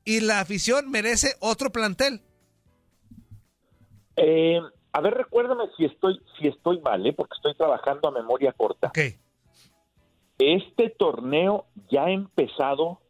y 0.05 0.19
la 0.19 0.39
afición 0.39 0.91
merece 0.91 1.35
otro 1.39 1.71
plantel. 1.71 2.21
Eh, 4.15 4.59
a 4.91 5.01
ver, 5.01 5.13
recuérdame 5.15 5.63
si 5.75 5.85
estoy, 5.85 6.21
si 6.39 6.47
estoy 6.47 6.79
mal, 6.81 7.05
¿eh? 7.05 7.13
porque 7.13 7.33
estoy 7.35 7.55
trabajando 7.55 8.09
a 8.09 8.11
memoria 8.11 8.51
corta. 8.51 8.91
Este 10.37 10.89
torneo 10.89 11.65
ya 11.89 12.09
empezado 12.09 13.01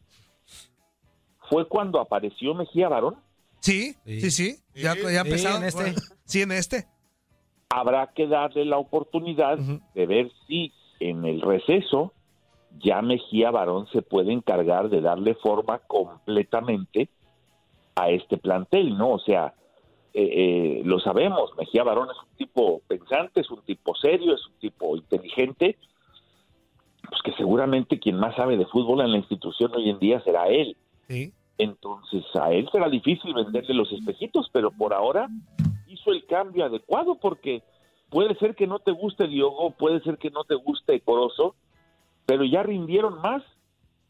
fue 1.49 1.67
cuando 1.67 1.99
apareció 1.99 2.53
Mejía 2.53 2.89
Barón. 2.89 3.17
Sí, 3.59 3.95
sí, 4.05 4.31
sí. 4.31 4.59
Ya, 4.75 4.95
ya 4.95 5.21
empezado. 5.21 5.57
en 5.57 5.63
este. 5.63 5.95
Sí, 6.25 6.41
en 6.41 6.51
este. 6.51 6.87
Habrá 7.75 8.07
que 8.13 8.27
darle 8.27 8.65
la 8.65 8.77
oportunidad 8.77 9.57
de 9.57 10.05
ver 10.05 10.31
si 10.47 10.71
en 10.99 11.25
el 11.25 11.41
receso 11.41 12.13
ya 12.79 13.01
Mejía 13.01 13.49
Barón 13.49 13.87
se 13.87 14.03
puede 14.03 14.31
encargar 14.31 14.89
de 14.89 15.01
darle 15.01 15.33
forma 15.33 15.79
completamente 15.79 17.09
a 17.95 18.09
este 18.09 18.37
plantel, 18.37 18.95
¿no? 18.95 19.13
O 19.13 19.19
sea, 19.19 19.55
eh, 20.13 20.21
eh, 20.23 20.81
lo 20.85 20.99
sabemos, 20.99 21.51
Mejía 21.57 21.83
Barón 21.83 22.09
es 22.11 22.17
un 22.17 22.37
tipo 22.37 22.81
pensante, 22.87 23.41
es 23.41 23.49
un 23.49 23.61
tipo 23.61 23.95
serio, 23.95 24.35
es 24.35 24.45
un 24.45 24.53
tipo 24.59 24.95
inteligente, 24.95 25.75
pues 27.09 27.21
que 27.23 27.33
seguramente 27.33 27.99
quien 27.99 28.17
más 28.17 28.35
sabe 28.35 28.55
de 28.55 28.67
fútbol 28.67 29.01
en 29.01 29.13
la 29.13 29.17
institución 29.17 29.71
hoy 29.75 29.89
en 29.89 29.97
día 29.97 30.21
será 30.21 30.47
él. 30.47 30.77
Entonces 31.57 32.23
a 32.35 32.51
él 32.51 32.69
será 32.71 32.87
difícil 32.87 33.33
venderle 33.33 33.73
los 33.73 33.91
espejitos, 33.91 34.47
pero 34.53 34.69
por 34.69 34.93
ahora 34.93 35.27
hizo 35.93 36.11
el 36.11 36.25
cambio 36.25 36.65
adecuado 36.65 37.15
porque 37.15 37.63
puede 38.09 38.35
ser 38.35 38.55
que 38.55 38.67
no 38.67 38.79
te 38.79 38.91
guste 38.91 39.27
Diogo, 39.27 39.71
puede 39.71 40.01
ser 40.01 40.17
que 40.17 40.29
no 40.29 40.43
te 40.43 40.55
guste 40.55 40.99
Corozo, 41.01 41.55
pero 42.25 42.43
ya 42.43 42.63
rindieron 42.63 43.21
más 43.21 43.43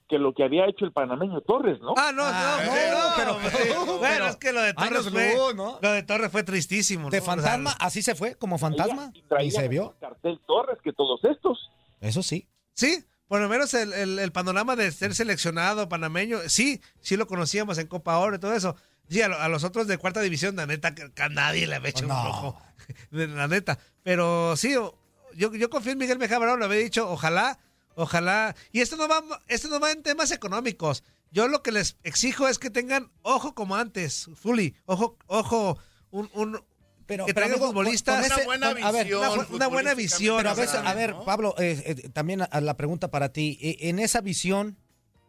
que 0.09 0.19
lo 0.19 0.33
que 0.33 0.43
había 0.43 0.67
hecho 0.67 0.85
el 0.85 0.91
panameño 0.91 1.41
Torres, 1.41 1.79
¿no? 1.79 1.93
Ah, 1.97 2.11
no, 2.13 2.25
no, 2.25 3.39
pero, 3.39 3.97
bueno, 3.97 4.27
es 4.27 4.35
que 4.35 4.51
lo 4.51 4.61
de 4.61 4.73
Torres 4.73 5.09
fue, 5.09 5.35
lo 5.81 5.91
de 5.91 6.03
Torres 6.03 6.31
fue 6.31 6.43
tristísimo. 6.43 7.09
De 7.09 7.21
fantasma, 7.21 7.71
así 7.79 8.01
se 8.01 8.13
fue, 8.13 8.35
como 8.35 8.57
fantasma, 8.57 9.11
y, 9.41 9.51
se 9.51 9.67
vio. 9.67 9.95
Cartel 9.99 10.39
Torres 10.45 10.77
que 10.83 10.93
todos 10.93 11.23
estos. 11.23 11.71
Eso 12.01 12.21
sí. 12.21 12.47
Sí, 12.73 13.05
por 13.27 13.41
lo 13.41 13.49
menos 13.49 13.73
el, 13.73 14.19
el, 14.19 14.31
panorama 14.31 14.75
de 14.75 14.91
ser 14.91 15.15
seleccionado 15.15 15.87
panameño, 15.89 16.39
sí, 16.47 16.81
sí 16.99 17.17
lo 17.17 17.25
conocíamos 17.25 17.77
en 17.77 17.87
Copa 17.87 18.17
Oro 18.19 18.35
y 18.35 18.39
todo 18.39 18.53
eso. 18.53 18.75
Sí, 19.09 19.21
a, 19.21 19.47
los 19.47 19.63
otros 19.63 19.87
de 19.87 19.97
cuarta 19.97 20.21
división, 20.21 20.55
la 20.55 20.65
neta, 20.65 20.95
que 20.95 21.21
a 21.21 21.29
nadie 21.29 21.67
le 21.67 21.75
había 21.75 21.89
hecho 21.89 22.05
un 22.05 22.11
ojo, 22.11 22.61
la 23.11 23.47
neta. 23.47 23.77
Pero 24.01 24.55
sí, 24.57 24.71
yo, 24.71 24.95
yo 25.35 25.69
confío 25.69 25.91
en 25.91 25.97
Miguel 25.97 26.19
Mejía 26.19 26.39
Barón, 26.39 26.59
lo 26.59 26.65
había 26.65 26.79
dicho, 26.79 27.09
ojalá 27.09 27.59
Ojalá. 27.95 28.55
Y 28.71 28.81
esto 28.81 28.95
no 28.95 29.07
va, 29.07 29.23
esto 29.47 29.67
no 29.67 29.79
va 29.79 29.91
en 29.91 30.03
temas 30.03 30.31
económicos. 30.31 31.03
Yo 31.31 31.47
lo 31.47 31.63
que 31.63 31.71
les 31.71 31.97
exijo 32.03 32.47
es 32.47 32.59
que 32.59 32.69
tengan 32.69 33.11
ojo 33.21 33.55
como 33.55 33.75
antes, 33.75 34.29
fully, 34.35 34.75
ojo, 34.85 35.17
ojo, 35.27 35.79
un, 36.11 36.29
un 36.33 36.63
pero, 37.07 37.25
que 37.25 37.33
traigan 37.33 37.59
futbolistas 37.59 38.25
una 38.27 38.43
buena 38.45 38.73
visión, 38.73 39.47
una, 39.49 39.67
buena 39.67 39.93
visión. 39.95 40.37
Pero 40.37 40.49
a, 40.51 40.53
veces, 40.53 40.75
a 40.75 40.93
ver, 40.93 41.15
Pablo, 41.25 41.55
eh, 41.57 41.83
eh, 41.85 42.09
también 42.09 42.43
a, 42.43 42.61
la 42.61 42.77
pregunta 42.77 43.09
para 43.09 43.29
ti. 43.29 43.57
Eh, 43.61 43.89
en 43.89 43.99
esa 43.99 44.21
visión 44.21 44.77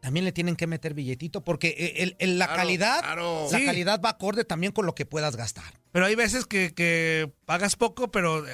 también 0.04 0.26
le 0.26 0.32
tienen 0.32 0.54
que 0.54 0.66
meter 0.66 0.92
billetito 0.92 1.42
porque 1.42 2.14
el, 2.18 2.38
la 2.38 2.48
calidad, 2.48 3.02
la 3.50 3.64
calidad 3.64 4.02
va 4.04 4.10
acorde 4.10 4.44
también 4.44 4.70
con 4.70 4.84
lo 4.84 4.94
que 4.94 5.06
puedas 5.06 5.34
gastar. 5.34 5.80
Pero 5.92 6.04
hay 6.04 6.14
veces 6.14 6.44
que, 6.44 6.74
que 6.74 7.32
pagas 7.46 7.74
poco, 7.74 8.10
pero 8.10 8.44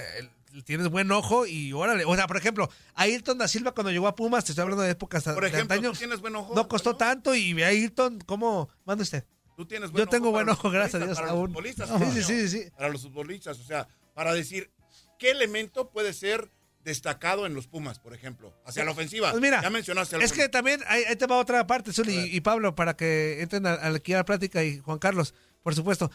tienes 0.64 0.86
buen 0.90 1.11
ojo 1.11 1.46
y 1.46 1.72
órale. 1.72 2.05
O 2.05 2.14
sea, 2.14 2.28
por 2.28 2.36
ejemplo, 2.36 2.70
Ayrton 2.94 3.36
da 3.36 3.48
Silva 3.48 3.72
cuando 3.72 3.90
llegó 3.90 4.07
a 4.07 4.14
Pumas, 4.14 4.44
te 4.44 4.53
estoy 4.53 4.62
hablando 4.62 4.84
de 4.84 4.92
épocas 4.92 5.24
por 5.24 5.44
ejemplo, 5.44 5.74
de 5.74 5.88
¿tú 5.88 5.98
tienes 5.98 6.20
buen 6.20 6.36
ojo? 6.36 6.55
No 6.55 6.68
costó 6.68 6.94
tanto 6.94 7.34
y 7.34 7.53
ve 7.53 7.64
a 7.64 7.68
Ayrton, 7.68 8.20
¿cómo? 8.20 8.68
Manda 8.84 9.03
usted. 9.03 9.24
¿Tú 9.57 9.66
tienes 9.66 9.90
buen 9.90 10.05
Yo 10.05 10.09
tengo 10.09 10.30
buen 10.30 10.48
ojo, 10.48 10.70
gracias 10.70 11.03
a 11.03 11.05
Dios. 11.05 11.18
Para 11.18 11.32
los 11.32 11.48
futbolistas. 11.48 11.90
Sí, 12.14 12.22
sí, 12.22 12.48
sí, 12.48 12.70
Para 12.76 12.90
los 12.90 13.03
futbolistas, 13.03 13.59
o 13.59 13.64
sea, 13.64 13.88
para 14.14 14.32
decir, 14.32 14.70
¿qué 15.18 15.32
elemento 15.32 15.90
puede 15.90 16.12
ser 16.12 16.48
destacado 16.85 17.47
en 17.47 17.55
los 17.55 17.66
Pumas, 17.66 17.99
por 17.99 18.14
ejemplo? 18.14 18.55
Hacia 18.64 18.85
la 18.85 18.93
ofensiva. 18.93 19.31
Pues 19.31 19.43
mira, 19.43 19.62
ya 19.62 19.70
mencionaste 19.70 20.22
Es 20.22 20.33
que 20.33 20.49
también, 20.49 20.81
ahí, 20.87 21.05
te 21.16 21.26
va 21.26 21.39
otra 21.39 21.66
parte, 21.66 21.93
Zuli 21.93 22.28
y, 22.33 22.41
Pablo, 22.41 22.74
para 22.74 22.97
que 22.97 23.43
entren 23.43 23.66
aquí 23.66 24.12
a 24.14 24.18
la 24.18 24.24
plática 24.24 24.64
y 24.64 24.78
Juan 24.78 24.99
Carlos, 24.99 25.35
por 25.62 25.74
supuesto. 25.74 26.11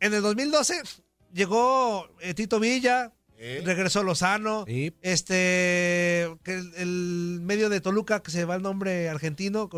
En 0.00 0.14
el 0.14 0.22
2012 0.22 0.82
llegó 1.32 2.08
eh, 2.20 2.34
Tito 2.34 2.60
Villa, 2.60 3.12
Regresó 3.38 4.02
Lozano. 4.02 4.64
Este. 5.02 6.22
el, 6.24 7.38
medio 7.42 7.68
de 7.68 7.80
Toluca, 7.80 8.22
que 8.22 8.30
se 8.30 8.44
va 8.44 8.56
el 8.56 8.62
nombre 8.62 9.08
argentino. 9.08 9.68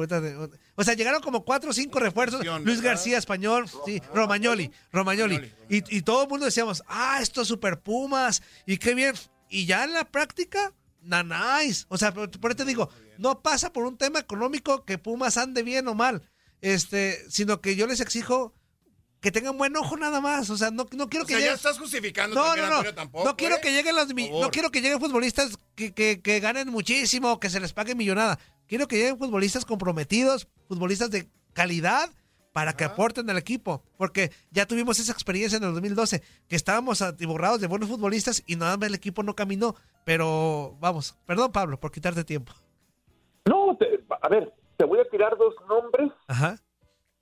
o 0.75 0.85
sea, 0.85 0.95
llegaron 0.95 1.21
como 1.21 1.45
cuatro 1.45 1.71
o 1.71 1.73
cinco 1.73 1.99
refuerzos. 1.99 2.45
Luis 2.65 2.81
García, 2.81 3.19
español. 3.19 3.67
Sí, 3.85 4.01
Romagnoli. 4.15 4.71
Romagnoli. 4.93 5.53
Y, 5.69 6.03
todo 6.03 6.23
el 6.23 6.29
mundo 6.29 6.47
decíamos, 6.47 6.83
ah, 6.87 7.19
estos 7.21 7.49
super 7.49 7.81
Pumas. 7.81 8.43
Y 8.67 8.79
qué 8.79 8.95
bien. 8.95 9.15
Y 9.49 9.67
ya 9.67 9.85
en 9.85 9.93
la 9.93 10.05
práctica, 10.05 10.73
nanáis. 11.01 11.87
O 11.89 11.99
sea, 11.99 12.13
por, 12.13 12.31
por 12.39 12.51
eso 12.51 12.59
te 12.59 12.65
digo, 12.65 12.91
no 13.19 13.43
pasa 13.43 13.73
por 13.73 13.85
un 13.85 13.97
tema 13.97 14.19
económico 14.19 14.85
que 14.85 14.99
Pumas 14.99 15.37
ande 15.37 15.63
bien 15.63 15.89
o 15.89 15.95
mal. 15.95 16.23
Este, 16.61 17.25
sino 17.31 17.61
que 17.61 17.77
yo 17.77 17.87
les 17.87 18.01
exijo 18.01 18.53
que 19.21 19.33
tengan 19.33 19.59
buen 19.59 19.77
ojo 19.77 19.97
nada 19.97 20.21
más. 20.21 20.51
O 20.51 20.57
sea, 20.57 20.71
no, 20.71 20.87
no 20.93 21.09
quiero 21.09 21.27
que 21.27 21.35
o 21.35 21.39
sea, 21.39 21.47
ya 21.47 21.55
estás 21.55 21.79
justificando 21.79 22.37
no, 22.37 22.47
también, 22.47 22.69
no, 22.69 22.83
no. 22.83 22.95
tampoco. 22.95 23.25
No 23.25 23.37
quiero 23.37 23.57
¿eh? 23.57 23.61
que 23.63 23.73
lleguen 23.73 23.97
los 23.97 24.09
no 24.09 24.51
quiero 24.51 24.71
que 24.71 24.81
lleguen 24.81 25.01
futbolistas 25.01 25.59
que, 25.75 25.93
que, 25.93 26.21
que, 26.21 26.41
ganen 26.41 26.69
muchísimo, 26.69 27.41
que 27.41 27.51
se 27.51 27.61
les 27.61 27.73
pague 27.73 27.95
millonada. 27.95 28.39
Quiero 28.67 28.87
que 28.87 28.97
lleguen 28.97 29.19
futbolistas 29.19 29.65
comprometidos, 29.65 30.49
futbolistas 30.69 31.11
de 31.11 31.29
calidad 31.53 32.11
para 32.59 32.73
que 32.73 32.85
aporten 32.85 33.31
al 33.31 33.39
equipo, 33.39 33.83
porque 33.97 34.33
ya 34.51 34.67
tuvimos 34.67 34.99
esa 34.99 35.13
experiencia 35.13 35.59
en 35.59 35.63
el 35.63 35.73
2012, 35.75 36.23
que 36.49 36.57
estábamos 36.57 37.03
atiborrados 37.03 37.61
de 37.61 37.69
buenos 37.69 37.89
futbolistas 37.89 38.43
y 38.49 38.57
nada 38.57 38.77
más 38.77 38.89
el 38.89 38.97
equipo 38.97 39.23
no 39.23 39.35
caminó, 39.35 39.77
pero 40.05 40.75
vamos, 40.81 41.17
perdón 41.25 41.53
Pablo 41.53 41.79
por 41.79 41.93
quitarte 41.93 42.25
tiempo. 42.25 42.53
No, 43.47 43.79
a 44.21 44.29
ver, 44.29 44.53
te 44.77 44.85
voy 44.85 44.99
a 44.99 45.09
tirar 45.09 45.39
dos 45.39 45.55
nombres 45.69 46.11
Ajá 46.27 46.59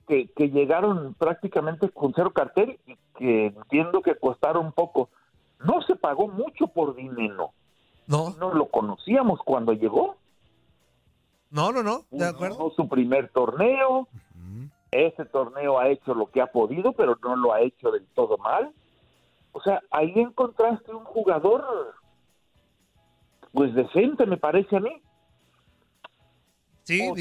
que, 0.06 0.50
llegaron 0.50 1.14
prácticamente 1.14 1.90
con 1.90 2.12
cero 2.14 2.32
cartel 2.32 2.78
y 2.86 2.96
que 3.18 3.46
entiendo 3.46 4.02
que 4.02 4.14
costaron 4.14 4.72
poco. 4.72 5.10
No 5.60 5.82
se 5.82 5.96
pagó 5.96 6.28
mucho 6.28 6.68
por 6.68 6.94
dinero. 6.94 7.50
No. 8.06 8.34
No 8.38 8.54
lo 8.54 8.68
conocíamos 8.68 9.40
cuando 9.44 9.72
llegó. 9.72 10.16
No, 11.50 11.72
no, 11.72 11.82
no. 11.82 12.04
De 12.10 12.26
acuerdo. 12.26 12.72
Su 12.76 12.88
primer 12.88 13.30
torneo. 13.30 14.08
Ese 14.96 15.24
torneo 15.24 15.78
ha 15.78 15.88
hecho 15.88 16.14
lo 16.14 16.26
que 16.30 16.40
ha 16.40 16.46
podido, 16.46 16.92
pero 16.92 17.18
no 17.22 17.36
lo 17.36 17.52
ha 17.52 17.60
hecho 17.60 17.90
del 17.90 18.06
todo 18.14 18.38
mal. 18.38 18.72
O 19.52 19.60
sea, 19.60 19.82
ahí 19.90 20.12
encontraste 20.16 20.92
un 20.92 21.04
jugador, 21.04 21.94
pues 23.52 23.74
decente, 23.74 24.26
me 24.26 24.36
parece 24.36 24.76
a 24.76 24.80
mí 24.80 25.02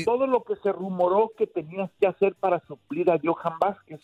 todo 0.06 0.28
lo 0.28 0.44
que 0.44 0.56
se 0.58 0.72
rumoró 0.72 1.32
que 1.38 1.48
tenías 1.48 1.90
que 2.00 2.08
hacer 2.08 2.36
para 2.36 2.60
suplir 2.68 3.10
a 3.10 3.20
Johan 3.24 3.58
Vázquez. 3.60 4.02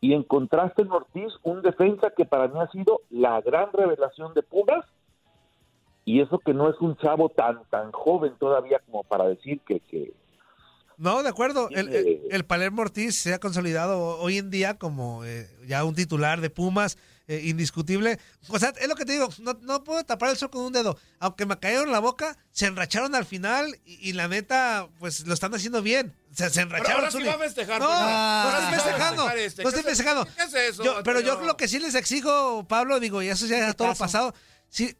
Y 0.00 0.14
encontraste 0.14 0.82
en 0.82 0.92
Ortiz 0.92 1.32
un 1.42 1.62
defensa 1.62 2.10
que 2.10 2.24
para 2.24 2.48
mí 2.48 2.58
ha 2.60 2.70
sido 2.70 3.00
la 3.10 3.40
gran 3.40 3.72
revelación 3.72 4.34
de 4.34 4.42
Pumas. 4.42 4.84
Y 6.04 6.20
eso 6.20 6.38
que 6.38 6.54
no 6.54 6.70
es 6.70 6.80
un 6.80 6.96
chavo 6.96 7.28
tan 7.28 7.64
tan 7.64 7.90
joven 7.92 8.34
todavía 8.38 8.78
como 8.86 9.02
para 9.02 9.26
decir 9.26 9.60
que, 9.60 9.80
que 9.80 10.14
no, 10.98 11.22
de 11.22 11.28
acuerdo. 11.28 11.68
El, 11.70 12.20
el, 12.30 12.44
Palermo 12.44 12.82
Ortiz 12.82 13.16
se 13.16 13.34
ha 13.34 13.38
consolidado 13.38 14.18
hoy 14.18 14.38
en 14.38 14.50
día 14.50 14.78
como 14.78 15.24
eh, 15.24 15.48
ya 15.66 15.84
un 15.84 15.94
titular 15.94 16.40
de 16.40 16.50
Pumas 16.50 16.96
eh, 17.28 17.42
indiscutible. 17.44 18.18
O 18.48 18.58
sea, 18.58 18.72
es 18.80 18.88
lo 18.88 18.94
que 18.94 19.04
te 19.04 19.12
digo, 19.12 19.28
no, 19.38 19.84
puedo 19.84 20.04
tapar 20.04 20.30
el 20.30 20.36
sol 20.36 20.48
con 20.50 20.64
un 20.64 20.72
dedo. 20.72 20.98
Aunque 21.18 21.44
me 21.44 21.58
cayeron 21.58 21.90
la 21.90 21.98
boca, 21.98 22.38
se 22.52 22.66
enracharon 22.66 23.14
al 23.14 23.26
final 23.26 23.78
y, 23.84 24.12
la 24.12 24.28
neta, 24.28 24.88
pues 24.98 25.26
lo 25.26 25.34
están 25.34 25.54
haciendo 25.54 25.82
bien. 25.82 26.14
Se, 26.32 26.48
se 26.50 26.60
enracharon. 26.60 27.04
Pero 27.04 27.06
ahora 27.06 27.10
sí 27.10 27.28
a 27.28 27.38
festejar. 27.38 27.80
No, 27.80 27.88
pues, 27.88 27.96
no 27.96 28.58
estoy 28.58 28.74
festejando. 28.78 29.30
Este. 29.30 29.62
No 29.62 29.68
estoy 29.68 29.84
festejando. 29.84 30.24
¿Qué 30.24 30.42
es 30.42 30.54
eso? 30.54 31.02
pero 31.04 31.20
yo 31.20 31.40
lo 31.42 31.56
que 31.56 31.68
sí 31.68 31.78
les 31.78 31.94
exijo, 31.94 32.64
Pablo, 32.68 33.00
digo, 33.00 33.22
y 33.22 33.28
eso 33.28 33.46
ya 33.46 33.68
es 33.68 33.76
todo 33.76 33.94
pasado. 33.94 34.34
Sí, 34.70 34.96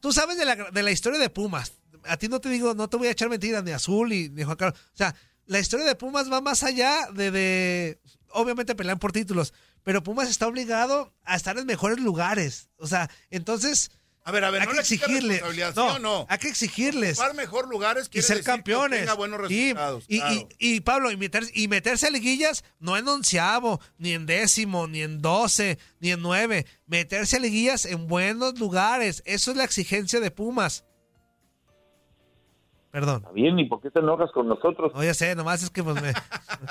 tú 0.00 0.12
sabes 0.12 0.36
de 0.36 0.44
la, 0.44 0.54
de 0.54 0.82
la 0.82 0.90
historia 0.90 1.18
de 1.18 1.30
Pumas. 1.30 1.77
A 2.08 2.16
ti 2.16 2.28
no 2.28 2.40
te 2.40 2.48
digo, 2.48 2.74
no 2.74 2.88
te 2.88 2.96
voy 2.96 3.08
a 3.08 3.10
echar 3.12 3.28
mentiras, 3.28 3.62
ni 3.64 3.70
Azul, 3.72 4.08
ni, 4.08 4.28
ni 4.28 4.42
Juan 4.44 4.56
Carlos. 4.56 4.78
O 4.94 4.96
sea, 4.96 5.14
la 5.46 5.58
historia 5.60 5.86
de 5.86 5.94
Pumas 5.94 6.30
va 6.30 6.40
más 6.40 6.62
allá 6.62 7.08
de, 7.12 7.98
obviamente 8.30 8.74
pelean 8.74 8.98
por 8.98 9.12
títulos, 9.12 9.54
pero 9.82 10.02
Pumas 10.02 10.28
está 10.28 10.46
obligado 10.46 11.14
a 11.24 11.36
estar 11.36 11.56
en 11.58 11.66
mejores 11.66 11.98
lugares. 12.00 12.68
O 12.78 12.86
sea, 12.86 13.08
entonces... 13.30 13.90
A 14.24 14.30
ver, 14.30 14.44
a 14.44 14.50
ver, 14.50 14.60
hay 14.60 14.66
no 14.66 14.74
que 14.74 14.80
exigirle. 14.80 15.40
responsabilidad, 15.40 15.70
¿sí 15.70 15.80
No, 15.80 15.98
no? 16.00 16.26
hay 16.28 16.36
que 16.38 16.48
exigirles. 16.48 17.18
Ocupar 17.18 17.34
mejor 17.34 17.66
lugares 17.66 18.10
y 18.12 18.20
ser 18.20 18.36
decir 18.36 18.36
que 18.38 18.42
campeones. 18.44 19.00
tenga 19.00 19.14
buenos 19.14 19.50
Y- 19.50 19.68
resultados, 19.72 20.04
y, 20.06 20.18
claro. 20.18 20.34
y- 20.58 20.74
y, 20.74 20.80
Pablo, 20.80 21.10
y, 21.10 21.16
meter- 21.16 21.50
y 21.54 21.66
meterse 21.68 22.08
a 22.08 22.10
liguillas 22.10 22.62
no 22.78 22.98
en 22.98 23.08
onceavo, 23.08 23.80
ni 23.96 24.12
en 24.12 24.26
décimo, 24.26 24.86
ni 24.86 25.00
en 25.00 25.22
doce, 25.22 25.78
ni 26.00 26.10
en 26.10 26.20
nueve. 26.20 26.66
Meterse 26.86 27.36
a 27.36 27.40
liguillas 27.40 27.86
en 27.86 28.06
buenos 28.06 28.58
lugares. 28.58 29.22
Eso 29.24 29.50
es 29.52 29.56
la 29.56 29.64
exigencia 29.64 30.20
de 30.20 30.30
Pumas. 30.30 30.84
Perdón. 32.90 33.16
Está 33.18 33.32
bien, 33.32 33.58
¿y 33.58 33.66
por 33.66 33.82
qué 33.82 33.90
te 33.90 33.98
enojas 34.00 34.30
con 34.32 34.48
nosotros? 34.48 34.92
No, 34.94 35.04
ya 35.04 35.12
sé, 35.12 35.34
nomás 35.34 35.62
es 35.62 35.68
que 35.70 35.82
pues, 35.84 36.00
me- 36.00 36.14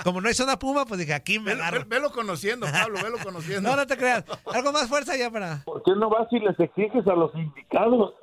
como 0.03 0.19
no 0.19 0.27
hay 0.27 0.33
zona 0.33 0.57
Puma, 0.57 0.85
pues 0.85 0.99
dije, 0.99 1.13
aquí 1.13 1.37
me 1.37 1.51
Velo, 1.51 1.61
agarro. 1.63 1.79
ve- 1.81 1.85
velo 1.87 2.11
conociendo, 2.11 2.65
Pablo, 2.71 2.99
velo 3.03 3.17
conociendo. 3.23 3.69
No, 3.69 3.75
no 3.75 3.85
te 3.85 3.95
creas. 3.97 4.23
Algo 4.51 4.71
más 4.71 4.87
fuerza 4.89 5.15
ya 5.15 5.29
para... 5.29 5.61
¿Por 5.63 5.83
qué 5.83 5.91
no 5.95 6.09
vas 6.09 6.27
y 6.31 6.39
les 6.39 6.59
exiges 6.59 7.05
a 7.07 7.13
los 7.13 7.31
sindicados? 7.33 8.15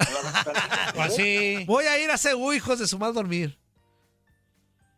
Pues 0.96 1.14
sí. 1.14 1.64
Voy 1.66 1.84
a 1.84 1.98
ir 2.02 2.10
a 2.10 2.16
CU, 2.18 2.52
hijos 2.52 2.80
de 2.80 2.88
su 2.88 2.98
mal 2.98 3.14
dormir. 3.14 3.56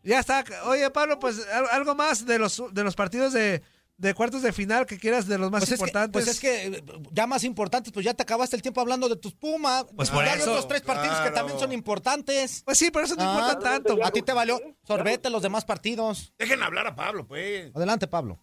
Ya 0.02 0.20
está. 0.20 0.44
Oye, 0.66 0.88
Pablo, 0.90 1.18
pues 1.18 1.46
al- 1.52 1.68
algo 1.72 1.94
más 1.94 2.24
de 2.24 2.38
los, 2.38 2.62
de 2.72 2.82
los 2.84 2.94
partidos 2.96 3.32
de, 3.32 3.62
de 3.98 4.12
cuartos 4.14 4.42
de 4.42 4.52
final 4.52 4.84
que 4.84 4.98
quieras 4.98 5.26
de 5.26 5.38
los 5.38 5.50
más 5.50 5.60
Pues 5.60 5.72
es, 5.72 5.78
que, 5.78 5.84
importantes. 5.84 6.12
pues 6.12 6.28
es 6.28 6.40
que 6.40 6.84
ya 7.12 7.26
más 7.26 7.44
importantes, 7.44 7.92
pues 7.92 8.04
ya 8.04 8.12
te 8.14 8.22
acabaste 8.22 8.54
el 8.56 8.62
tiempo 8.62 8.80
hablando 8.80 9.08
de 9.08 9.16
tus 9.16 9.34
Pumas. 9.34 9.86
Pues 9.96 10.10
por 10.10 10.24
ya 10.24 10.32
hay 10.34 10.40
eso. 10.40 10.50
otros 10.52 10.68
tres 10.68 10.82
partidos 10.82 11.18
que 11.20 11.30
también 11.30 11.58
son 11.58 11.72
importantes. 11.72 12.62
Pues 12.64 12.76
sí, 12.78 12.90
por 12.90 13.04
eso 13.04 13.14
no 13.16 13.22
Ah, 13.22 13.34
importan 13.50 13.82
tanto. 13.82 14.04
A 14.04 14.10
ti 14.10 14.22
te 14.22 14.32
valió 14.32 14.60
sorbete 14.84 15.30
los 15.30 15.42
demás 15.42 15.64
partidos. 15.64 16.34
Dejen 16.38 16.62
hablar 16.62 16.86
a 16.86 16.94
Pablo, 16.94 17.26
pues. 17.26 17.74
Adelante, 17.74 18.06
Pablo. 18.06 18.38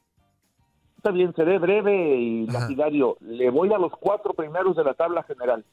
Está 0.97 1.11
bien, 1.11 1.33
seré 1.35 1.59
breve 1.59 2.15
y 2.17 2.47
lapidario. 2.47 3.17
Le 3.19 3.49
voy 3.49 3.71
a 3.73 3.77
los 3.77 3.91
cuatro 3.99 4.33
primeros 4.33 4.75
de 4.75 4.83
la 4.85 4.93
tabla 4.93 5.21
general. 5.23 5.65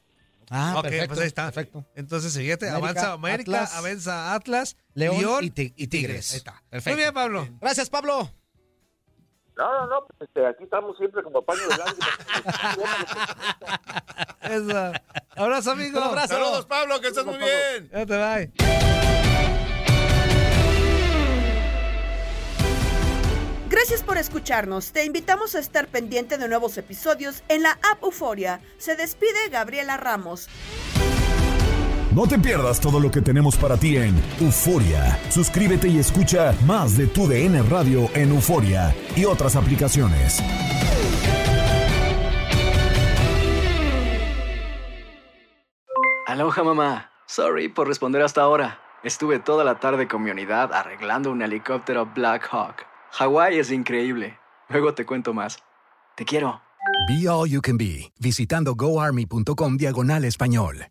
Ah, 0.49 0.73
ok, 0.75 0.81
perfecto, 0.83 1.07
pues 1.07 1.19
ahí 1.21 1.27
está. 1.27 1.45
perfecto. 1.45 1.85
Entonces, 1.95 2.33
siguiente, 2.33 2.67
América, 2.69 2.89
avanza 2.89 3.11
América, 3.13 3.51
Atlas, 3.63 3.75
avanza 3.77 4.33
Atlas, 4.35 4.77
León, 4.93 5.17
León, 5.21 5.43
y, 5.45 5.49
Ti- 5.51 5.73
y 5.77 5.87
Tigres. 5.87 6.31
Ahí 6.33 6.37
está. 6.39 6.61
Perfecto. 6.69 6.95
Muy 6.95 7.01
bien, 7.03 7.13
Pablo. 7.13 7.47
Gracias, 7.61 7.89
Pablo. 7.89 8.29
No, 9.61 9.71
no, 9.71 9.85
no, 9.85 10.05
pues, 10.07 10.27
este, 10.27 10.43
aquí 10.43 10.63
estamos 10.63 10.97
siempre 10.97 11.21
como 11.21 11.43
paño 11.43 11.61
de 11.69 11.77
lágrimas. 11.77 12.09
Eso. 14.41 14.91
Abrazo, 15.35 15.71
amigo. 15.73 15.99
Un 15.99 16.03
abrazo. 16.03 16.33
Saludos, 16.33 16.65
Pablo, 16.65 16.99
que 16.99 17.09
estés 17.09 17.23
muy 17.23 17.37
bien. 17.37 17.87
Ya 17.91 18.05
te 18.07 18.17
bye. 18.17 18.51
Gracias 23.69 24.01
por 24.01 24.17
escucharnos. 24.17 24.93
Te 24.93 25.05
invitamos 25.05 25.53
a 25.53 25.59
estar 25.59 25.87
pendiente 25.87 26.39
de 26.39 26.47
nuevos 26.47 26.79
episodios 26.79 27.43
en 27.47 27.61
la 27.61 27.77
app 27.91 28.01
Euforia. 28.01 28.61
Se 28.79 28.95
despide 28.95 29.49
Gabriela 29.51 29.95
Ramos. 29.97 30.49
No 32.13 32.27
te 32.27 32.37
pierdas 32.37 32.81
todo 32.81 32.99
lo 32.99 33.09
que 33.09 33.21
tenemos 33.21 33.55
para 33.55 33.77
ti 33.77 33.95
en 33.95 34.21
Euforia. 34.41 35.17
Suscríbete 35.29 35.87
y 35.87 35.97
escucha 35.97 36.53
más 36.65 36.97
de 36.97 37.07
tu 37.07 37.25
DN 37.25 37.61
Radio 37.63 38.09
en 38.13 38.31
Euforia 38.31 38.93
y 39.15 39.23
otras 39.23 39.55
aplicaciones. 39.55 40.43
Aloha 46.27 46.63
mamá. 46.63 47.11
Sorry 47.27 47.69
por 47.69 47.87
responder 47.87 48.21
hasta 48.23 48.41
ahora. 48.41 48.79
Estuve 49.03 49.39
toda 49.39 49.63
la 49.63 49.79
tarde 49.79 50.09
con 50.09 50.21
mi 50.21 50.31
unidad 50.31 50.73
arreglando 50.73 51.31
un 51.31 51.41
helicóptero 51.41 52.07
Black 52.13 52.45
Hawk. 52.51 52.85
Hawái 53.11 53.57
es 53.57 53.71
increíble. 53.71 54.37
Luego 54.67 54.93
te 54.93 55.05
cuento 55.05 55.33
más. 55.33 55.59
Te 56.17 56.25
quiero. 56.25 56.61
Be 57.07 57.29
All 57.29 57.49
You 57.49 57.61
Can 57.61 57.77
Be, 57.77 58.11
visitando 58.19 58.75
goarmy.com 58.75 59.77
diagonal 59.77 60.25
español. 60.25 60.90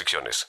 restricciones. 0.01 0.47